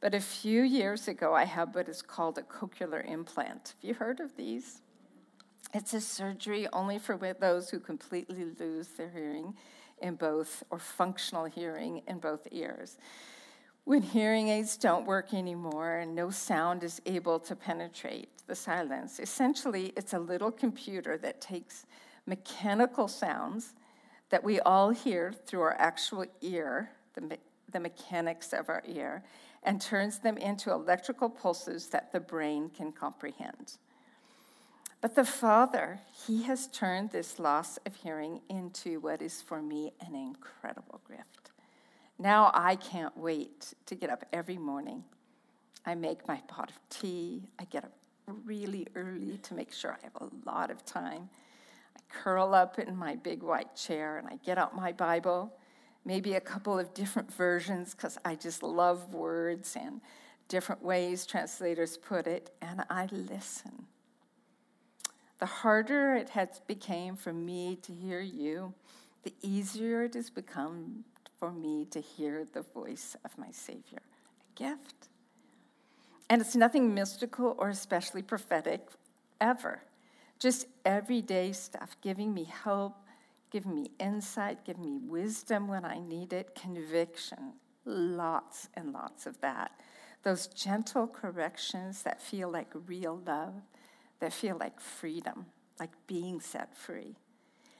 But 0.00 0.14
a 0.14 0.20
few 0.20 0.62
years 0.62 1.08
ago, 1.08 1.34
I 1.34 1.44
had 1.44 1.74
what 1.74 1.88
is 1.88 2.02
called 2.02 2.38
a 2.38 2.42
cochlear 2.42 3.08
implant. 3.10 3.74
Have 3.76 3.88
you 3.88 3.94
heard 3.94 4.20
of 4.20 4.36
these? 4.36 4.82
It's 5.74 5.94
a 5.94 6.00
surgery 6.00 6.68
only 6.72 6.98
for 6.98 7.18
those 7.38 7.70
who 7.70 7.80
completely 7.80 8.44
lose 8.58 8.88
their 8.88 9.10
hearing 9.10 9.54
in 10.00 10.14
both, 10.14 10.62
or 10.70 10.78
functional 10.78 11.46
hearing 11.46 12.02
in 12.06 12.18
both 12.18 12.46
ears. 12.50 12.98
When 13.84 14.02
hearing 14.02 14.48
aids 14.48 14.76
don't 14.76 15.06
work 15.06 15.32
anymore 15.32 15.98
and 15.98 16.14
no 16.14 16.30
sound 16.30 16.82
is 16.82 17.00
able 17.06 17.38
to 17.40 17.54
penetrate 17.54 18.28
the 18.46 18.54
silence, 18.54 19.20
essentially 19.20 19.92
it's 19.96 20.12
a 20.12 20.18
little 20.18 20.50
computer 20.50 21.16
that 21.18 21.40
takes 21.40 21.86
mechanical 22.26 23.08
sounds 23.08 23.74
that 24.30 24.42
we 24.42 24.60
all 24.60 24.90
hear 24.90 25.32
through 25.32 25.60
our 25.60 25.76
actual 25.78 26.26
ear, 26.40 26.90
the, 27.14 27.20
me- 27.20 27.36
the 27.70 27.80
mechanics 27.80 28.52
of 28.52 28.68
our 28.68 28.82
ear, 28.86 29.22
and 29.62 29.80
turns 29.80 30.18
them 30.18 30.36
into 30.36 30.72
electrical 30.72 31.28
pulses 31.28 31.88
that 31.88 32.12
the 32.12 32.20
brain 32.20 32.68
can 32.68 32.92
comprehend. 32.92 33.78
But 35.00 35.14
the 35.14 35.24
Father, 35.24 36.00
He 36.26 36.42
has 36.44 36.66
turned 36.68 37.10
this 37.10 37.38
loss 37.38 37.78
of 37.86 37.94
hearing 37.96 38.40
into 38.48 38.98
what 39.00 39.22
is 39.22 39.42
for 39.42 39.62
me 39.62 39.92
an 40.00 40.14
incredible 40.14 41.00
gift. 41.08 41.52
Now 42.18 42.50
I 42.54 42.76
can't 42.76 43.16
wait 43.16 43.74
to 43.86 43.94
get 43.94 44.10
up 44.10 44.24
every 44.32 44.56
morning. 44.56 45.04
I 45.84 45.94
make 45.94 46.26
my 46.26 46.40
pot 46.48 46.70
of 46.70 46.78
tea, 46.88 47.50
I 47.58 47.64
get 47.64 47.84
up 47.84 47.92
really 48.44 48.88
early 48.94 49.38
to 49.38 49.54
make 49.54 49.72
sure 49.72 49.92
I 49.92 50.02
have 50.02 50.16
a 50.16 50.50
lot 50.50 50.70
of 50.70 50.84
time. 50.84 51.28
I 51.96 52.00
curl 52.08 52.54
up 52.54 52.78
in 52.78 52.96
my 52.96 53.16
big 53.16 53.42
white 53.42 53.76
chair 53.76 54.18
and 54.18 54.26
I 54.26 54.36
get 54.44 54.58
out 54.58 54.74
my 54.74 54.92
Bible, 54.92 55.52
maybe 56.04 56.34
a 56.34 56.40
couple 56.40 56.78
of 56.78 56.94
different 56.94 57.32
versions 57.32 57.94
because 57.94 58.18
I 58.24 58.34
just 58.34 58.62
love 58.62 59.12
words 59.12 59.76
and 59.78 60.00
different 60.48 60.82
ways 60.82 61.26
translators 61.26 61.96
put 61.96 62.26
it, 62.26 62.50
and 62.62 62.84
I 62.88 63.08
listen. 63.10 63.86
The 65.38 65.46
harder 65.46 66.14
it 66.14 66.30
has 66.30 66.60
become 66.66 67.16
for 67.16 67.32
me 67.32 67.76
to 67.82 67.92
hear 67.92 68.20
you, 68.20 68.72
the 69.22 69.34
easier 69.42 70.04
it 70.04 70.14
has 70.14 70.30
become 70.30 71.04
for 71.38 71.52
me 71.52 71.86
to 71.90 72.00
hear 72.00 72.46
the 72.52 72.62
voice 72.62 73.16
of 73.24 73.36
my 73.36 73.50
Savior. 73.50 74.00
A 74.00 74.58
gift. 74.58 75.08
And 76.30 76.40
it's 76.40 76.56
nothing 76.56 76.94
mystical 76.94 77.54
or 77.58 77.68
especially 77.68 78.22
prophetic 78.22 78.88
ever. 79.40 79.82
Just 80.38 80.66
everyday 80.84 81.52
stuff, 81.52 81.96
giving 82.00 82.32
me 82.32 82.44
hope, 82.44 82.96
giving 83.50 83.74
me 83.74 83.90
insight, 84.00 84.64
giving 84.64 84.84
me 84.84 84.98
wisdom 84.98 85.68
when 85.68 85.84
I 85.84 85.98
need 85.98 86.32
it, 86.32 86.54
conviction. 86.54 87.54
Lots 87.84 88.68
and 88.74 88.92
lots 88.92 89.26
of 89.26 89.40
that. 89.40 89.72
Those 90.24 90.48
gentle 90.48 91.06
corrections 91.06 92.02
that 92.02 92.20
feel 92.20 92.50
like 92.50 92.68
real 92.86 93.20
love, 93.24 93.54
that 94.20 94.32
feel 94.32 94.56
like 94.58 94.80
freedom, 94.80 95.46
like 95.78 95.90
being 96.06 96.40
set 96.40 96.76
free. 96.76 97.16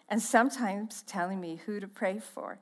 And 0.09 0.23
sometimes 0.23 1.03
telling 1.03 1.41
me 1.41 1.61
who 1.67 1.81
to 1.81 1.89
pray 1.89 2.19
for, 2.19 2.59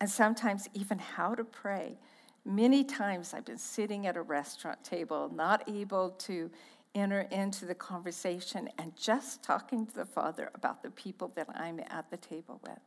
and 0.00 0.10
sometimes 0.10 0.68
even 0.74 0.98
how 0.98 1.34
to 1.34 1.44
pray 1.44 1.98
Many 2.46 2.84
times 2.84 3.32
I've 3.32 3.46
been 3.46 3.56
sitting 3.56 4.06
at 4.06 4.18
a 4.18 4.22
restaurant 4.22 4.84
table, 4.84 5.30
not 5.34 5.66
able 5.66 6.10
to 6.10 6.50
enter 6.94 7.22
into 7.30 7.64
the 7.64 7.74
conversation 7.74 8.68
and 8.76 8.94
just 8.96 9.42
talking 9.42 9.86
to 9.86 9.94
the 9.94 10.04
Father 10.04 10.50
about 10.54 10.82
the 10.82 10.90
people 10.90 11.32
that 11.36 11.48
I'm 11.54 11.80
at 11.88 12.10
the 12.10 12.18
table 12.18 12.60
with. 12.62 12.78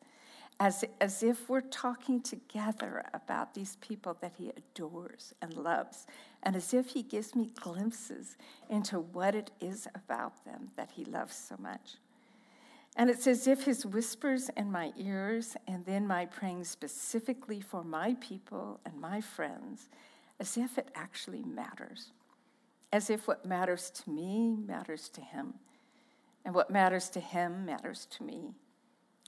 As, 0.59 0.83
as 0.99 1.21
if 1.21 1.49
we're 1.49 1.61
talking 1.61 2.19
together 2.19 3.03
about 3.13 3.53
these 3.53 3.75
people 3.75 4.17
that 4.21 4.33
he 4.37 4.51
adores 4.57 5.35
and 5.39 5.53
loves, 5.53 6.07
and 6.41 6.55
as 6.55 6.73
if 6.73 6.89
he 6.89 7.03
gives 7.03 7.35
me 7.35 7.51
glimpses 7.61 8.37
into 8.67 8.99
what 8.99 9.35
it 9.35 9.51
is 9.61 9.87
about 9.93 10.43
them 10.45 10.71
that 10.75 10.91
he 10.95 11.05
loves 11.05 11.35
so 11.35 11.55
much. 11.59 11.97
And 12.95 13.11
it's 13.11 13.27
as 13.27 13.45
if 13.45 13.63
his 13.63 13.85
whispers 13.85 14.49
in 14.57 14.71
my 14.71 14.91
ears 14.97 15.55
and 15.67 15.85
then 15.85 16.07
my 16.07 16.25
praying 16.25 16.63
specifically 16.63 17.61
for 17.61 17.83
my 17.83 18.15
people 18.19 18.79
and 18.83 18.99
my 18.99 19.21
friends, 19.21 19.89
as 20.39 20.57
if 20.57 20.79
it 20.79 20.89
actually 20.95 21.43
matters. 21.43 22.11
As 22.91 23.11
if 23.11 23.27
what 23.27 23.45
matters 23.45 23.91
to 23.91 24.09
me 24.09 24.55
matters 24.55 25.09
to 25.09 25.21
him, 25.21 25.55
and 26.43 26.55
what 26.55 26.71
matters 26.71 27.09
to 27.09 27.19
him 27.19 27.65
matters 27.65 28.07
to 28.11 28.23
me. 28.23 28.55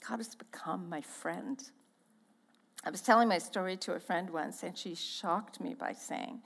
God 0.08 0.18
has 0.18 0.36
become 0.36 0.90
my 0.90 1.02
friend. 1.02 1.62
I 2.84 2.90
was 2.90 3.02
telling 3.02 3.28
my 3.28 3.38
story 3.38 3.76
to 3.78 3.94
a 3.94 4.00
friend 4.00 4.30
once, 4.30 4.64
and 4.64 4.78
she 4.78 4.96
shocked 4.96 5.60
me 5.60 5.74
by 5.74 5.94
saying, 5.94 6.42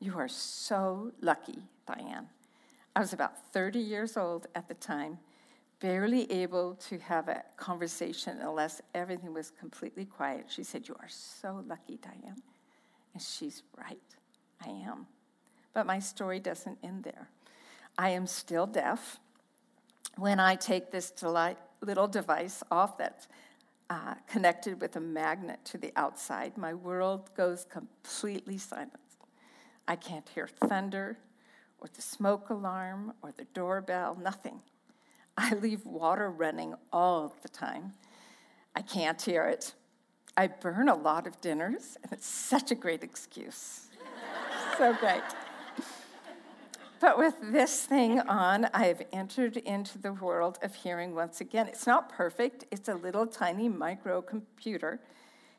You 0.00 0.18
are 0.18 0.28
so 0.28 1.12
lucky, 1.20 1.58
Diane. 1.86 2.28
I 2.94 3.00
was 3.00 3.12
about 3.12 3.52
30 3.52 3.78
years 3.78 4.16
old 4.16 4.46
at 4.54 4.68
the 4.68 4.74
time 4.74 5.18
barely 5.80 6.30
able 6.32 6.74
to 6.74 6.98
have 6.98 7.28
a 7.28 7.42
conversation 7.56 8.38
unless 8.40 8.80
everything 8.94 9.34
was 9.34 9.50
completely 9.50 10.04
quiet. 10.04 10.46
She 10.48 10.62
said, 10.62 10.88
You 10.88 10.96
are 11.00 11.08
so 11.08 11.62
lucky, 11.66 11.98
Diane. 12.00 12.42
And 13.12 13.22
she's 13.22 13.62
right. 13.76 13.98
I 14.64 14.70
am. 14.70 15.06
But 15.74 15.86
my 15.86 15.98
story 15.98 16.40
doesn't 16.40 16.78
end 16.82 17.04
there. 17.04 17.28
I 17.98 18.10
am 18.10 18.26
still 18.26 18.66
deaf. 18.66 19.20
When 20.16 20.40
I 20.40 20.56
take 20.56 20.90
this 20.90 21.10
little 21.80 22.08
device 22.08 22.62
off 22.70 22.98
that's 22.98 23.28
uh, 23.88 24.14
connected 24.28 24.80
with 24.80 24.96
a 24.96 25.00
magnet 25.00 25.60
to 25.64 25.78
the 25.78 25.92
outside, 25.96 26.56
my 26.56 26.74
world 26.74 27.30
goes 27.36 27.66
completely 27.70 28.58
silent. 28.58 28.92
I 29.86 29.96
can't 29.96 30.28
hear 30.28 30.48
thunder 30.48 31.18
or 31.78 31.88
the 31.94 32.02
smoke 32.02 32.50
alarm 32.50 33.12
or 33.22 33.32
the 33.36 33.46
doorbell, 33.54 34.18
nothing. 34.20 34.60
I 35.36 35.54
leave 35.54 35.84
water 35.84 36.30
running 36.30 36.74
all 36.92 37.34
the 37.42 37.48
time. 37.48 37.92
I 38.74 38.82
can't 38.82 39.20
hear 39.20 39.44
it. 39.44 39.74
I 40.36 40.48
burn 40.48 40.88
a 40.88 40.94
lot 40.94 41.26
of 41.26 41.40
dinners, 41.40 41.96
and 42.02 42.12
it's 42.12 42.26
such 42.26 42.70
a 42.70 42.74
great 42.74 43.02
excuse. 43.02 43.88
so 44.78 44.94
great. 44.94 45.22
But 47.00 47.18
with 47.18 47.34
this 47.42 47.84
thing 47.84 48.20
on, 48.20 48.66
I 48.72 48.86
have 48.86 49.02
entered 49.12 49.58
into 49.58 49.98
the 49.98 50.12
world 50.12 50.58
of 50.62 50.74
hearing 50.74 51.14
once 51.14 51.40
again. 51.40 51.68
It's 51.68 51.86
not 51.86 52.08
perfect, 52.08 52.64
it's 52.70 52.88
a 52.88 52.94
little 52.94 53.26
tiny 53.26 53.68
microcomputer. 53.68 54.98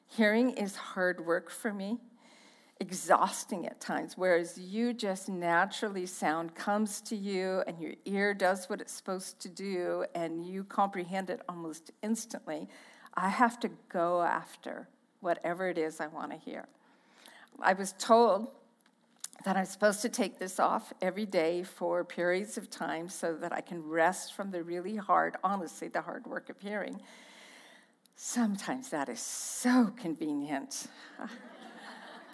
Hearing 0.08 0.52
is 0.52 0.76
hard 0.76 1.26
work 1.26 1.50
for 1.50 1.74
me 1.74 2.00
exhausting 2.80 3.66
at 3.66 3.80
times, 3.80 4.18
whereas 4.18 4.58
you 4.58 4.94
just 4.94 5.30
naturally 5.30 6.06
sound 6.06 6.54
comes 6.56 7.02
to 7.02 7.16
you 7.16 7.64
and 7.68 7.80
your 7.80 7.94
ear 8.06 8.34
does 8.34 8.70
what 8.70 8.82
it's 8.82 8.94
supposed 8.94 9.40
to 9.40 9.50
do 9.50 10.06
and 10.14 10.46
you 10.46 10.64
comprehend 10.64 11.30
it 11.30 11.42
almost 11.50 11.92
instantly. 12.04 12.68
I 13.16 13.30
have 13.30 13.60
to 13.62 13.70
go 13.90 14.22
after 14.22 14.88
whatever 15.22 15.68
it 15.70 15.78
is 15.78 16.00
I 16.00 16.08
want 16.08 16.32
to 16.32 16.38
hear. 16.38 16.68
I 17.60 17.74
was 17.74 17.94
told 17.98 18.52
that 19.46 19.56
I'm 19.56 19.66
supposed 19.66 20.02
to 20.02 20.10
take 20.10 20.40
this 20.40 20.60
off 20.60 20.92
every 21.02 21.26
day 21.26 21.64
for 21.64 22.04
periods 22.04 22.58
of 22.58 22.70
time 22.70 23.10
so 23.10 23.36
that 23.36 23.54
I 23.54 23.62
can 23.62 23.82
rest 23.84 24.34
from 24.34 24.52
the 24.52 24.64
really 24.64 24.96
hard, 24.96 25.38
honestly, 25.44 25.88
the 25.88 26.02
hard 26.02 26.26
work 26.28 26.50
of 26.50 26.60
hearing. 26.60 27.00
Sometimes 28.16 28.90
that 28.90 29.10
is 29.10 29.20
so 29.20 29.94
convenient. 29.96 30.88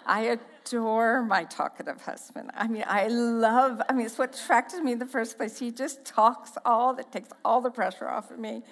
I 0.06 0.38
adore 0.64 1.22
my 1.22 1.44
talkative 1.44 2.00
husband. 2.02 2.50
I 2.54 2.68
mean, 2.68 2.84
I 2.86 3.08
love, 3.08 3.80
I 3.88 3.92
mean, 3.92 4.06
it's 4.06 4.18
what 4.18 4.34
attracted 4.34 4.82
me 4.82 4.92
in 4.92 4.98
the 4.98 5.06
first 5.06 5.36
place. 5.36 5.58
He 5.58 5.70
just 5.70 6.04
talks 6.04 6.52
all 6.64 6.94
that 6.94 7.12
takes 7.12 7.28
all 7.44 7.60
the 7.60 7.70
pressure 7.70 8.08
off 8.08 8.30
of 8.30 8.38
me. 8.38 8.62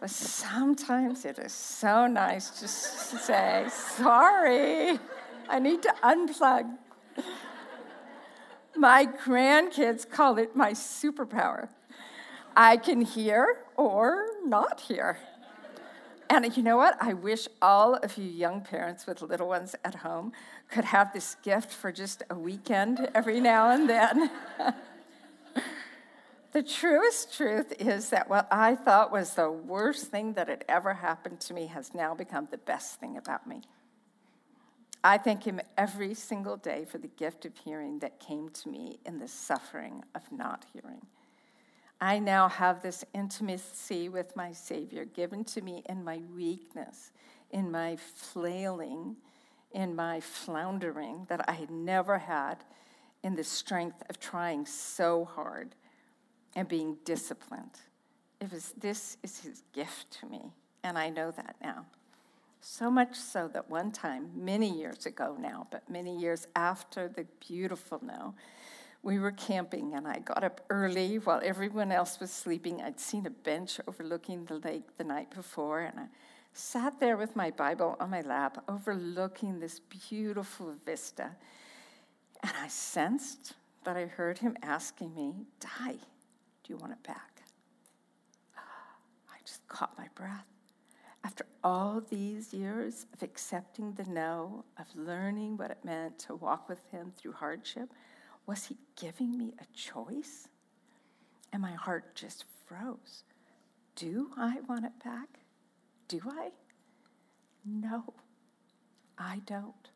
But 0.00 0.10
sometimes 0.10 1.26
it 1.26 1.38
is 1.38 1.52
so 1.52 2.06
nice 2.06 2.58
just 2.60 3.10
to 3.10 3.18
say, 3.18 3.66
sorry, 3.68 4.98
I 5.48 5.58
need 5.58 5.82
to 5.82 5.94
unplug. 6.02 6.74
My 8.80 9.04
grandkids 9.04 10.08
call 10.08 10.38
it 10.38 10.56
my 10.56 10.70
superpower. 10.70 11.68
I 12.56 12.78
can 12.78 13.02
hear 13.02 13.58
or 13.76 14.24
not 14.46 14.80
hear. 14.80 15.18
And 16.30 16.56
you 16.56 16.62
know 16.62 16.78
what? 16.78 16.96
I 16.98 17.12
wish 17.12 17.46
all 17.60 17.96
of 17.96 18.16
you 18.16 18.24
young 18.24 18.62
parents 18.62 19.06
with 19.06 19.20
little 19.20 19.48
ones 19.48 19.76
at 19.84 19.96
home 19.96 20.32
could 20.70 20.86
have 20.86 21.12
this 21.12 21.36
gift 21.42 21.70
for 21.70 21.92
just 21.92 22.22
a 22.30 22.34
weekend 22.34 23.10
every 23.14 23.38
now 23.38 23.68
and 23.68 23.86
then. 23.86 24.30
the 26.52 26.62
truest 26.62 27.36
truth 27.36 27.74
is 27.78 28.08
that 28.08 28.30
what 28.30 28.48
I 28.50 28.76
thought 28.76 29.12
was 29.12 29.34
the 29.34 29.50
worst 29.50 30.06
thing 30.06 30.32
that 30.32 30.48
had 30.48 30.64
ever 30.70 30.94
happened 30.94 31.40
to 31.40 31.52
me 31.52 31.66
has 31.66 31.92
now 31.92 32.14
become 32.14 32.48
the 32.50 32.56
best 32.56 32.98
thing 32.98 33.18
about 33.18 33.46
me. 33.46 33.60
I 35.02 35.16
thank 35.16 35.44
him 35.44 35.60
every 35.78 36.12
single 36.14 36.56
day 36.56 36.84
for 36.84 36.98
the 36.98 37.08
gift 37.08 37.46
of 37.46 37.56
hearing 37.56 38.00
that 38.00 38.20
came 38.20 38.50
to 38.50 38.68
me 38.68 38.98
in 39.06 39.18
the 39.18 39.28
suffering 39.28 40.04
of 40.14 40.30
not 40.30 40.66
hearing. 40.72 41.06
I 42.00 42.18
now 42.18 42.48
have 42.48 42.82
this 42.82 43.04
intimacy 43.14 44.08
with 44.08 44.36
my 44.36 44.52
Savior 44.52 45.04
given 45.04 45.44
to 45.44 45.60
me 45.60 45.82
in 45.88 46.04
my 46.04 46.20
weakness, 46.34 47.12
in 47.50 47.70
my 47.70 47.96
flailing, 47.96 49.16
in 49.72 49.94
my 49.94 50.20
floundering 50.20 51.26
that 51.28 51.48
I 51.48 51.52
had 51.52 51.70
never 51.70 52.18
had 52.18 52.56
in 53.22 53.36
the 53.36 53.44
strength 53.44 54.02
of 54.08 54.18
trying 54.18 54.66
so 54.66 55.24
hard 55.24 55.74
and 56.56 56.68
being 56.68 56.96
disciplined. 57.04 57.78
It 58.40 58.50
was 58.50 58.72
this 58.78 59.18
is 59.22 59.40
his 59.40 59.62
gift 59.72 60.10
to 60.20 60.26
me, 60.26 60.52
and 60.82 60.98
I 60.98 61.10
know 61.10 61.30
that 61.30 61.56
now. 61.62 61.86
So 62.60 62.90
much 62.90 63.16
so 63.16 63.48
that 63.54 63.70
one 63.70 63.90
time, 63.90 64.30
many 64.34 64.70
years 64.70 65.06
ago 65.06 65.36
now, 65.38 65.66
but 65.70 65.88
many 65.88 66.16
years 66.18 66.46
after 66.54 67.08
the 67.08 67.26
beautiful 67.46 68.00
no, 68.02 68.34
we 69.02 69.18
were 69.18 69.32
camping 69.32 69.94
and 69.94 70.06
I 70.06 70.18
got 70.18 70.44
up 70.44 70.60
early 70.68 71.16
while 71.16 71.40
everyone 71.42 71.90
else 71.90 72.20
was 72.20 72.30
sleeping. 72.30 72.82
I'd 72.82 73.00
seen 73.00 73.24
a 73.26 73.30
bench 73.30 73.80
overlooking 73.88 74.44
the 74.44 74.58
lake 74.58 74.96
the 74.98 75.04
night 75.04 75.34
before 75.34 75.80
and 75.80 75.98
I 75.98 76.06
sat 76.52 77.00
there 77.00 77.16
with 77.16 77.34
my 77.34 77.50
Bible 77.50 77.96
on 77.98 78.10
my 78.10 78.20
lap 78.20 78.62
overlooking 78.68 79.58
this 79.58 79.80
beautiful 80.08 80.74
vista. 80.84 81.30
And 82.42 82.52
I 82.60 82.68
sensed 82.68 83.54
that 83.84 83.96
I 83.96 84.04
heard 84.04 84.38
him 84.38 84.56
asking 84.62 85.14
me, 85.14 85.46
Di, 85.60 85.92
do 85.92 85.98
you 86.68 86.76
want 86.76 86.92
it 86.92 87.02
back? 87.02 87.42
I 88.56 89.38
just 89.46 89.66
caught 89.66 89.96
my 89.96 90.08
breath. 90.14 90.44
After 91.22 91.44
all 91.62 92.02
these 92.08 92.54
years 92.54 93.06
of 93.12 93.22
accepting 93.22 93.92
the 93.92 94.04
no, 94.04 94.64
of 94.78 94.86
learning 94.94 95.56
what 95.56 95.70
it 95.70 95.84
meant 95.84 96.18
to 96.20 96.34
walk 96.34 96.68
with 96.68 96.82
him 96.90 97.12
through 97.16 97.32
hardship, 97.32 97.90
was 98.46 98.66
he 98.66 98.76
giving 98.96 99.36
me 99.36 99.54
a 99.60 99.76
choice? 99.76 100.48
And 101.52 101.60
my 101.60 101.72
heart 101.72 102.14
just 102.14 102.44
froze. 102.66 103.24
Do 103.96 104.30
I 104.36 104.60
want 104.68 104.86
it 104.86 105.04
back? 105.04 105.28
Do 106.08 106.20
I? 106.26 106.50
No, 107.64 108.14
I 109.18 109.42
don't. 109.44 109.90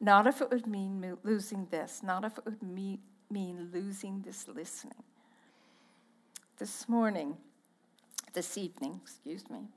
Not 0.00 0.26
if 0.26 0.40
it 0.40 0.50
would 0.50 0.66
mean 0.66 1.16
losing 1.22 1.66
this, 1.70 2.00
not 2.02 2.24
if 2.24 2.38
it 2.38 2.44
would 2.44 2.62
mean, 2.62 3.70
losing 3.72 4.22
this 4.22 4.48
listening. 4.48 5.04
This 6.58 6.88
morning, 6.88 7.36
this 8.32 8.58
evening, 8.58 9.00
excuse 9.02 9.48
me, 9.50 9.68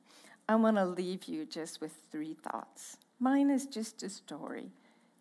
I 0.47 0.55
want 0.55 0.77
to 0.77 0.85
leave 0.85 1.25
you 1.25 1.45
just 1.45 1.81
with 1.81 1.93
three 2.11 2.35
thoughts. 2.35 2.97
Mine 3.19 3.49
is 3.49 3.65
just 3.65 4.03
a 4.03 4.09
story. 4.09 4.71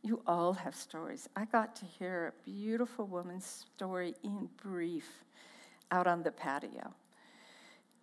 You 0.03 0.21
all 0.27 0.53
have 0.53 0.75
stories. 0.75 1.29
I 1.35 1.47
got 1.47 1.75
to 1.77 1.87
hear 1.87 2.27
a 2.27 2.45
beautiful 2.51 3.07
woman's 3.07 3.67
story 3.75 4.15
in 4.23 4.51
brief 4.63 5.25
out 5.91 6.07
on 6.07 6.23
the 6.23 6.31
patio. 6.31 6.93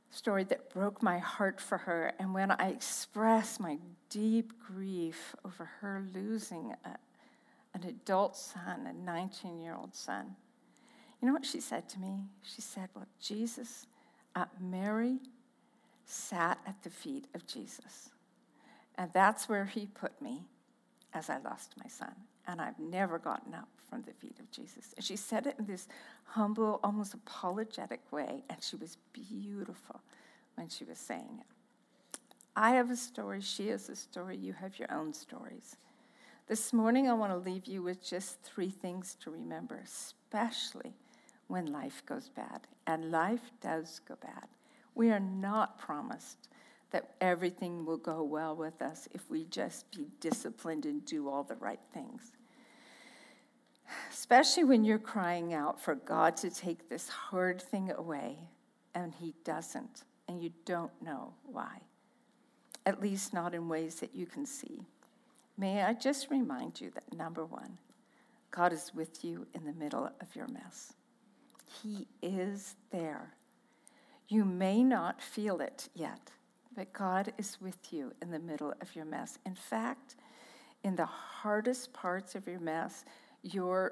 Story 0.09 0.43
that 0.45 0.71
broke 0.71 1.03
my 1.03 1.19
heart 1.19 1.61
for 1.61 1.77
her. 1.77 2.13
And 2.17 2.33
when 2.33 2.49
I 2.49 2.69
expressed 2.69 3.59
my 3.59 3.77
deep 4.09 4.53
grief 4.65 5.35
over 5.45 5.65
her 5.81 6.03
losing 6.15 6.73
a, 6.83 6.97
an 7.75 7.83
adult 7.83 8.35
son, 8.35 8.87
a 8.87 8.93
19 8.93 9.61
year 9.61 9.75
old 9.75 9.93
son, 9.93 10.35
you 11.21 11.27
know 11.27 11.33
what 11.33 11.45
she 11.45 11.59
said 11.59 11.87
to 11.89 11.99
me? 11.99 12.21
She 12.41 12.61
said, 12.61 12.89
Well, 12.95 13.07
Jesus, 13.19 13.85
uh, 14.35 14.45
Mary 14.59 15.19
sat 16.11 16.59
at 16.67 16.81
the 16.83 16.89
feet 16.89 17.25
of 17.33 17.47
Jesus. 17.47 18.09
And 18.95 19.11
that's 19.13 19.47
where 19.47 19.65
he 19.65 19.85
put 19.87 20.21
me 20.21 20.43
as 21.13 21.29
I 21.29 21.37
lost 21.39 21.73
my 21.81 21.89
son. 21.89 22.13
And 22.47 22.59
I've 22.59 22.79
never 22.79 23.17
gotten 23.17 23.53
up 23.53 23.69
from 23.89 24.01
the 24.01 24.13
feet 24.13 24.39
of 24.39 24.51
Jesus. 24.51 24.93
And 24.95 25.05
she 25.05 25.15
said 25.15 25.47
it 25.47 25.55
in 25.57 25.65
this 25.65 25.87
humble, 26.25 26.79
almost 26.83 27.13
apologetic 27.13 28.01
way, 28.11 28.43
and 28.49 28.61
she 28.61 28.75
was 28.75 28.97
beautiful 29.13 30.01
when 30.55 30.69
she 30.69 30.83
was 30.83 30.97
saying 30.97 31.39
it. 31.39 31.45
I 32.55 32.71
have 32.71 32.91
a 32.91 32.95
story, 32.95 33.39
she 33.41 33.69
has 33.69 33.87
a 33.89 33.95
story, 33.95 34.35
you 34.35 34.53
have 34.53 34.77
your 34.77 34.91
own 34.91 35.13
stories. 35.13 35.77
This 36.47 36.73
morning, 36.73 37.09
I 37.09 37.13
want 37.13 37.31
to 37.31 37.37
leave 37.37 37.65
you 37.65 37.81
with 37.81 38.03
just 38.03 38.41
three 38.41 38.69
things 38.69 39.15
to 39.23 39.31
remember, 39.31 39.81
especially 39.81 40.93
when 41.47 41.71
life 41.71 42.03
goes 42.05 42.29
bad. 42.29 42.67
And 42.85 43.11
life 43.11 43.51
does 43.61 44.01
go 44.05 44.15
bad. 44.21 44.47
We 44.95 45.11
are 45.11 45.19
not 45.19 45.79
promised 45.79 46.49
that 46.91 47.15
everything 47.21 47.85
will 47.85 47.97
go 47.97 48.21
well 48.23 48.55
with 48.55 48.81
us 48.81 49.07
if 49.11 49.29
we 49.29 49.45
just 49.45 49.89
be 49.91 50.07
disciplined 50.19 50.85
and 50.85 51.05
do 51.05 51.29
all 51.29 51.43
the 51.43 51.55
right 51.55 51.79
things. 51.93 52.33
Especially 54.09 54.63
when 54.63 54.83
you're 54.83 54.99
crying 54.99 55.53
out 55.53 55.79
for 55.79 55.95
God 55.95 56.37
to 56.37 56.49
take 56.49 56.89
this 56.89 57.09
hard 57.09 57.61
thing 57.61 57.91
away 57.91 58.37
and 58.93 59.13
He 59.13 59.33
doesn't, 59.43 60.03
and 60.27 60.41
you 60.41 60.51
don't 60.65 60.91
know 61.01 61.33
why, 61.45 61.81
at 62.85 63.01
least 63.01 63.33
not 63.33 63.53
in 63.53 63.69
ways 63.69 63.95
that 63.95 64.13
you 64.13 64.25
can 64.25 64.45
see. 64.45 64.81
May 65.57 65.81
I 65.81 65.93
just 65.93 66.29
remind 66.29 66.81
you 66.81 66.91
that 66.91 67.17
number 67.17 67.45
one, 67.45 67.77
God 68.49 68.73
is 68.73 68.91
with 68.93 69.23
you 69.23 69.47
in 69.53 69.65
the 69.65 69.73
middle 69.73 70.05
of 70.19 70.35
your 70.35 70.47
mess. 70.47 70.93
He 71.81 72.07
is 72.21 72.75
there. 72.91 73.33
You 74.31 74.45
may 74.45 74.81
not 74.81 75.21
feel 75.21 75.59
it 75.59 75.89
yet, 75.93 76.31
but 76.73 76.93
God 76.93 77.33
is 77.37 77.57
with 77.59 77.91
you 77.91 78.13
in 78.21 78.31
the 78.31 78.39
middle 78.39 78.73
of 78.79 78.95
your 78.95 79.03
mess. 79.03 79.37
In 79.45 79.55
fact, 79.55 80.15
in 80.85 80.95
the 80.95 81.05
hardest 81.05 81.91
parts 81.91 82.33
of 82.33 82.47
your 82.47 82.61
mess, 82.61 83.03
your 83.43 83.91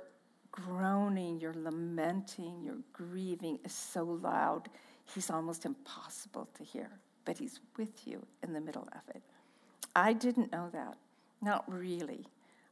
groaning, 0.49 1.41
your 1.41 1.53
lamenting, 1.55 2.61
your 2.63 2.77
grieving 2.93 3.59
is 3.65 3.73
so 3.73 4.05
loud, 4.05 4.69
he's 5.13 5.29
almost 5.29 5.65
impossible 5.65 6.47
to 6.53 6.63
hear. 6.63 6.89
But 7.25 7.37
he's 7.37 7.59
with 7.75 8.07
you 8.07 8.25
in 8.41 8.53
the 8.53 8.61
middle 8.61 8.87
of 8.93 9.13
it. 9.13 9.21
I 9.93 10.13
didn't 10.13 10.53
know 10.53 10.69
that. 10.71 10.95
Not 11.41 11.69
really. 11.69 12.27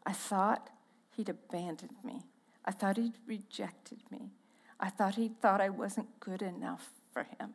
I 0.05 0.13
thought 0.13 0.70
he'd 1.18 1.28
abandoned 1.28 1.97
me. 2.01 2.22
I 2.63 2.72
thought 2.72 2.95
he'd 2.95 3.18
rejected 3.28 3.99
me. 4.09 4.32
I 4.80 4.89
thought 4.89 5.15
he 5.15 5.28
thought 5.28 5.59
I 5.59 5.68
wasn't 5.68 6.22
good 6.22 6.41
enough 6.41 6.91
for 7.18 7.24
him. 7.39 7.53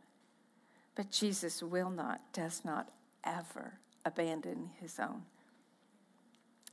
But 0.97 1.11
Jesus 1.11 1.63
will 1.63 1.91
not, 1.91 2.21
does 2.33 2.63
not 2.65 2.89
ever 3.25 3.79
abandon 4.05 4.71
his 4.81 4.99
own. 4.99 5.23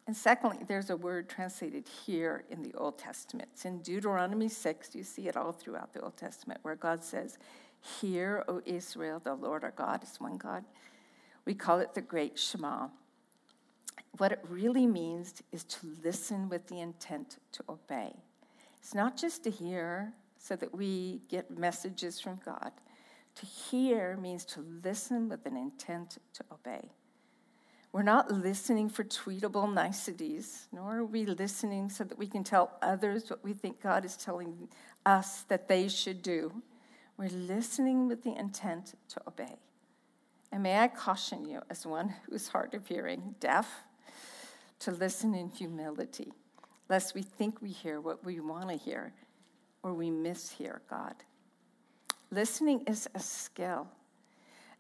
And 0.08 0.18
secondly, 0.18 0.58
there's 0.68 0.90
a 0.90 0.98
word 0.98 1.30
translated 1.30 1.86
here 2.06 2.44
in 2.50 2.64
the 2.64 2.74
Old 2.74 2.98
Testament. 2.98 3.50
It's 3.54 3.66
in 3.66 3.80
Deuteronomy 3.80 4.50
6. 4.50 4.96
You 4.96 5.04
see 5.04 5.28
it 5.28 5.38
all 5.38 5.52
throughout 5.52 5.94
the 5.94 6.02
Old 6.02 6.18
Testament 6.18 6.60
where 6.64 6.76
God 6.76 7.04
says, 7.04 7.38
Hear, 8.02 8.44
O 8.48 8.62
Israel, 8.66 9.22
the 9.24 9.36
Lord 9.36 9.64
our 9.64 9.72
God 9.72 10.04
is 10.04 10.20
one 10.20 10.38
God. 10.38 10.66
We 11.46 11.54
call 11.54 11.80
it 11.80 11.94
the 11.94 12.02
Great 12.02 12.40
Shema. 12.40 12.88
What 14.18 14.32
it 14.32 14.40
really 14.50 14.88
means 14.88 15.44
is 15.52 15.64
to 15.66 15.96
listen 16.04 16.50
with 16.50 16.68
the 16.68 16.80
intent 16.80 17.38
to 17.52 17.64
obey. 17.70 18.16
It's 18.80 18.96
not 18.96 19.16
just 19.16 19.44
to 19.44 19.52
hear 19.52 20.14
so 20.40 20.56
that 20.56 20.74
we 20.74 21.22
get 21.30 21.52
messages 21.52 22.20
from 22.20 22.40
God. 22.44 22.72
To 23.36 23.46
hear 23.46 24.18
means 24.18 24.44
to 24.46 24.66
listen 24.84 25.30
with 25.30 25.46
an 25.46 25.56
intent 25.56 26.18
to 26.34 26.44
obey. 26.52 26.90
We're 27.92 28.04
not 28.04 28.32
listening 28.32 28.90
for 28.90 29.04
tweetable 29.04 29.74
niceties, 29.74 30.68
nor 30.72 30.98
are 30.98 31.06
we 31.06 31.26
listening 31.26 31.90
so 31.90 32.04
that 32.04 32.18
we 32.18 32.28
can 32.28 32.44
tell 32.44 32.78
others 32.82 33.30
what 33.30 33.44
we 33.44 33.54
think 33.54 33.82
God 33.82 34.06
is 34.06 34.16
telling 34.16 34.70
us 35.06 35.42
that 35.44 35.68
they 35.68 35.88
should 35.88 36.22
do. 36.22 36.62
We're 37.18 37.30
listening 37.30 38.08
with 38.08 38.24
the 38.24 38.36
intent 38.36 38.94
to 39.10 39.22
obey. 39.28 39.58
And 40.52 40.64
may 40.64 40.80
I 40.80 40.88
caution 40.88 41.46
you, 41.46 41.62
as 41.70 41.86
one 41.86 42.14
who 42.26 42.36
is 42.36 42.48
hard 42.48 42.74
of 42.74 42.88
hearing, 42.88 43.36
deaf, 43.40 43.84
to 44.80 44.92
listen 44.92 45.36
in 45.36 45.50
humility, 45.50 46.32
lest 46.90 47.14
we 47.14 47.22
think 47.22 47.62
we 47.62 47.70
hear 47.70 48.00
what 48.00 48.24
we 48.24 48.40
want 48.40 48.70
to 48.70 48.76
hear 48.76 49.14
or 49.84 49.94
we 49.94 50.10
mishear 50.10 50.80
God. 50.90 51.16
Listening 52.32 52.84
is 52.86 53.08
a 53.16 53.20
skill, 53.20 53.88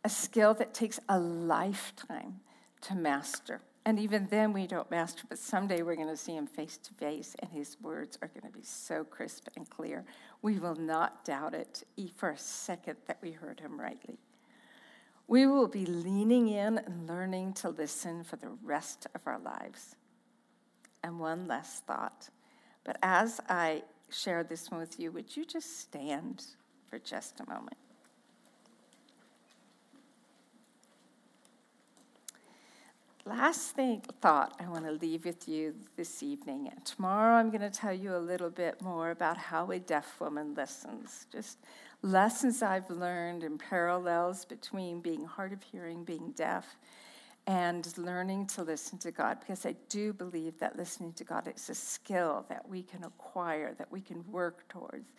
a 0.03 0.09
skill 0.09 0.53
that 0.55 0.73
takes 0.73 0.99
a 1.09 1.19
lifetime 1.19 2.41
to 2.81 2.95
master. 2.95 3.61
And 3.85 3.97
even 3.97 4.27
then, 4.29 4.53
we 4.53 4.67
don't 4.67 4.91
master, 4.91 5.23
but 5.27 5.39
someday 5.39 5.81
we're 5.81 5.95
going 5.95 6.09
to 6.09 6.17
see 6.17 6.35
him 6.35 6.45
face 6.45 6.77
to 6.77 6.93
face, 6.93 7.35
and 7.39 7.49
his 7.49 7.77
words 7.81 8.19
are 8.21 8.27
going 8.27 8.51
to 8.51 8.55
be 8.55 8.63
so 8.63 9.03
crisp 9.03 9.47
and 9.55 9.67
clear. 9.67 10.05
We 10.41 10.59
will 10.59 10.75
not 10.75 11.25
doubt 11.25 11.53
it 11.53 11.83
for 12.15 12.29
a 12.29 12.37
second 12.37 12.97
that 13.07 13.17
we 13.21 13.31
heard 13.31 13.59
him 13.59 13.79
rightly. 13.79 14.19
We 15.27 15.47
will 15.47 15.67
be 15.67 15.85
leaning 15.85 16.49
in 16.49 16.77
and 16.77 17.07
learning 17.07 17.53
to 17.53 17.69
listen 17.69 18.23
for 18.23 18.35
the 18.35 18.49
rest 18.63 19.07
of 19.15 19.21
our 19.25 19.39
lives. 19.39 19.95
And 21.03 21.19
one 21.19 21.47
last 21.47 21.85
thought. 21.85 22.29
But 22.83 22.97
as 23.01 23.39
I 23.47 23.83
share 24.09 24.43
this 24.43 24.71
one 24.71 24.79
with 24.79 24.99
you, 24.99 25.11
would 25.11 25.35
you 25.35 25.45
just 25.45 25.79
stand 25.79 26.43
for 26.89 26.99
just 26.99 27.39
a 27.39 27.49
moment. 27.49 27.77
Last 33.25 33.75
thing, 33.75 34.01
thought 34.21 34.55
I 34.59 34.67
want 34.67 34.85
to 34.85 34.91
leave 34.91 35.25
with 35.25 35.47
you 35.47 35.75
this 35.95 36.23
evening. 36.23 36.69
And 36.73 36.83
tomorrow 36.83 37.35
I'm 37.35 37.51
going 37.51 37.61
to 37.61 37.69
tell 37.69 37.93
you 37.93 38.15
a 38.15 38.17
little 38.17 38.49
bit 38.49 38.81
more 38.81 39.11
about 39.11 39.37
how 39.37 39.69
a 39.69 39.77
deaf 39.77 40.19
woman 40.19 40.55
listens. 40.55 41.27
Just 41.31 41.59
lessons 42.01 42.63
I've 42.63 42.89
learned 42.89 43.43
and 43.43 43.59
parallels 43.59 44.45
between 44.45 44.99
being 44.99 45.25
hard 45.25 45.53
of 45.53 45.61
hearing, 45.61 46.03
being 46.03 46.31
deaf, 46.31 46.77
and 47.49 47.97
learning 47.97 48.45
to 48.45 48.61
listen 48.61 48.99
to 48.99 49.11
God. 49.11 49.39
Because 49.39 49.65
I 49.65 49.75
do 49.89 50.13
believe 50.13 50.59
that 50.59 50.77
listening 50.77 51.13
to 51.13 51.23
God 51.23 51.51
is 51.53 51.67
a 51.67 51.73
skill 51.73 52.45
that 52.47 52.69
we 52.69 52.83
can 52.83 53.03
acquire, 53.03 53.73
that 53.79 53.91
we 53.91 54.01
can 54.01 54.23
work 54.31 54.69
towards 54.69 55.11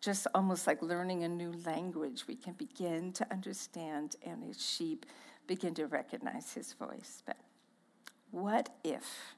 just 0.00 0.26
almost 0.34 0.66
like 0.66 0.82
learning 0.82 1.24
a 1.24 1.28
new 1.28 1.52
language, 1.64 2.28
we 2.28 2.36
can 2.36 2.52
begin 2.52 3.12
to 3.14 3.26
understand 3.32 4.16
and 4.24 4.44
his 4.44 4.64
sheep 4.64 5.06
begin 5.46 5.74
to 5.74 5.86
recognize 5.86 6.52
his 6.52 6.74
voice. 6.74 7.22
But 7.26 7.38
what 8.30 8.68
if? 8.84 9.34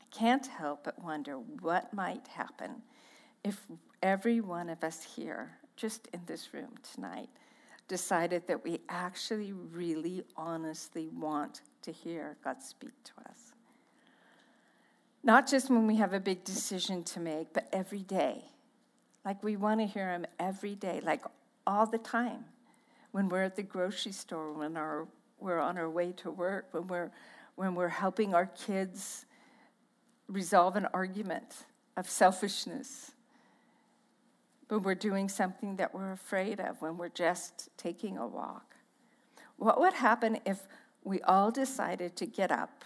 I 0.00 0.04
can't 0.16 0.46
help 0.46 0.84
but 0.84 1.02
wonder 1.02 1.34
what 1.34 1.92
might 1.92 2.28
happen 2.28 2.82
if 3.42 3.60
every 4.00 4.40
one 4.40 4.70
of 4.70 4.84
us 4.84 5.02
here, 5.02 5.58
just 5.76 6.06
in 6.12 6.20
this 6.26 6.54
room 6.54 6.74
tonight, 6.94 7.28
decided 7.88 8.46
that 8.46 8.62
we 8.62 8.80
actually 8.88 9.52
really 9.52 10.22
honestly 10.36 11.08
want 11.08 11.62
to 11.82 11.90
hear 11.90 12.36
God 12.44 12.62
speak 12.62 12.92
to 13.04 13.12
us. 13.28 13.52
Not 15.24 15.48
just 15.48 15.68
when 15.68 15.86
we 15.86 15.96
have 15.96 16.12
a 16.12 16.20
big 16.20 16.44
decision 16.44 17.02
to 17.04 17.20
make, 17.20 17.52
but 17.52 17.68
every 17.72 18.02
day 18.02 18.44
like 19.28 19.42
we 19.42 19.56
want 19.56 19.78
to 19.78 19.86
hear 19.86 20.08
him 20.08 20.24
every 20.38 20.74
day, 20.74 21.02
like 21.04 21.22
all 21.66 21.84
the 21.84 21.98
time. 21.98 22.46
When 23.12 23.28
we're 23.28 23.42
at 23.42 23.56
the 23.56 23.62
grocery 23.62 24.12
store, 24.12 24.54
when 24.54 24.74
our, 24.78 25.06
we're 25.38 25.58
on 25.58 25.76
our 25.76 25.90
way 25.90 26.12
to 26.12 26.30
work, 26.30 26.68
when 26.72 26.86
we're, 26.86 27.10
when 27.54 27.74
we're 27.74 27.88
helping 27.88 28.34
our 28.34 28.46
kids 28.46 29.26
resolve 30.28 30.76
an 30.76 30.86
argument 30.94 31.66
of 31.96 32.08
selfishness. 32.08 33.12
When 34.68 34.82
we're 34.82 34.94
doing 34.94 35.28
something 35.28 35.76
that 35.76 35.94
we're 35.94 36.12
afraid 36.12 36.60
of, 36.60 36.80
when 36.80 36.96
we're 36.96 37.08
just 37.08 37.68
taking 37.76 38.18
a 38.18 38.26
walk? 38.26 38.76
What 39.56 39.80
would 39.80 39.94
happen 39.94 40.38
if 40.46 40.62
we 41.04 41.20
all 41.22 41.50
decided 41.50 42.16
to 42.16 42.26
get 42.26 42.52
up, 42.52 42.84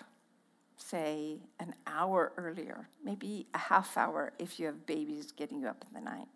say, 0.76 1.39
an 1.61 1.74
hour 1.87 2.33
earlier, 2.37 2.89
maybe 3.05 3.47
a 3.55 3.59
half 3.59 3.97
hour 3.97 4.33
if 4.39 4.59
you 4.59 4.66
have 4.66 4.87
babies 4.87 5.33
getting 5.33 5.61
you 5.61 5.68
up 5.68 5.85
in 5.89 6.03
the 6.03 6.11
night? 6.11 6.28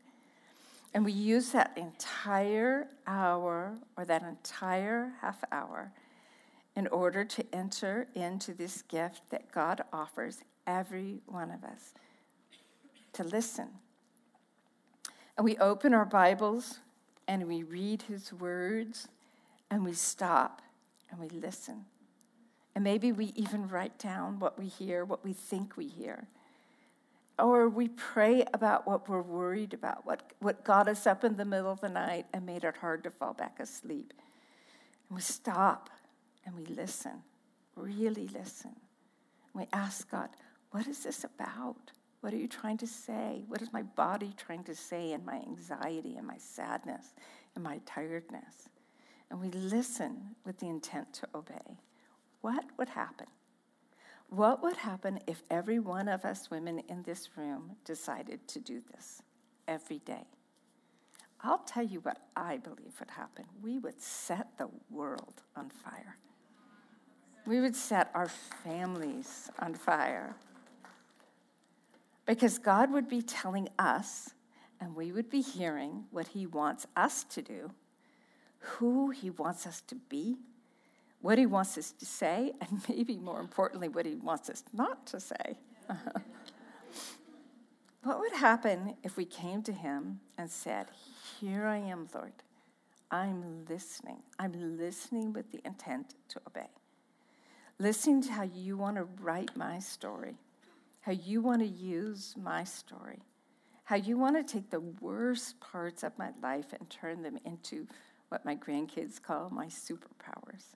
And 0.95 1.05
we 1.05 1.13
use 1.13 1.51
that 1.51 1.73
entire 1.77 2.89
hour 3.07 3.77
or 3.97 4.05
that 4.05 4.23
entire 4.23 5.13
half 5.21 5.43
hour 5.53 5.93
in 6.75 6.87
order 6.89 7.25
to 7.25 7.45
enter 7.55 8.07
into 8.15 8.53
this 8.53 8.83
gift 8.83 9.31
that 9.31 9.51
God 9.53 9.83
offers 9.93 10.41
every 10.67 11.21
one 11.27 11.51
of 11.51 11.65
us 11.65 11.95
to 13.15 13.25
listen. 13.25 13.69
And 15.37 15.45
we 15.45 15.57
open 15.59 15.93
our 15.93 16.07
Bibles 16.07 16.79
and 17.29 17.47
we 17.47 17.63
read 17.63 18.03
His 18.03 18.33
words 18.33 19.09
and 19.71 19.85
we 19.85 19.93
stop 19.93 20.63
and 21.11 21.21
we 21.21 21.29
listen. 21.29 21.85
And 22.75 22.83
maybe 22.83 23.13
we 23.13 23.33
even 23.37 23.69
write 23.69 23.99
down 23.99 24.39
what 24.39 24.59
we 24.59 24.67
hear, 24.67 25.05
what 25.05 25.25
we 25.25 25.33
think 25.33 25.77
we 25.77 25.89
hear. 25.89 26.27
Or 27.39 27.69
we 27.69 27.89
pray 27.89 28.45
about 28.55 28.87
what 28.87 29.11
we're 29.11 29.21
worried 29.21 29.75
about, 29.75 30.07
what, 30.07 30.23
what 30.39 30.65
got 30.65 30.89
us 30.89 31.07
up 31.07 31.23
in 31.23 31.37
the 31.37 31.45
middle 31.45 31.71
of 31.71 31.83
the 31.83 31.89
night 31.91 32.25
and 32.33 32.47
made 32.47 32.65
it 32.65 32.77
hard 32.79 33.05
to 33.05 33.11
fall 33.11 33.35
back 33.35 33.61
asleep. 33.61 34.15
And 35.09 35.17
we 35.17 35.23
stop 35.23 35.91
and 36.47 36.55
we 36.55 36.65
listen, 36.65 37.23
really 37.75 38.29
listen. 38.29 38.75
We 39.53 39.67
ask 39.73 40.11
God, 40.11 40.31
what 40.71 40.87
is 40.87 41.03
this 41.03 41.25
about? 41.25 41.93
What 42.27 42.35
are 42.35 42.39
you 42.39 42.49
trying 42.49 42.79
to 42.79 42.89
say? 42.89 43.45
What 43.47 43.63
is 43.63 43.73
my 43.73 43.83
body 43.83 44.35
trying 44.37 44.65
to 44.65 44.75
say 44.75 45.13
in 45.13 45.25
my 45.25 45.37
anxiety 45.37 46.17
and 46.17 46.27
my 46.27 46.39
sadness 46.39 47.15
and 47.55 47.63
my 47.63 47.79
tiredness? 47.87 48.69
And 49.31 49.41
we 49.41 49.49
listen 49.51 50.35
with 50.45 50.59
the 50.59 50.67
intent 50.67 51.13
to 51.13 51.29
obey. 51.37 51.79
What 52.41 52.65
would 52.79 52.89
happen? 52.89 53.29
What 54.29 54.61
would 54.61 54.77
happen 54.77 55.21
if 55.29 55.45
every 55.53 55.79
one 55.79 56.09
of 56.09 56.25
us 56.25 56.51
women 56.51 56.81
in 56.89 57.05
this 57.05 57.29
room 57.37 57.77
decided 57.85 58.49
to 58.49 58.59
do 58.59 58.83
this 58.93 59.23
every 59.69 60.01
day? 60.01 60.27
I'll 61.43 61.59
tell 61.59 61.85
you 61.85 62.01
what 62.01 62.23
I 62.35 62.57
believe 62.57 62.99
would 62.99 63.11
happen. 63.11 63.45
We 63.63 63.79
would 63.79 64.03
set 64.03 64.49
the 64.59 64.69
world 64.91 65.43
on 65.55 65.71
fire. 65.71 66.17
We 67.47 67.61
would 67.61 67.77
set 67.77 68.11
our 68.15 68.27
families 68.65 69.49
on 69.61 69.75
fire. 69.75 70.35
Because 72.27 72.59
God 72.59 72.93
would 72.93 73.09
be 73.09 73.23
telling 73.23 73.69
us, 73.79 74.31
and 74.81 74.95
we 74.97 75.13
would 75.13 75.31
be 75.31 75.41
hearing 75.41 76.05
what 76.11 76.29
He 76.29 76.47
wants 76.47 76.87
us 76.97 77.23
to 77.25 77.41
do, 77.41 77.71
who 78.59 79.11
He 79.11 79.31
wants 79.31 79.67
us 79.67 79.81
to 79.83 79.95
be, 79.95 80.37
what 81.23 81.39
He 81.39 81.47
wants 81.47 81.79
us 81.79 81.93
to 81.93 82.05
say, 82.05 82.53
and 82.61 82.83
maybe 82.89 83.17
more 83.17 83.41
importantly, 83.41 83.89
what 83.89 84.05
He 84.05 84.17
wants 84.17 84.51
us 84.51 84.65
not 84.73 85.07
to 85.07 85.21
say. 85.21 85.57
what 88.03 88.19
would 88.19 88.33
happen 88.33 88.97
if 89.05 89.17
we 89.17 89.25
came 89.25 89.63
to 89.63 89.73
Him 89.73 90.19
and 90.37 90.51
said, 90.51 90.89
Here 91.41 91.65
I 91.65 91.79
am, 91.79 92.09
Lord. 92.13 92.33
I'm 93.09 93.65
listening. 93.69 94.19
I'm 94.37 94.77
listening 94.77 95.33
with 95.33 95.53
the 95.53 95.61
intent 95.65 96.17
to 96.31 96.41
obey. 96.45 96.67
Listening 97.79 98.21
to 98.23 98.33
how 98.33 98.43
you 98.43 98.77
want 98.77 98.97
to 98.97 99.05
write 99.21 99.57
my 99.57 99.79
story 99.79 100.35
how 101.07 101.13
you 101.13 101.41
want 101.41 101.61
to 101.61 101.69
use 101.69 102.35
my 102.37 102.65
story, 102.65 103.21
how 103.85 103.95
you 103.95 104.19
want 104.19 104.35
to 104.35 104.43
take 104.43 104.71
the 104.71 104.81
worst 104.81 105.61
parts 105.61 106.03
of 106.03 106.11
my 106.19 106.31
life 106.43 106.73
and 106.73 106.91
turn 106.91 107.23
them 107.23 107.39
into 107.45 107.87
what 108.29 108.45
my 108.45 108.57
grandkids 108.57 109.23
call 109.23 109.49
my 109.51 109.67
superpowers. 109.67 110.75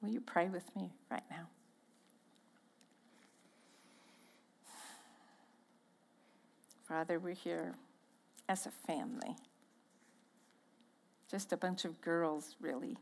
Will 0.00 0.08
you 0.08 0.22
pray 0.22 0.48
with 0.48 0.74
me 0.74 0.94
right 1.10 1.24
now? 1.30 1.46
Father, 6.88 7.18
we're 7.18 7.34
here 7.34 7.74
as 8.48 8.64
a 8.64 8.70
family. 8.70 9.36
Just 11.30 11.52
a 11.52 11.58
bunch 11.58 11.84
of 11.84 12.00
girls, 12.00 12.56
really. 12.62 12.96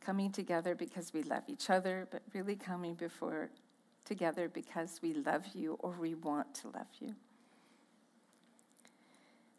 Coming 0.00 0.32
together 0.32 0.74
because 0.74 1.12
we 1.12 1.22
love 1.22 1.42
each 1.48 1.68
other, 1.68 2.08
but 2.10 2.22
really 2.32 2.56
coming 2.56 2.94
before 2.94 3.50
together 4.04 4.48
because 4.48 5.00
we 5.02 5.14
love 5.14 5.44
you 5.54 5.78
or 5.80 5.92
we 5.98 6.14
want 6.14 6.54
to 6.56 6.68
love 6.68 6.86
you. 7.00 7.14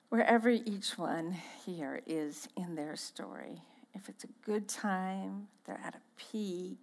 Wherever 0.10 0.50
each 0.50 0.98
one 0.98 1.36
here 1.66 2.02
is 2.06 2.48
in 2.56 2.76
their 2.76 2.96
story, 2.96 3.62
if 3.94 4.08
it's 4.08 4.24
a 4.24 4.46
good 4.46 4.68
time, 4.68 5.48
they're 5.66 5.82
at 5.84 5.96
a 5.96 6.02
peak, 6.32 6.78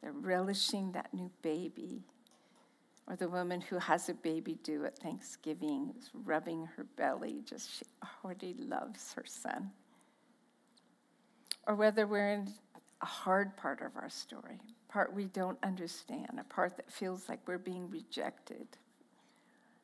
they're 0.00 0.12
relishing 0.12 0.92
that 0.92 1.12
new 1.14 1.30
baby, 1.42 2.02
or 3.08 3.16
the 3.16 3.28
woman 3.28 3.60
who 3.60 3.78
has 3.78 4.08
a 4.08 4.14
baby 4.14 4.58
due 4.62 4.84
at 4.84 4.98
Thanksgiving 4.98 5.94
is 5.98 6.10
rubbing 6.24 6.66
her 6.76 6.84
belly, 6.96 7.42
just 7.44 7.78
she 7.78 7.84
already 8.24 8.54
loves 8.58 9.12
her 9.14 9.24
son. 9.26 9.70
Or 11.66 11.74
whether 11.74 12.06
we're 12.06 12.30
in 12.30 12.52
a 13.00 13.06
hard 13.06 13.56
part 13.56 13.80
of 13.82 13.96
our 13.96 14.10
story, 14.10 14.60
part 14.92 15.14
we 15.14 15.24
don't 15.24 15.58
understand, 15.62 16.38
a 16.38 16.44
part 16.44 16.76
that 16.76 16.92
feels 16.92 17.28
like 17.28 17.40
we're 17.46 17.56
being 17.56 17.88
rejected, 17.88 18.66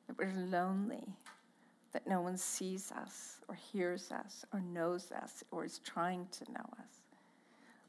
that 0.06 0.18
we're 0.18 0.34
lonely, 0.34 1.14
that 1.92 2.06
no 2.06 2.20
one 2.20 2.36
sees 2.36 2.92
us 2.92 3.36
or 3.48 3.54
hears 3.54 4.12
us 4.12 4.44
or 4.52 4.60
knows 4.60 5.10
us 5.10 5.42
or 5.50 5.64
is 5.64 5.78
trying 5.78 6.26
to 6.30 6.44
know 6.52 6.66
us. 6.78 7.02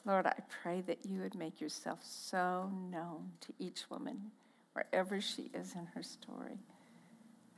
Lord, 0.06 0.26
I 0.26 0.36
pray 0.64 0.82
that 0.88 1.06
you 1.06 1.20
would 1.20 1.36
make 1.36 1.60
yourself 1.60 2.00
so 2.04 2.72
known 2.90 3.32
to 3.42 3.54
each 3.60 3.90
woman, 3.90 4.32
wherever 4.72 5.20
she 5.20 5.52
is 5.54 5.76
in 5.76 5.88
her 5.88 6.04
story, 6.04 6.60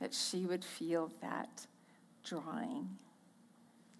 that 0.00 0.12
she 0.12 0.44
would 0.44 0.64
feel 0.64 1.12
that 1.20 1.66
drawing, 2.24 2.88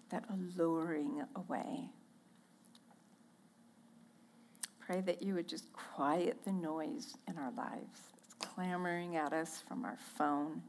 that 0.09 0.25
alluring 0.29 1.23
away 1.37 1.89
Pray 4.85 5.01
that 5.01 5.21
you 5.21 5.33
would 5.35 5.47
just 5.47 5.71
quiet 5.73 6.43
the 6.43 6.51
noise 6.51 7.15
in 7.27 7.37
our 7.37 7.51
lives 7.51 7.99
that's 8.15 8.33
clamoring 8.33 9.15
at 9.15 9.31
us 9.31 9.63
from 9.67 9.85
our 9.85 9.97
phone, 10.17 10.61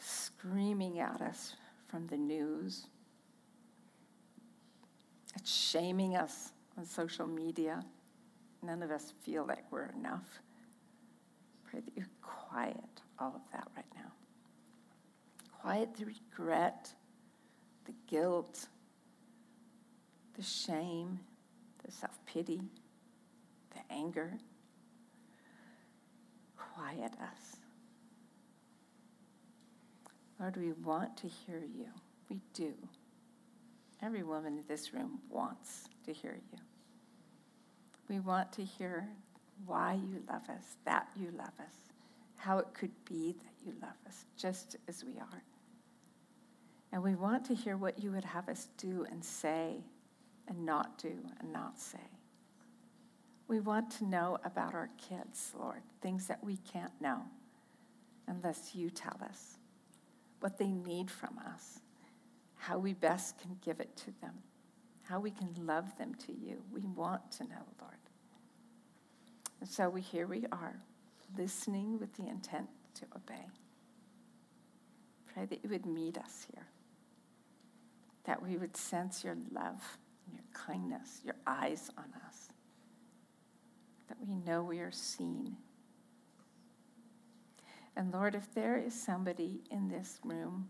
screaming 0.00 0.98
at 1.00 1.20
us 1.20 1.54
from 1.88 2.06
the 2.06 2.16
news, 2.16 2.86
it's 5.36 5.54
shaming 5.54 6.16
us 6.16 6.52
on 6.76 6.84
social 6.84 7.26
media. 7.26 7.84
None 8.62 8.82
of 8.82 8.90
us 8.90 9.12
feel 9.22 9.46
like 9.46 9.70
we're 9.70 9.90
enough. 9.96 10.40
Pray 11.70 11.80
that 11.80 11.96
you 11.96 12.04
quiet 12.22 13.02
all 13.18 13.34
of 13.34 13.42
that 13.52 13.68
right 13.76 13.86
now. 13.94 14.10
Quiet 15.60 15.94
the 15.96 16.06
regret, 16.06 16.92
the 17.84 17.94
guilt, 18.08 18.66
the 20.34 20.42
shame, 20.42 21.20
the 21.88 21.92
self 21.92 22.18
pity, 22.26 22.60
the 23.70 23.94
anger. 23.94 24.34
Quiet 26.74 27.12
us. 27.14 27.56
Lord, 30.38 30.56
we 30.58 30.72
want 30.72 31.16
to 31.16 31.28
hear 31.28 31.60
you. 31.60 31.86
We 32.28 32.40
do. 32.52 32.74
Every 34.02 34.22
woman 34.22 34.58
in 34.58 34.64
this 34.68 34.92
room 34.92 35.18
wants 35.30 35.88
to 36.04 36.12
hear 36.12 36.38
you. 36.52 36.58
We 38.08 38.20
want 38.20 38.52
to 38.52 38.62
hear 38.62 39.08
why 39.66 39.94
you 39.94 40.22
love 40.28 40.48
us, 40.50 40.76
that 40.84 41.08
you 41.16 41.30
love 41.36 41.54
us, 41.58 41.74
how 42.36 42.58
it 42.58 42.66
could 42.74 42.92
be 43.08 43.32
that 43.32 43.66
you 43.66 43.72
love 43.80 43.96
us 44.06 44.26
just 44.36 44.76
as 44.88 45.04
we 45.04 45.18
are. 45.18 45.42
And 46.92 47.02
we 47.02 47.14
want 47.14 47.46
to 47.46 47.54
hear 47.54 47.76
what 47.76 47.98
you 47.98 48.12
would 48.12 48.24
have 48.24 48.48
us 48.48 48.68
do 48.76 49.06
and 49.10 49.24
say 49.24 49.78
and 50.48 50.64
not 50.64 50.98
do 50.98 51.12
and 51.40 51.52
not 51.52 51.78
say. 51.78 51.98
We 53.46 53.60
want 53.60 53.90
to 53.92 54.04
know 54.04 54.38
about 54.44 54.74
our 54.74 54.90
kids, 54.98 55.52
Lord, 55.58 55.82
things 56.02 56.26
that 56.26 56.42
we 56.42 56.58
can't 56.70 56.92
know 57.00 57.22
unless 58.26 58.74
you 58.74 58.90
tell 58.90 59.18
us 59.22 59.56
what 60.40 60.58
they 60.58 60.68
need 60.68 61.10
from 61.10 61.38
us, 61.54 61.80
how 62.56 62.78
we 62.78 62.92
best 62.92 63.38
can 63.38 63.56
give 63.64 63.80
it 63.80 63.96
to 63.96 64.12
them, 64.20 64.34
how 65.02 65.18
we 65.18 65.30
can 65.30 65.48
love 65.64 65.96
them 65.96 66.14
to 66.26 66.32
you. 66.32 66.62
We 66.72 66.82
want 66.84 67.32
to 67.32 67.44
know, 67.44 67.64
Lord. 67.80 67.94
And 69.60 69.68
so 69.68 69.88
we 69.88 70.02
here 70.02 70.26
we 70.26 70.44
are, 70.52 70.76
listening 71.36 71.98
with 71.98 72.14
the 72.14 72.28
intent 72.28 72.68
to 72.94 73.06
obey. 73.16 73.46
Pray 75.32 75.46
that 75.46 75.60
you 75.64 75.70
would 75.70 75.86
meet 75.86 76.18
us 76.18 76.46
here, 76.52 76.66
that 78.24 78.42
we 78.42 78.56
would 78.56 78.76
sense 78.76 79.24
your 79.24 79.36
love 79.52 79.98
your 80.32 80.42
kindness, 80.52 81.20
your 81.24 81.36
eyes 81.46 81.90
on 81.96 82.06
us, 82.26 82.48
that 84.08 84.16
we 84.20 84.34
know 84.34 84.62
we 84.62 84.78
are 84.80 84.92
seen. 84.92 85.56
And 87.96 88.12
Lord, 88.12 88.34
if 88.34 88.54
there 88.54 88.78
is 88.78 88.94
somebody 88.94 89.60
in 89.70 89.88
this 89.88 90.20
room 90.24 90.68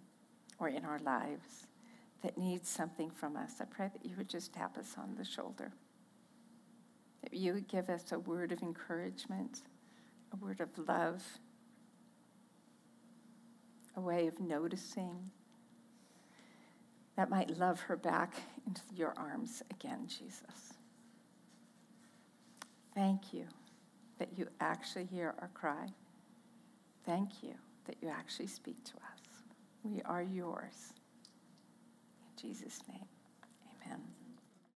or 0.58 0.68
in 0.68 0.84
our 0.84 0.98
lives 1.00 1.66
that 2.22 2.38
needs 2.38 2.68
something 2.68 3.10
from 3.10 3.36
us, 3.36 3.60
I 3.60 3.64
pray 3.64 3.90
that 3.92 4.04
you 4.04 4.16
would 4.16 4.28
just 4.28 4.52
tap 4.52 4.78
us 4.78 4.94
on 4.98 5.14
the 5.16 5.24
shoulder. 5.24 5.72
That 7.22 7.34
you 7.34 7.52
would 7.52 7.68
give 7.68 7.90
us 7.90 8.12
a 8.12 8.18
word 8.18 8.52
of 8.52 8.62
encouragement, 8.62 9.62
a 10.32 10.36
word 10.36 10.60
of 10.60 10.70
love, 10.88 11.22
a 13.94 14.00
way 14.00 14.26
of 14.26 14.40
noticing 14.40 15.30
that 17.18 17.30
might 17.30 17.58
love 17.58 17.80
her 17.80 17.96
back 17.96 18.32
into 18.64 18.80
your 18.94 19.12
arms 19.16 19.60
again, 19.72 20.06
Jesus. 20.06 20.74
Thank 22.94 23.32
you 23.34 23.44
that 24.20 24.28
you 24.36 24.46
actually 24.60 25.06
hear 25.06 25.34
our 25.40 25.50
cry. 25.52 25.88
Thank 27.04 27.42
you 27.42 27.54
that 27.86 27.96
you 28.00 28.08
actually 28.08 28.46
speak 28.46 28.84
to 28.84 28.92
us. 28.92 29.42
We 29.82 30.00
are 30.02 30.22
yours. 30.22 30.92
In 32.22 32.50
Jesus' 32.50 32.78
name. 32.88 33.17